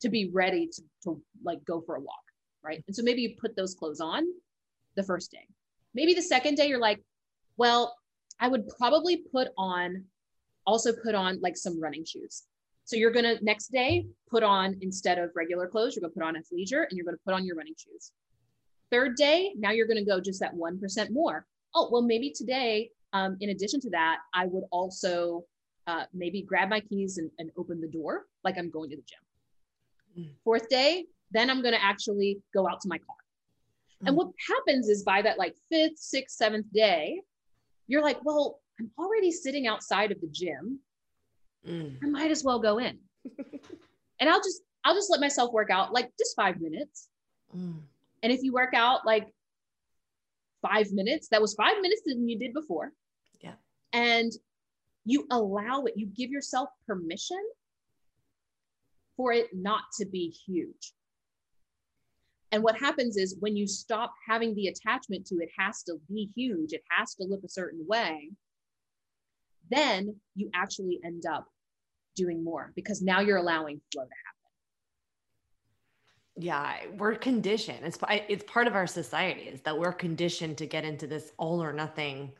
to 0.00 0.08
be 0.08 0.30
ready 0.32 0.68
to, 0.70 0.82
to 1.02 1.22
like 1.42 1.64
go 1.64 1.80
for 1.80 1.96
a 1.96 2.00
walk, 2.00 2.22
right? 2.62 2.84
And 2.86 2.94
so 2.94 3.02
maybe 3.02 3.22
you 3.22 3.36
put 3.40 3.56
those 3.56 3.74
clothes 3.74 4.00
on 4.00 4.24
the 4.96 5.02
first 5.02 5.30
day. 5.30 5.46
Maybe 5.94 6.12
the 6.12 6.22
second 6.22 6.56
day 6.56 6.66
you're 6.66 6.80
like, 6.80 7.02
well, 7.56 7.94
I 8.38 8.48
would 8.48 8.68
probably 8.76 9.22
put 9.32 9.48
on, 9.56 10.04
also 10.66 10.92
put 10.92 11.14
on 11.14 11.40
like 11.40 11.56
some 11.56 11.80
running 11.80 12.04
shoes. 12.04 12.42
So 12.84 12.96
you're 12.96 13.12
gonna 13.12 13.36
next 13.40 13.68
day 13.68 14.06
put 14.28 14.42
on 14.42 14.76
instead 14.82 15.18
of 15.18 15.30
regular 15.34 15.66
clothes, 15.66 15.96
you're 15.96 16.02
gonna 16.02 16.12
put 16.12 16.22
on 16.22 16.34
athleisure 16.34 16.84
and 16.88 16.92
you're 16.92 17.06
gonna 17.06 17.16
put 17.24 17.32
on 17.32 17.46
your 17.46 17.56
running 17.56 17.74
shoes. 17.78 18.12
Third 18.90 19.16
day, 19.16 19.54
now 19.56 19.70
you're 19.70 19.86
gonna 19.86 20.04
go 20.04 20.20
just 20.20 20.40
that 20.40 20.54
1% 20.54 21.10
more. 21.12 21.46
Oh, 21.74 21.88
well, 21.90 22.02
maybe 22.02 22.30
today, 22.30 22.90
um, 23.14 23.38
in 23.40 23.50
addition 23.50 23.80
to 23.80 23.90
that, 23.90 24.18
I 24.34 24.46
would 24.46 24.64
also 24.70 25.44
uh, 25.86 26.04
maybe 26.12 26.42
grab 26.42 26.68
my 26.68 26.80
keys 26.80 27.18
and, 27.18 27.30
and 27.38 27.50
open 27.56 27.80
the 27.80 27.88
door 27.88 28.26
like 28.42 28.56
I'm 28.58 28.70
going 28.70 28.90
to 28.90 28.96
the 28.96 29.02
gym. 29.02 30.24
Mm. 30.24 30.30
Fourth 30.44 30.68
day, 30.68 31.06
then 31.30 31.50
I'm 31.50 31.62
gonna 31.62 31.78
actually 31.80 32.40
go 32.54 32.68
out 32.68 32.80
to 32.82 32.88
my 32.88 32.98
car. 32.98 33.16
Mm. 34.02 34.08
And 34.08 34.16
what 34.16 34.28
happens 34.48 34.88
is 34.88 35.02
by 35.02 35.22
that 35.22 35.38
like 35.38 35.54
fifth, 35.70 35.98
sixth, 35.98 36.36
seventh 36.36 36.66
day, 36.72 37.20
you're 37.86 38.02
like, 38.02 38.24
well, 38.24 38.60
I'm 38.78 38.90
already 38.98 39.30
sitting 39.30 39.66
outside 39.66 40.10
of 40.10 40.20
the 40.20 40.28
gym. 40.28 40.80
Mm. 41.66 41.98
I 42.02 42.06
might 42.06 42.30
as 42.30 42.44
well 42.44 42.58
go 42.58 42.78
in. 42.78 42.98
and 44.20 44.30
I'll 44.30 44.40
just 44.40 44.62
I'll 44.84 44.94
just 44.94 45.10
let 45.10 45.20
myself 45.20 45.52
work 45.52 45.70
out 45.70 45.92
like 45.92 46.10
just 46.18 46.36
five 46.36 46.60
minutes. 46.60 47.08
Mm. 47.56 47.80
And 48.22 48.32
if 48.32 48.42
you 48.42 48.52
work 48.52 48.74
out 48.74 49.06
like 49.06 49.28
five 50.62 50.92
minutes, 50.92 51.28
that 51.28 51.40
was 51.40 51.54
five 51.54 51.80
minutes 51.80 52.02
than 52.06 52.28
you 52.28 52.38
did 52.38 52.52
before. 52.52 52.92
Yeah. 53.40 53.54
And 53.92 54.32
you 55.04 55.26
allow 55.30 55.84
it, 55.84 55.94
you 55.96 56.06
give 56.06 56.30
yourself 56.30 56.68
permission 56.86 57.42
for 59.16 59.32
it 59.32 59.48
not 59.52 59.82
to 59.98 60.06
be 60.06 60.34
huge. 60.46 60.92
And 62.52 62.62
what 62.62 62.78
happens 62.78 63.16
is 63.16 63.36
when 63.40 63.56
you 63.56 63.66
stop 63.66 64.14
having 64.28 64.54
the 64.54 64.68
attachment 64.68 65.26
to 65.26 65.36
it 65.36 65.50
has 65.58 65.82
to 65.84 65.96
be 66.08 66.30
huge, 66.36 66.72
it 66.72 66.82
has 66.90 67.14
to 67.16 67.24
look 67.24 67.42
a 67.44 67.48
certain 67.48 67.84
way, 67.88 68.30
then 69.70 70.16
you 70.34 70.50
actually 70.54 71.00
end 71.04 71.24
up 71.26 71.46
doing 72.14 72.44
more 72.44 72.72
because 72.76 73.02
now 73.02 73.20
you're 73.20 73.38
allowing 73.38 73.80
flow 73.92 74.04
to 74.04 74.08
happen. 74.08 74.34
Yeah, 76.36 76.74
we're 76.96 77.14
conditioned. 77.16 77.80
It's 77.82 77.98
it's 78.28 78.44
part 78.44 78.66
of 78.66 78.74
our 78.74 78.86
society 78.86 79.42
is 79.42 79.60
that 79.62 79.78
we're 79.78 79.92
conditioned 79.92 80.58
to 80.58 80.66
get 80.66 80.84
into 80.84 81.06
this 81.06 81.32
all 81.38 81.62
or 81.62 81.72
nothing 81.72 82.32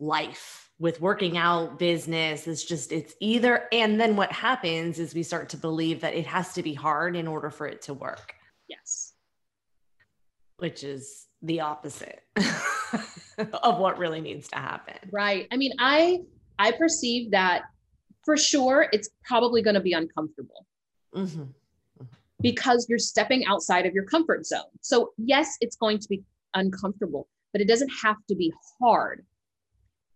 life 0.00 0.67
with 0.78 1.00
working 1.00 1.36
out 1.36 1.78
business 1.78 2.46
it's 2.46 2.64
just 2.64 2.92
it's 2.92 3.14
either 3.20 3.64
and 3.72 4.00
then 4.00 4.14
what 4.14 4.30
happens 4.30 4.98
is 4.98 5.14
we 5.14 5.22
start 5.22 5.48
to 5.48 5.56
believe 5.56 6.00
that 6.00 6.14
it 6.14 6.26
has 6.26 6.52
to 6.52 6.62
be 6.62 6.74
hard 6.74 7.16
in 7.16 7.26
order 7.26 7.50
for 7.50 7.66
it 7.66 7.82
to 7.82 7.92
work 7.92 8.34
Yes. 8.68 9.14
Which 10.58 10.84
is 10.84 11.26
the 11.42 11.60
opposite 11.60 12.20
of 13.62 13.78
what 13.78 13.98
really 13.98 14.20
needs 14.20 14.48
to 14.48 14.56
happen. 14.56 14.96
Right. 15.12 15.46
I 15.50 15.56
mean, 15.56 15.72
I 15.78 16.20
I 16.58 16.72
perceive 16.72 17.30
that 17.30 17.62
for 18.24 18.36
sure 18.36 18.88
it's 18.92 19.08
probably 19.24 19.62
going 19.62 19.74
to 19.74 19.80
be 19.80 19.92
uncomfortable. 19.92 20.66
Mm-hmm. 21.14 21.44
Because 22.40 22.86
you're 22.88 22.98
stepping 22.98 23.44
outside 23.46 23.84
of 23.86 23.94
your 23.94 24.04
comfort 24.04 24.46
zone. 24.46 24.70
So, 24.80 25.12
yes, 25.16 25.56
it's 25.60 25.74
going 25.74 25.98
to 25.98 26.08
be 26.08 26.22
uncomfortable, 26.54 27.26
but 27.52 27.60
it 27.60 27.66
doesn't 27.66 27.90
have 28.02 28.16
to 28.28 28.36
be 28.36 28.52
hard. 28.80 29.24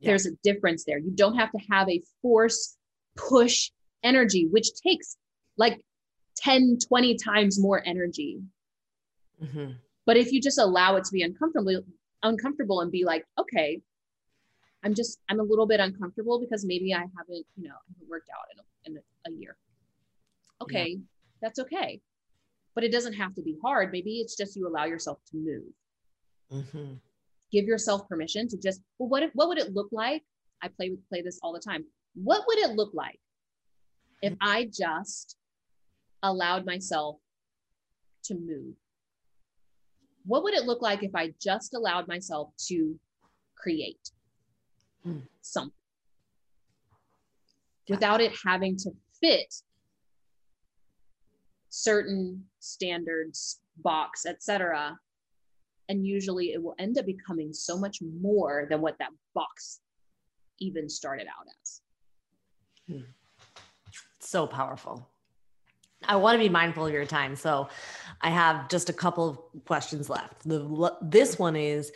Yeah. 0.03 0.09
There's 0.11 0.27
a 0.27 0.33
difference 0.43 0.85
there. 0.85 0.99
You 0.99 1.13
don't 1.13 1.37
have 1.37 1.53
to 1.53 1.59
have 1.71 1.89
a 1.89 2.03
force 2.21 2.77
push 3.17 3.71
energy, 4.03 4.49
which 4.51 4.75
takes 4.75 5.17
like 5.57 5.81
10, 6.39 6.79
20 6.87 7.17
times 7.17 7.61
more 7.61 7.83
energy. 7.87 8.41
Mm-hmm. 9.43 9.73
But 10.05 10.17
if 10.17 10.33
you 10.33 10.41
just 10.41 10.59
allow 10.59 10.97
it 10.97 11.05
to 11.05 11.13
be 11.13 11.23
uncomfortable, 11.23 11.83
uncomfortable 12.23 12.81
and 12.81 12.91
be 12.91 13.05
like, 13.05 13.25
okay, 13.39 13.81
I'm 14.83 14.95
just, 14.95 15.21
I'm 15.29 15.39
a 15.39 15.45
little 15.45 15.67
bit 15.67 15.79
uncomfortable 15.79 16.41
because 16.41 16.65
maybe 16.65 16.93
I 16.93 17.07
haven't, 17.17 17.47
you 17.57 17.69
know, 17.69 17.75
haven't 17.95 18.11
worked 18.11 18.29
out 18.31 18.47
in 18.85 18.97
a, 18.97 18.99
in 18.99 19.33
a 19.33 19.39
year. 19.39 19.57
Okay, 20.61 20.97
yeah. 20.97 21.05
that's 21.41 21.61
okay. 21.61 22.01
But 22.75 22.83
it 22.83 22.91
doesn't 22.91 23.13
have 23.13 23.35
to 23.37 23.43
be 23.43 23.57
hard. 23.63 23.93
Maybe 23.93 24.17
it's 24.17 24.37
just 24.37 24.57
you 24.57 24.67
allow 24.67 24.87
yourself 24.87 25.19
to 25.31 25.37
move. 25.37 26.65
Mm-hmm. 26.65 26.95
Give 27.53 27.65
yourself 27.67 28.09
permission 28.09 28.49
to 28.49 28.57
just, 28.57 28.81
well, 28.99 29.09
what, 29.09 29.23
if, 29.23 29.31
what 29.35 29.49
would 29.49 29.59
it 29.59 29.75
look 29.75 29.89
like? 29.93 30.23
I 30.63 30.69
play 30.69 30.97
play 31.09 31.23
this 31.23 31.39
all 31.43 31.53
the 31.53 31.61
time. 31.61 31.85
What 32.15 32.45
would 32.47 32.59
it 32.59 32.71
look 32.77 32.93
like 32.95 33.19
if. 34.23 34.35
I 34.41 34.71
just 34.73 35.37
allowed 36.23 36.65
myself 36.65 37.17
to 38.25 38.35
move? 38.35 38.75
What 40.25 40.45
would 40.45 40.55
it 40.55 40.65
look 40.65 40.83
like 40.83 41.03
if 41.03 41.15
I 41.15 41.35
just 41.43 41.75
allowed 41.75 42.07
myself 42.07 42.51
to 42.69 42.99
create 43.57 44.11
mm. 45.07 45.23
something 45.41 45.73
without 47.89 48.21
it 48.21 48.33
having 48.45 48.77
to 48.77 48.91
fit 49.21 49.55
certain 51.69 52.45
standards, 52.61 53.61
box, 53.79 54.27
etc. 54.27 54.99
And 55.89 56.07
usually 56.07 56.53
it 56.53 56.63
will 56.63 56.75
end 56.79 56.99
up 56.99 57.07
becoming 57.07 57.53
so 57.53 57.79
much 57.79 57.99
more 58.01 58.67
than 58.71 58.81
what 58.81 58.97
that 58.99 59.11
box 59.35 59.81
even 60.59 60.89
started 60.89 61.27
out 61.27 61.47
as. 61.63 61.81
Hmm. 62.89 63.11
So 64.21 64.47
powerful. 64.47 65.09
I 66.05 66.17
want 66.17 66.35
to 66.35 66.39
be 66.39 66.49
mindful 66.49 66.87
of 66.87 66.93
your 66.93 67.05
time. 67.05 67.37
So 67.37 67.69
I 68.21 68.31
have 68.31 68.69
just 68.69 68.89
a 68.89 68.93
couple 68.93 69.29
of 69.29 69.65
questions 69.65 70.09
left. 70.09 70.43
The, 70.49 70.97
this 71.03 71.39
one 71.39 71.57
is, 71.57 71.93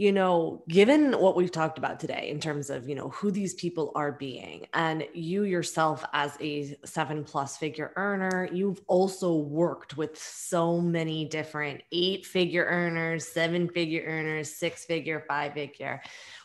you 0.00 0.12
know, 0.12 0.62
given 0.66 1.12
what 1.12 1.36
we've 1.36 1.52
talked 1.52 1.76
about 1.76 2.00
today 2.00 2.30
in 2.30 2.40
terms 2.40 2.70
of, 2.70 2.88
you 2.88 2.94
know, 2.94 3.10
who 3.10 3.30
these 3.30 3.52
people 3.52 3.92
are 3.94 4.12
being, 4.12 4.66
and 4.72 5.06
you 5.12 5.42
yourself 5.42 6.02
as 6.14 6.38
a 6.40 6.74
seven 6.86 7.22
plus 7.22 7.58
figure 7.58 7.92
earner, 7.96 8.48
you've 8.50 8.80
also 8.86 9.34
worked 9.34 9.98
with 9.98 10.18
so 10.18 10.80
many 10.80 11.26
different 11.26 11.82
eight 11.92 12.24
figure 12.24 12.64
earners, 12.64 13.28
seven 13.28 13.68
figure 13.68 14.02
earners, 14.06 14.50
six 14.50 14.86
figure, 14.86 15.22
five 15.28 15.52
figure 15.52 16.00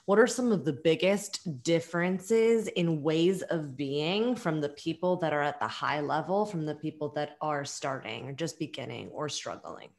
what 0.06 0.20
are 0.20 0.28
some 0.28 0.52
of 0.52 0.66
the 0.66 0.74
biggest 0.84 1.64
differences 1.64 2.68
in 2.68 3.02
ways 3.02 3.42
of 3.42 3.76
being 3.76 4.36
from 4.36 4.62
the 4.62 4.70
people 4.70 5.16
that 5.16 5.34
are 5.34 5.42
at 5.42 5.60
the 5.60 5.68
high 5.68 6.02
level 6.02 6.46
from 6.46 6.66
the 6.66 6.76
people 6.76 7.10
that 7.10 7.38
are 7.42 7.66
starting 7.66 8.28
or 8.28 8.34
just 8.34 8.60
beginning 8.60 9.10
or 9.10 9.28
struggling 9.30 9.90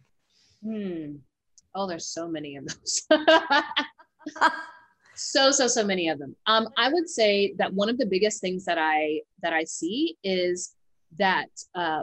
hmm. 0.62 1.14
Oh 1.76 1.86
there's 1.86 2.08
so 2.08 2.28
many 2.28 2.56
of 2.56 2.66
those 2.66 3.02
so 5.14 5.50
so 5.50 5.68
so 5.68 5.84
many 5.84 6.08
of 6.08 6.18
them 6.18 6.34
um, 6.46 6.68
i 6.76 6.88
would 6.88 7.08
say 7.08 7.54
that 7.58 7.72
one 7.72 7.88
of 7.88 7.98
the 7.98 8.06
biggest 8.06 8.40
things 8.40 8.64
that 8.64 8.78
i 8.78 9.20
that 9.42 9.52
i 9.52 9.62
see 9.62 10.16
is 10.24 10.74
that 11.18 11.48
uh, 11.74 12.02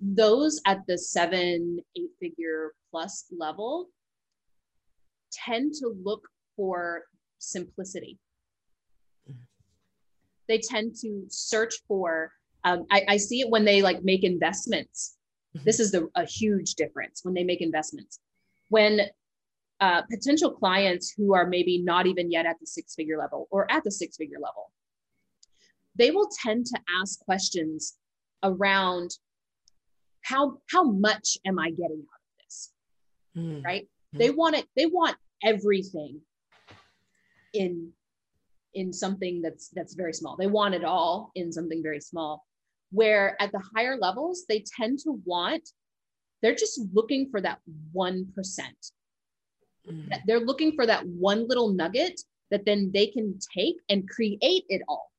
those 0.00 0.60
at 0.66 0.80
the 0.86 0.96
seven 0.96 1.78
eight 1.96 2.10
figure 2.20 2.72
plus 2.90 3.26
level 3.36 3.88
tend 5.30 5.74
to 5.74 5.94
look 6.02 6.26
for 6.56 7.04
simplicity. 7.38 8.18
They 10.48 10.58
tend 10.58 10.94
to 11.02 11.24
search 11.28 11.74
for, 11.86 12.32
um, 12.64 12.86
I, 12.90 13.04
I, 13.08 13.16
see 13.18 13.40
it 13.40 13.50
when 13.50 13.64
they 13.64 13.82
like 13.82 14.02
make 14.02 14.24
investments. 14.24 15.16
This 15.64 15.78
is 15.78 15.92
the, 15.92 16.08
a 16.14 16.24
huge 16.24 16.74
difference 16.74 17.20
when 17.22 17.34
they 17.34 17.44
make 17.44 17.60
investments. 17.60 18.18
When 18.68 19.00
uh, 19.80 20.02
potential 20.02 20.50
clients 20.50 21.12
who 21.16 21.34
are 21.34 21.46
maybe 21.46 21.78
not 21.78 22.06
even 22.06 22.30
yet 22.30 22.46
at 22.46 22.56
the 22.60 22.66
six 22.66 22.94
figure 22.94 23.18
level 23.18 23.48
or 23.50 23.70
at 23.70 23.84
the 23.84 23.90
six 23.90 24.16
figure 24.16 24.38
level, 24.38 24.72
they 25.96 26.10
will 26.10 26.28
tend 26.42 26.66
to 26.66 26.78
ask 27.00 27.20
questions 27.20 27.96
around 28.42 29.10
how 30.22 30.58
how 30.70 30.84
much 30.84 31.38
am 31.46 31.58
I 31.58 31.70
getting 31.70 32.02
out 32.02 32.20
of 32.20 32.44
this? 32.44 32.72
Mm-hmm. 33.36 33.64
Right? 33.64 33.82
Mm-hmm. 33.82 34.18
They 34.18 34.30
want 34.30 34.56
it, 34.56 34.66
they 34.76 34.86
want 34.86 35.16
everything 35.44 36.20
in 37.54 37.92
in 38.74 38.92
something 38.92 39.40
that's 39.42 39.68
that's 39.74 39.94
very 39.94 40.12
small 40.12 40.36
they 40.36 40.46
want 40.46 40.74
it 40.74 40.84
all 40.84 41.30
in 41.34 41.50
something 41.50 41.82
very 41.82 42.00
small 42.00 42.44
where 42.90 43.36
at 43.40 43.50
the 43.52 43.62
higher 43.74 43.96
levels 43.96 44.44
they 44.48 44.62
tend 44.76 44.98
to 44.98 45.20
want 45.24 45.68
they're 46.42 46.54
just 46.54 46.80
looking 46.92 47.28
for 47.30 47.40
that 47.40 47.58
1% 47.94 48.26
mm. 49.90 50.20
they're 50.26 50.40
looking 50.40 50.72
for 50.72 50.86
that 50.86 51.06
one 51.06 51.46
little 51.48 51.70
nugget 51.70 52.20
that 52.50 52.64
then 52.64 52.90
they 52.92 53.06
can 53.06 53.38
take 53.54 53.76
and 53.88 54.08
create 54.08 54.64
it 54.68 54.82
all. 54.88 55.10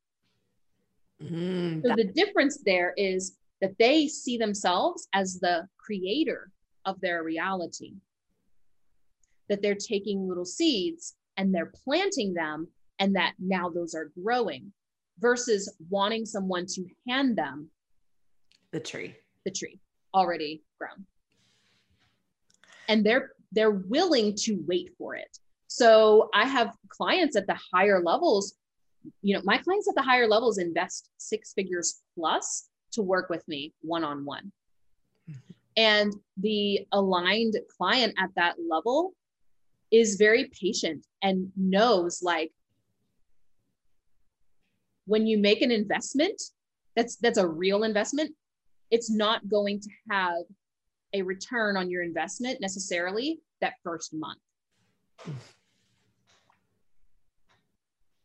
Mm, 1.22 1.82
so 1.84 1.96
the 1.96 2.06
difference 2.06 2.62
there 2.66 2.94
is 2.98 3.38
that 3.62 3.78
they 3.78 4.08
see 4.08 4.38
themselves 4.38 5.08
as 5.14 5.40
the 5.40 5.68
creator 5.78 6.52
of 6.86 7.00
their 7.02 7.24
reality. 7.24 7.96
That 9.50 9.62
they're 9.62 9.76
taking 9.76 10.28
little 10.28 10.46
seeds 10.46 11.16
and 11.38 11.54
they're 11.54 11.74
planting 11.84 12.34
them 12.34 12.68
and 13.00 13.16
that 13.16 13.34
now 13.40 13.70
those 13.70 13.96
are 13.96 14.12
growing 14.22 14.72
versus 15.20 15.74
wanting 15.90 16.26
someone 16.26 16.66
to 16.68 16.86
hand 17.08 17.38
them 17.38 17.70
the 18.72 18.80
tree. 18.80 19.16
the 19.46 19.52
tree 19.52 19.80
already 20.14 20.62
grown 20.78 21.06
and 22.90 23.06
they're 23.06 23.32
they're 23.54 23.72
willing 23.72 24.36
to 24.36 24.62
wait 24.68 24.92
for 24.98 25.16
it. 25.16 25.38
So 25.68 26.30
i 26.34 26.46
have 26.46 26.76
clients 26.90 27.36
at 27.38 27.48
the 27.48 27.58
higher 27.74 28.02
levels 28.02 28.56
you 29.22 29.34
know 29.34 29.42
my 29.44 29.58
clients 29.58 29.88
at 29.88 29.96
the 29.96 30.02
higher 30.02 30.28
levels 30.28 30.58
invest 30.58 31.10
six 31.18 31.54
figures 31.54 32.02
plus 32.16 32.70
to 32.92 33.02
work 33.02 33.30
with 33.30 33.48
me 33.48 33.74
one 33.82 34.04
on 34.04 34.26
one 34.26 34.52
and 35.78 36.14
the 36.38 36.86
aligned 36.92 37.56
client 37.78 38.14
at 38.18 38.30
that 38.36 38.56
level 38.68 39.14
is 39.92 40.16
very 40.16 40.50
patient 40.60 41.06
and 41.24 41.52
knows 41.56 42.22
like 42.22 42.52
when 45.06 45.26
you 45.26 45.38
make 45.38 45.62
an 45.62 45.72
investment 45.72 46.42
that's 46.96 47.16
that's 47.18 47.38
a 47.38 47.48
real 47.48 47.84
investment 47.84 48.32
it's 48.92 49.10
not 49.10 49.48
going 49.48 49.80
to 49.80 49.90
have 50.10 50.44
a 51.14 51.22
return 51.22 51.78
on 51.78 51.90
your 51.90 52.04
investment 52.04 52.60
necessarily 52.62 53.40
that 53.62 53.74
first 53.84 54.14
month. 54.14 54.40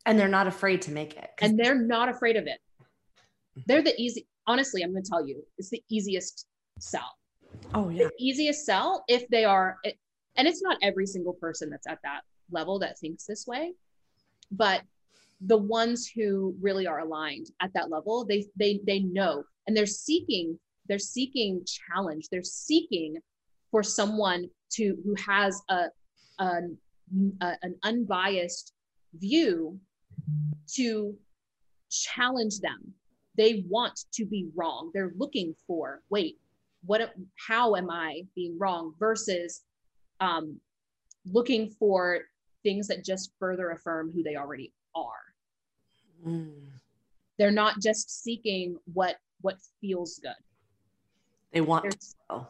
And 0.07 0.18
they're 0.18 0.28
not 0.28 0.47
afraid 0.47 0.82
to 0.82 0.91
make 0.91 1.16
it. 1.16 1.30
And 1.41 1.59
they're 1.59 1.78
not 1.78 2.09
afraid 2.09 2.37
of 2.37 2.47
it. 2.47 2.59
They're 3.66 3.82
the 3.82 3.95
easy 4.01 4.26
honestly 4.47 4.82
i'm 4.82 4.93
going 4.93 5.03
to 5.03 5.09
tell 5.09 5.26
you 5.26 5.43
it's 5.59 5.70
the 5.70 5.82
easiest 5.89 6.47
sell. 6.78 7.16
Oh 7.72 7.89
yeah. 7.89 8.05
the 8.05 8.12
easiest 8.18 8.66
sell 8.66 9.05
if 9.09 9.28
they 9.28 9.45
are 9.45 9.78
and 10.37 10.49
it's 10.49 10.62
not 10.62 10.76
every 10.82 11.07
single 11.07 11.35
person 11.35 11.70
that's 11.70 11.87
at 11.87 11.99
that 12.03 12.22
level 12.51 12.78
that 12.80 12.99
thinks 12.99 13.24
this 13.26 13.47
way 13.47 13.72
but 14.51 14.82
the 15.41 15.57
ones 15.57 16.11
who 16.14 16.55
really 16.61 16.87
are 16.87 17.01
aligned 17.01 17.47
at 17.61 17.72
that 17.74 17.91
level 17.91 18.24
they 18.24 18.47
they 18.57 18.80
they 18.87 19.01
know 19.01 19.45
and 19.66 19.76
they're 19.76 19.87
seeking 19.87 20.59
they're 20.89 20.99
seeking 20.99 21.64
challenge. 21.66 22.28
They're 22.30 22.43
seeking 22.43 23.16
for 23.70 23.82
someone 23.82 24.49
to 24.72 24.97
who 25.05 25.14
has 25.26 25.61
a, 25.68 25.87
a, 26.39 26.61
a 27.41 27.57
an 27.62 27.76
unbiased 27.82 28.72
view 29.14 29.78
to 30.74 31.16
challenge 31.91 32.61
them. 32.61 32.93
They 33.37 33.64
want 33.68 34.05
to 34.14 34.24
be 34.24 34.49
wrong. 34.55 34.91
They're 34.95 35.12
looking 35.16 35.55
for 35.66 36.03
wait 36.11 36.39
what 36.87 37.14
how 37.49 37.74
am 37.76 37.91
i 37.91 38.22
being 38.35 38.59
wrong 38.59 38.95
versus 38.99 39.62
um, 40.20 40.61
looking 41.26 41.68
for 41.70 42.20
things 42.62 42.87
that 42.89 43.05
just 43.05 43.32
further 43.39 43.70
affirm 43.70 44.11
who 44.12 44.22
they 44.22 44.37
already 44.37 44.72
are. 44.95 45.35
Mm. 46.26 46.53
they're 47.39 47.51
not 47.51 47.80
just 47.80 48.22
seeking 48.22 48.76
what 48.93 49.16
what 49.43 49.57
feels 49.80 50.18
good 50.22 50.32
they 51.55 51.61
want 51.61 51.84
they're, 51.84 52.40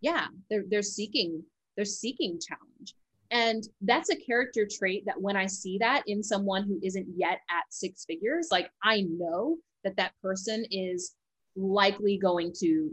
yeah 0.00 0.26
they're 0.50 0.64
they're 0.68 0.82
seeking 0.82 1.42
they're 1.76 1.84
seeking 1.84 2.38
challenge 2.38 2.94
and 3.30 3.68
that's 3.82 4.10
a 4.10 4.16
character 4.16 4.66
trait 4.70 5.04
that 5.06 5.20
when 5.20 5.36
i 5.36 5.46
see 5.46 5.78
that 5.78 6.02
in 6.06 6.22
someone 6.22 6.64
who 6.64 6.78
isn't 6.82 7.06
yet 7.16 7.40
at 7.50 7.64
six 7.70 8.04
figures 8.04 8.48
like 8.50 8.70
i 8.82 9.02
know 9.02 9.56
that 9.84 9.96
that 9.96 10.12
person 10.22 10.64
is 10.70 11.14
likely 11.56 12.18
going 12.18 12.52
to 12.58 12.90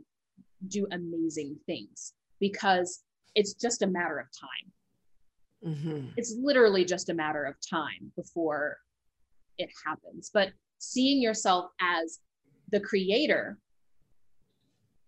do 0.67 0.87
amazing 0.91 1.55
things 1.65 2.13
because 2.39 3.03
it's 3.35 3.53
just 3.53 3.81
a 3.81 3.87
matter 3.87 4.19
of 4.19 4.27
time. 4.31 5.73
Mm-hmm. 5.73 6.07
It's 6.17 6.35
literally 6.39 6.85
just 6.85 7.09
a 7.09 7.13
matter 7.13 7.43
of 7.43 7.55
time 7.67 8.11
before 8.15 8.77
it 9.57 9.69
happens. 9.85 10.31
But 10.33 10.49
seeing 10.79 11.21
yourself 11.21 11.71
as 11.81 12.19
the 12.71 12.79
creator 12.79 13.57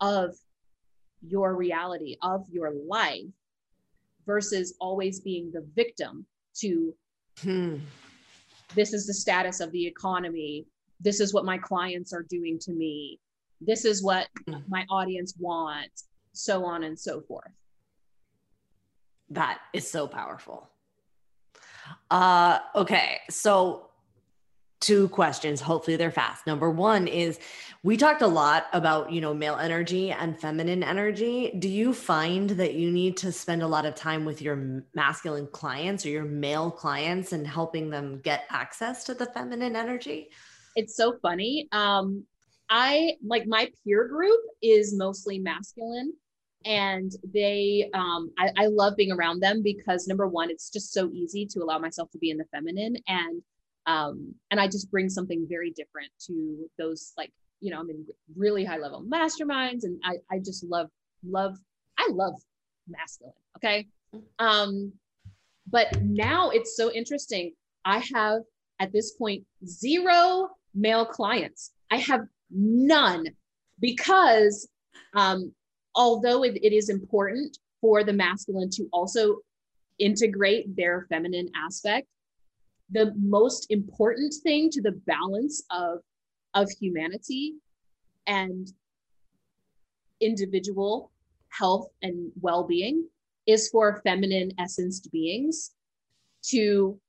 of 0.01 0.35
your 1.21 1.55
reality, 1.55 2.17
of 2.21 2.45
your 2.49 2.71
life, 2.87 3.25
versus 4.25 4.75
always 4.79 5.19
being 5.19 5.51
the 5.51 5.65
victim 5.75 6.25
to 6.55 6.93
hmm. 7.41 7.77
this 8.75 8.93
is 8.93 9.07
the 9.07 9.13
status 9.13 9.59
of 9.59 9.71
the 9.71 9.85
economy. 9.85 10.65
This 10.99 11.19
is 11.19 11.33
what 11.33 11.45
my 11.45 11.57
clients 11.57 12.13
are 12.13 12.25
doing 12.29 12.59
to 12.59 12.71
me. 12.71 13.19
This 13.61 13.85
is 13.85 14.03
what 14.03 14.27
hmm. 14.47 14.57
my 14.67 14.85
audience 14.89 15.33
wants, 15.39 16.05
so 16.33 16.63
on 16.65 16.83
and 16.83 16.97
so 16.97 17.21
forth 17.21 17.51
that 19.29 19.59
is 19.73 19.89
so 19.89 20.07
powerful. 20.07 20.69
Uh, 22.09 22.59
okay, 22.75 23.17
so 23.29 23.88
two 24.79 25.09
questions. 25.09 25.61
Hopefully 25.61 25.97
they're 25.97 26.11
fast. 26.11 26.47
Number 26.47 26.69
one 26.69 27.07
is 27.07 27.39
we 27.83 27.97
talked 27.97 28.21
a 28.21 28.27
lot 28.27 28.67
about, 28.73 29.11
you 29.11 29.21
know, 29.21 29.33
male 29.33 29.55
energy 29.55 30.11
and 30.11 30.39
feminine 30.39 30.83
energy. 30.83 31.53
Do 31.59 31.69
you 31.69 31.93
find 31.93 32.49
that 32.51 32.73
you 32.75 32.91
need 32.91 33.17
to 33.17 33.31
spend 33.31 33.61
a 33.61 33.67
lot 33.67 33.85
of 33.85 33.95
time 33.95 34.25
with 34.25 34.41
your 34.41 34.83
masculine 34.93 35.47
clients 35.47 36.05
or 36.05 36.09
your 36.09 36.25
male 36.25 36.71
clients 36.71 37.31
and 37.31 37.47
helping 37.47 37.89
them 37.89 38.19
get 38.21 38.45
access 38.49 39.03
to 39.05 39.13
the 39.13 39.25
feminine 39.27 39.75
energy? 39.75 40.29
It's 40.75 40.95
so 40.95 41.17
funny. 41.21 41.67
Um, 41.71 42.25
I 42.69 43.13
like 43.25 43.47
my 43.47 43.71
peer 43.83 44.07
group 44.07 44.39
is 44.61 44.95
mostly 44.95 45.39
masculine 45.39 46.13
and 46.65 47.11
they 47.33 47.89
um, 47.93 48.31
I, 48.37 48.51
I, 48.57 48.65
love 48.67 48.95
being 48.97 49.11
around 49.11 49.39
them 49.39 49.63
because 49.63 50.07
number 50.07 50.27
one 50.27 50.51
it's 50.51 50.69
just 50.69 50.91
so 50.93 51.09
easy 51.13 51.45
to 51.47 51.59
allow 51.63 51.79
myself 51.79 52.11
to 52.11 52.17
be 52.17 52.29
in 52.29 52.37
the 52.37 52.45
feminine 52.51 52.97
and 53.07 53.41
um, 53.89 54.33
and 54.51 54.59
i 54.59 54.67
just 54.67 54.91
bring 54.91 55.09
something 55.09 55.45
very 55.49 55.71
different 55.71 56.11
to 56.19 56.69
those 56.77 57.13
like 57.17 57.31
you 57.59 57.71
know 57.71 57.79
i'm 57.79 57.89
in 57.89 58.05
really 58.35 58.63
high 58.63 58.77
level 58.77 59.03
masterminds 59.03 59.83
and 59.83 59.99
i, 60.03 60.15
I 60.31 60.39
just 60.39 60.63
love 60.63 60.89
love 61.23 61.57
i 61.97 62.07
love 62.11 62.33
masculine 62.87 63.33
okay? 63.59 63.87
Um 64.39 64.93
but 65.71 66.01
now 66.01 66.49
it's 66.49 66.75
so 66.75 66.91
interesting. 66.91 67.53
I 67.85 68.01
have 68.15 68.41
at 68.79 68.91
this 68.91 69.11
point 69.11 69.43
zero 69.65 70.49
male 70.73 71.05
clients. 71.05 71.73
I 71.91 71.97
have 71.97 72.21
none 72.49 73.27
because 73.79 74.67
um, 75.15 75.53
although 75.95 76.43
it, 76.43 76.57
it 76.63 76.73
is 76.73 76.89
important 76.89 77.57
for 77.81 78.03
the 78.03 78.13
masculine 78.13 78.69
to 78.71 78.87
also 78.91 79.37
integrate 79.99 80.75
their 80.75 81.05
feminine 81.09 81.49
aspect, 81.55 82.07
the 82.91 83.13
most 83.17 83.67
important 83.69 84.33
thing 84.43 84.69
to 84.71 84.81
the 84.81 84.99
balance 85.05 85.63
of, 85.71 85.99
of 86.53 86.69
humanity 86.79 87.55
and 88.27 88.71
individual 90.21 91.11
health 91.49 91.87
and 92.01 92.31
well-being 92.41 93.07
is 93.47 93.69
for 93.69 94.01
feminine 94.03 94.51
essenced 94.59 95.11
beings 95.11 95.71
to 96.43 96.99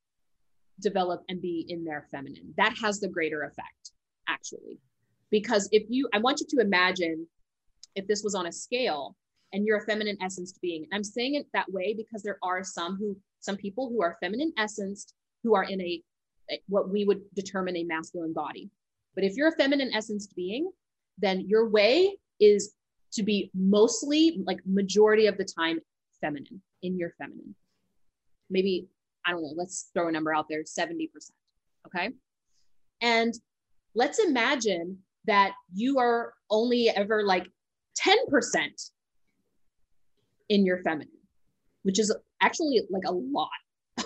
develop 0.81 1.23
and 1.29 1.43
be 1.43 1.67
in 1.69 1.85
their 1.85 2.07
feminine. 2.11 2.55
That 2.57 2.75
has 2.83 3.01
the 3.01 3.09
greater 3.09 3.43
effect, 3.43 3.93
actually. 4.29 4.79
Because 5.31 5.69
if 5.73 5.85
you, 5.89 6.09
I 6.15 6.19
want 6.19 6.41
you 6.41 6.47
to 6.51 6.65
imagine 6.65 7.27
if 7.95 8.07
this 8.07 8.23
was 8.23 8.35
on 8.35 8.47
a 8.47 8.53
scale 8.53 9.17
and 9.53 9.67
you're 9.67 9.79
a 9.79 9.85
feminine 9.85 10.17
essenced 10.23 10.61
being. 10.61 10.87
I'm 10.93 11.05
saying 11.05 11.35
it 11.35 11.47
that 11.53 11.71
way 11.71 11.95
because 11.95 12.23
there 12.23 12.39
are 12.43 12.63
some 12.65 12.97
who, 12.97 13.17
some 13.41 13.57
people 13.57 13.89
who 13.89 14.03
are 14.03 14.17
feminine 14.21 14.53
essenced 14.57 15.15
who 15.43 15.55
are 15.55 15.65
in 15.65 15.81
a, 15.81 16.03
what 16.69 16.91
we 16.91 17.05
would 17.05 17.23
determine 17.35 17.77
a 17.77 17.85
masculine 17.85 18.33
body. 18.33 18.71
But 19.15 19.25
if 19.25 19.35
you're 19.37 19.49
a 19.49 19.57
feminine 19.57 19.93
essenced 19.95 20.35
being, 20.37 20.71
then 21.19 21.47
your 21.49 21.69
way 21.69 22.17
is 22.41 22.75
to 23.13 23.23
be 23.23 23.51
mostly 23.55 24.41
like 24.45 24.61
majority 24.65 25.27
of 25.27 25.37
the 25.37 25.45
time 25.45 25.81
feminine 26.21 26.63
in 26.83 26.99
your 26.99 27.13
feminine. 27.19 27.55
Maybe, 28.49 28.87
I 29.27 29.33
don't 29.33 29.43
know, 29.43 29.55
let's 29.57 29.91
throw 29.95 30.09
a 30.09 30.13
number 30.13 30.35
out 30.35 30.47
there 30.49 30.63
70%. 30.63 31.09
Okay. 31.87 32.11
And 33.01 33.35
let's 33.95 34.19
imagine 34.19 34.99
that 35.27 35.53
you 35.75 35.99
are 35.99 36.35
only 36.51 36.89
ever 36.89 37.23
like 37.25 37.47
10% 37.99 38.91
in 40.49 40.65
your 40.65 40.79
feminine, 40.79 41.09
which 41.83 41.99
is 41.99 42.15
actually 42.41 42.81
like 42.91 43.05
a 43.07 43.13
lot, 43.13 43.49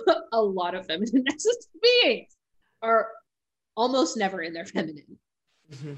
a 0.32 0.40
lot 0.40 0.74
of 0.74 0.86
feminine 0.86 1.24
essence 1.28 1.68
beings 1.82 2.36
are 2.82 3.09
almost 3.76 4.16
never 4.16 4.42
in 4.42 4.53
their 4.53 4.66
feminine. 4.66 5.18
Mm-hmm. 5.72 5.95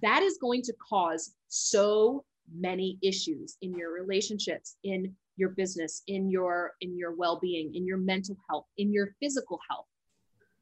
That 0.00 0.22
is 0.22 0.38
going 0.40 0.62
to 0.62 0.74
cause 0.88 1.32
so 1.48 2.24
many 2.54 2.98
issues 3.02 3.56
in 3.62 3.74
your 3.74 3.92
relationships, 3.92 4.76
in 4.84 5.14
your 5.36 5.50
business, 5.50 6.02
in 6.06 6.30
your 6.30 6.72
in 6.80 6.96
your 6.96 7.14
well-being, 7.14 7.74
in 7.74 7.86
your 7.86 7.98
mental 7.98 8.36
health, 8.48 8.66
in 8.78 8.92
your 8.92 9.14
physical 9.20 9.58
health 9.68 9.86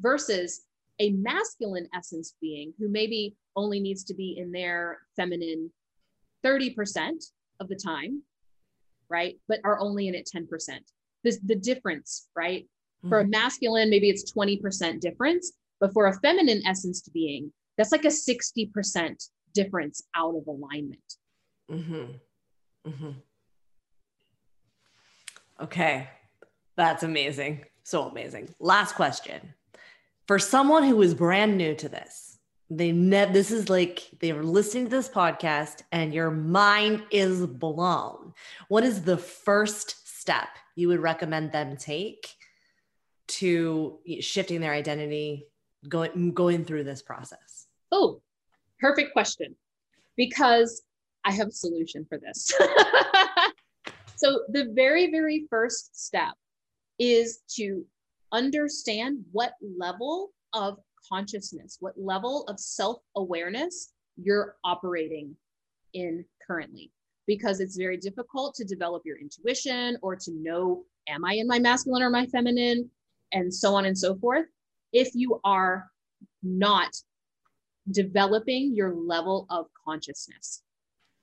versus 0.01 0.63
a 1.01 1.11
masculine 1.11 1.89
essence 1.95 2.35
being 2.41 2.73
who 2.79 2.89
maybe 2.89 3.37
only 3.57 3.81
needs 3.81 4.05
to 4.05 4.15
be 4.15 4.37
in 4.39 4.53
their 4.53 4.99
feminine 5.17 5.71
30% 6.45 7.11
of 7.59 7.69
the 7.69 7.77
time, 7.77 8.23
right? 9.09 9.39
But 9.49 9.61
are 9.65 9.81
only 9.81 10.09
in 10.09 10.15
it 10.15 10.31
10%. 10.35 10.47
This 11.25 11.39
the 11.39 11.57
difference, 11.57 12.29
right? 12.37 12.65
Mm-hmm. 12.65 13.09
For 13.09 13.21
a 13.21 13.23
mm-hmm. 13.23 13.31
masculine, 13.31 13.91
maybe 13.91 14.11
it's 14.11 14.33
20% 14.33 15.01
difference. 15.01 15.53
But 15.81 15.93
for 15.93 16.07
a 16.07 16.21
feminine 16.21 16.63
essence 16.67 17.01
to 17.03 17.11
being, 17.11 17.53
that's 17.77 17.93
like 17.93 18.05
a 18.05 18.09
60% 18.09 19.29
difference 19.55 20.03
out 20.15 20.35
of 20.37 20.47
alignment. 20.47 21.15
Mm-hmm. 21.71 22.91
Mm-hmm. 22.91 23.11
Okay. 25.63 26.09
That's 26.77 27.03
amazing. 27.03 27.65
So 27.83 28.05
amazing. 28.05 28.55
Last 28.59 28.95
question. 28.95 29.55
For 30.27 30.39
someone 30.39 30.85
who 30.85 31.01
is 31.03 31.15
brand 31.15 31.57
new 31.59 31.75
to 31.75 31.89
this, 31.89 32.39
they 32.71 32.93
ne- 32.93 33.33
this 33.33 33.51
is 33.51 33.69
like 33.69 34.09
they 34.21 34.31
are 34.31 34.45
listening 34.45 34.85
to 34.85 34.91
this 34.91 35.09
podcast 35.09 35.83
and 35.91 36.15
your 36.15 36.31
mind 36.31 37.03
is 37.11 37.45
blown. 37.47 38.33
What 38.69 38.85
is 38.85 39.03
the 39.03 39.19
first 39.19 40.00
step 40.31 40.49
you 40.77 40.89
would 40.89 41.01
recommend 41.01 41.51
them 41.51 41.77
take 41.77 42.29
to 43.27 43.99
shifting 44.21 44.61
their 44.61 44.73
identity, 44.73 45.47
going 45.89 46.33
going 46.33 46.65
through 46.65 46.85
this 46.85 47.03
process? 47.03 47.67
Oh, 47.91 48.21
perfect 48.79 49.13
question. 49.13 49.57
Because 50.17 50.83
I 51.25 51.33
have 51.33 51.49
a 51.49 51.53
solution 51.53 52.07
for 52.09 52.19
this. 52.19 52.53
so 54.17 54.43
the 54.49 54.71
very, 54.73 55.11
very 55.11 55.47
first 55.51 56.05
step 56.05 56.35
is 56.99 57.41
to 57.57 57.85
understand 58.33 59.25
what 59.33 59.55
level 59.79 60.31
of 60.53 60.79
consciousness, 61.13 61.79
what 61.81 61.95
level 61.97 62.45
of 62.49 62.61
self 62.61 62.99
awareness 63.17 63.93
you're 64.17 64.57
operating 64.65 65.35
in 65.95 66.25
currently. 66.47 66.93
Because 67.35 67.61
it's 67.61 67.77
very 67.77 67.97
difficult 67.97 68.57
to 68.57 68.65
develop 68.65 69.03
your 69.05 69.17
intuition 69.17 69.97
or 70.03 70.17
to 70.17 70.33
know, 70.33 70.83
am 71.09 71.25
I 71.25 71.35
in 71.35 71.47
my 71.47 71.61
masculine 71.61 72.03
or 72.03 72.11
my 72.11 72.27
feminine, 72.27 72.91
and 73.33 73.55
so 73.55 73.73
on 73.77 73.85
and 73.85 73.97
so 73.97 74.17
forth, 74.17 74.47
if 74.93 75.15
you 75.15 75.41
are 75.45 75.89
not 76.43 76.91
developing 77.93 78.75
your 78.75 78.93
level 78.95 79.47
of 79.49 79.67
consciousness. 79.87 80.63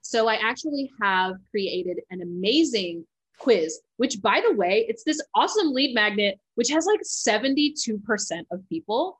So 0.01 0.29
I 0.29 0.35
actually 0.35 0.89
have 1.01 1.33
created 1.51 1.97
an 2.09 2.21
amazing 2.21 3.05
quiz, 3.37 3.81
which 3.97 4.21
by 4.21 4.41
the 4.47 4.55
way, 4.55 4.85
it's 4.87 5.03
this 5.03 5.21
awesome 5.35 5.73
lead 5.73 5.93
magnet, 5.93 6.39
which 6.55 6.69
has 6.69 6.85
like 6.85 7.01
72% 7.01 8.45
of 8.49 8.69
people 8.69 9.19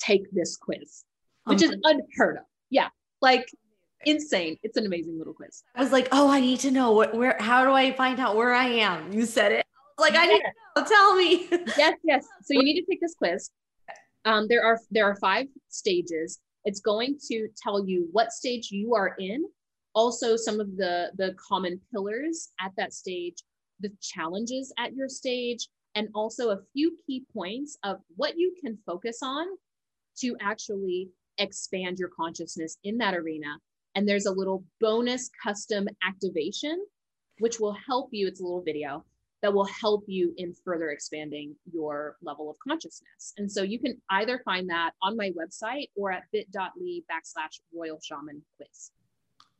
take 0.00 0.28
this 0.32 0.56
quiz, 0.56 1.04
which 1.44 1.62
oh 1.62 1.66
is 1.66 1.76
unheard 1.84 2.38
of. 2.38 2.44
Yeah. 2.70 2.88
Like 3.22 3.48
insane. 4.04 4.56
It's 4.62 4.76
an 4.76 4.86
amazing 4.86 5.18
little 5.18 5.34
quiz. 5.34 5.62
I 5.74 5.82
was 5.82 5.92
like, 5.92 6.08
oh, 6.12 6.30
I 6.30 6.40
need 6.40 6.60
to 6.60 6.70
know 6.70 6.92
what, 6.92 7.14
where, 7.14 7.36
how 7.40 7.64
do 7.64 7.72
I 7.72 7.92
find 7.92 8.20
out 8.20 8.36
where 8.36 8.54
I 8.54 8.66
am? 8.66 9.12
You 9.12 9.26
said 9.26 9.52
it. 9.52 9.66
Like, 9.98 10.14
I 10.16 10.26
need 10.26 10.40
to 10.40 10.52
know. 10.76 10.86
Tell 10.86 11.16
me. 11.16 11.48
yes. 11.76 11.94
Yes. 12.04 12.26
So 12.44 12.54
you 12.54 12.62
need 12.62 12.80
to 12.80 12.86
take 12.88 13.00
this 13.00 13.14
quiz. 13.14 13.50
Um, 14.24 14.46
there 14.48 14.64
are, 14.64 14.78
there 14.90 15.06
are 15.06 15.16
five 15.16 15.46
stages. 15.68 16.38
It's 16.64 16.80
going 16.80 17.18
to 17.28 17.48
tell 17.62 17.86
you 17.86 18.08
what 18.12 18.32
stage 18.32 18.70
you 18.70 18.94
are 18.94 19.16
in 19.18 19.44
also 19.94 20.36
some 20.36 20.60
of 20.60 20.76
the 20.76 21.10
the 21.16 21.34
common 21.48 21.80
pillars 21.90 22.50
at 22.60 22.70
that 22.76 22.92
stage 22.92 23.42
the 23.80 23.90
challenges 24.00 24.72
at 24.78 24.94
your 24.94 25.08
stage 25.08 25.68
and 25.94 26.08
also 26.14 26.50
a 26.50 26.60
few 26.72 26.96
key 27.04 27.24
points 27.32 27.76
of 27.82 27.96
what 28.16 28.34
you 28.36 28.54
can 28.62 28.78
focus 28.86 29.18
on 29.22 29.46
to 30.16 30.36
actually 30.40 31.08
expand 31.38 31.98
your 31.98 32.10
consciousness 32.10 32.76
in 32.84 32.98
that 32.98 33.14
arena 33.14 33.58
and 33.98 34.08
there's 34.08 34.26
a 34.26 34.30
little 34.30 34.62
bonus 34.80 35.28
custom 35.42 35.88
activation 36.06 36.86
which 37.40 37.58
will 37.58 37.76
help 37.84 38.10
you 38.12 38.28
it's 38.28 38.38
a 38.38 38.44
little 38.44 38.62
video 38.62 39.04
that 39.42 39.52
will 39.52 39.64
help 39.64 40.04
you 40.06 40.32
in 40.36 40.54
further 40.64 40.90
expanding 40.90 41.56
your 41.72 42.16
level 42.22 42.48
of 42.48 42.56
consciousness. 42.60 43.32
And 43.38 43.50
so 43.50 43.62
you 43.62 43.80
can 43.80 44.00
either 44.10 44.40
find 44.44 44.70
that 44.70 44.92
on 45.02 45.16
my 45.16 45.30
website 45.30 45.88
or 45.96 46.12
at 46.12 46.22
bit.ly 46.32 47.00
backslash 47.10 47.58
royal 47.74 47.98
shaman 48.00 48.40
quiz 48.56 48.92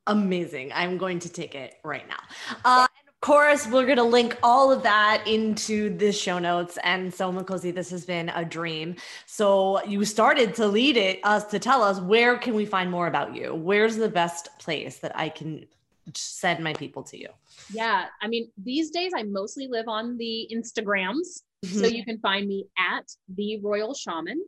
amazing. 0.08 0.72
I'm 0.74 0.98
going 0.98 1.20
to 1.20 1.28
take 1.28 1.54
it 1.54 1.76
right 1.84 2.06
now. 2.08 2.16
Uh, 2.64 2.88
course, 3.20 3.66
we're 3.66 3.84
going 3.84 3.98
to 3.98 4.04
link 4.04 4.38
all 4.42 4.70
of 4.70 4.82
that 4.84 5.24
into 5.26 5.96
the 5.96 6.12
show 6.12 6.38
notes. 6.38 6.78
And 6.84 7.12
so, 7.12 7.32
Makosi, 7.32 7.74
this 7.74 7.90
has 7.90 8.04
been 8.04 8.28
a 8.30 8.44
dream. 8.44 8.94
So 9.26 9.82
you 9.84 10.04
started 10.04 10.54
to 10.56 10.68
lead 10.68 10.96
it 10.96 11.20
us 11.24 11.44
to 11.46 11.58
tell 11.58 11.82
us 11.82 12.00
where 12.00 12.38
can 12.38 12.54
we 12.54 12.64
find 12.64 12.90
more 12.90 13.06
about 13.06 13.34
you? 13.34 13.54
Where's 13.54 13.96
the 13.96 14.08
best 14.08 14.50
place 14.58 14.98
that 14.98 15.12
I 15.16 15.30
can 15.30 15.66
send 16.14 16.62
my 16.62 16.74
people 16.74 17.02
to 17.04 17.18
you? 17.18 17.28
Yeah, 17.72 18.06
I 18.22 18.28
mean, 18.28 18.50
these 18.56 18.90
days 18.90 19.12
I 19.16 19.24
mostly 19.24 19.66
live 19.66 19.88
on 19.88 20.16
the 20.16 20.48
Instagrams. 20.52 21.42
Mm-hmm. 21.64 21.78
So 21.78 21.86
you 21.86 22.04
can 22.04 22.18
find 22.18 22.46
me 22.46 22.66
at 22.78 23.10
the 23.34 23.58
Royal 23.60 23.94
Shaman. 23.94 24.40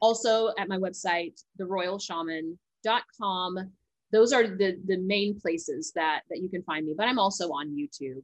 Also 0.00 0.52
at 0.58 0.68
my 0.68 0.78
website, 0.78 1.40
theroyalshaman.com 1.60 3.70
those 4.12 4.32
are 4.32 4.46
the 4.46 4.78
the 4.86 4.98
main 4.98 5.38
places 5.40 5.92
that 5.94 6.22
that 6.30 6.40
you 6.40 6.48
can 6.48 6.62
find 6.62 6.86
me 6.86 6.94
but 6.96 7.06
i'm 7.06 7.18
also 7.18 7.48
on 7.48 7.68
youtube 7.68 8.22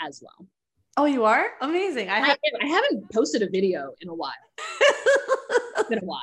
as 0.00 0.22
well 0.22 0.46
oh 0.96 1.04
you 1.04 1.24
are 1.24 1.50
amazing 1.60 2.08
i, 2.08 2.18
have- 2.20 2.38
I, 2.60 2.64
I 2.64 2.68
haven't 2.68 3.10
posted 3.12 3.42
a 3.42 3.48
video 3.48 3.92
in 4.00 4.08
a 4.08 4.14
while 4.14 4.32
it's 5.76 5.88
been 5.88 5.98
a 5.98 6.06
while 6.06 6.20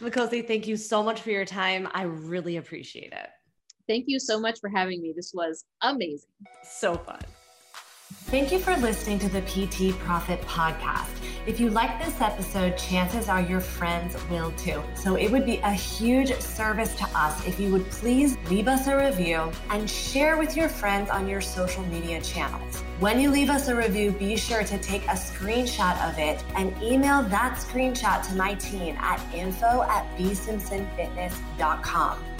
Makosi, 0.00 0.44
thank 0.44 0.66
you 0.66 0.76
so 0.76 1.00
much 1.00 1.20
for 1.20 1.30
your 1.30 1.44
time. 1.44 1.88
I 1.94 2.02
really 2.02 2.56
appreciate 2.56 3.12
it. 3.12 3.28
Thank 3.86 4.06
you 4.08 4.18
so 4.18 4.40
much 4.40 4.58
for 4.60 4.68
having 4.68 5.00
me. 5.00 5.12
This 5.14 5.32
was 5.32 5.64
amazing. 5.80 6.30
So 6.64 6.96
fun. 6.96 7.20
Thank 8.32 8.48
you 8.50 8.58
for 8.58 8.74
listening 8.78 9.18
to 9.18 9.28
the 9.28 9.42
PT 9.42 9.94
Profit 9.98 10.40
Podcast. 10.40 11.10
If 11.44 11.60
you 11.60 11.68
like 11.68 12.02
this 12.02 12.18
episode, 12.18 12.78
chances 12.78 13.28
are 13.28 13.42
your 13.42 13.60
friends 13.60 14.16
will 14.30 14.52
too. 14.52 14.82
So 14.94 15.16
it 15.16 15.30
would 15.30 15.44
be 15.44 15.58
a 15.58 15.70
huge 15.70 16.32
service 16.40 16.94
to 16.94 17.04
us 17.14 17.46
if 17.46 17.60
you 17.60 17.70
would 17.72 17.84
please 17.90 18.38
leave 18.48 18.68
us 18.68 18.86
a 18.86 18.96
review 18.96 19.52
and 19.68 19.90
share 19.90 20.38
with 20.38 20.56
your 20.56 20.70
friends 20.70 21.10
on 21.10 21.28
your 21.28 21.42
social 21.42 21.84
media 21.88 22.22
channels. 22.22 22.80
When 23.00 23.20
you 23.20 23.28
leave 23.28 23.50
us 23.50 23.68
a 23.68 23.76
review, 23.76 24.12
be 24.12 24.38
sure 24.38 24.64
to 24.64 24.78
take 24.78 25.04
a 25.08 25.14
screenshot 25.14 26.00
of 26.08 26.18
it 26.18 26.42
and 26.56 26.74
email 26.82 27.22
that 27.24 27.58
screenshot 27.58 28.26
to 28.28 28.34
my 28.34 28.54
team 28.54 28.96
at 28.98 29.20
info 29.34 29.82
at 29.82 30.06
bsimpsonfitness.com. 30.16 32.31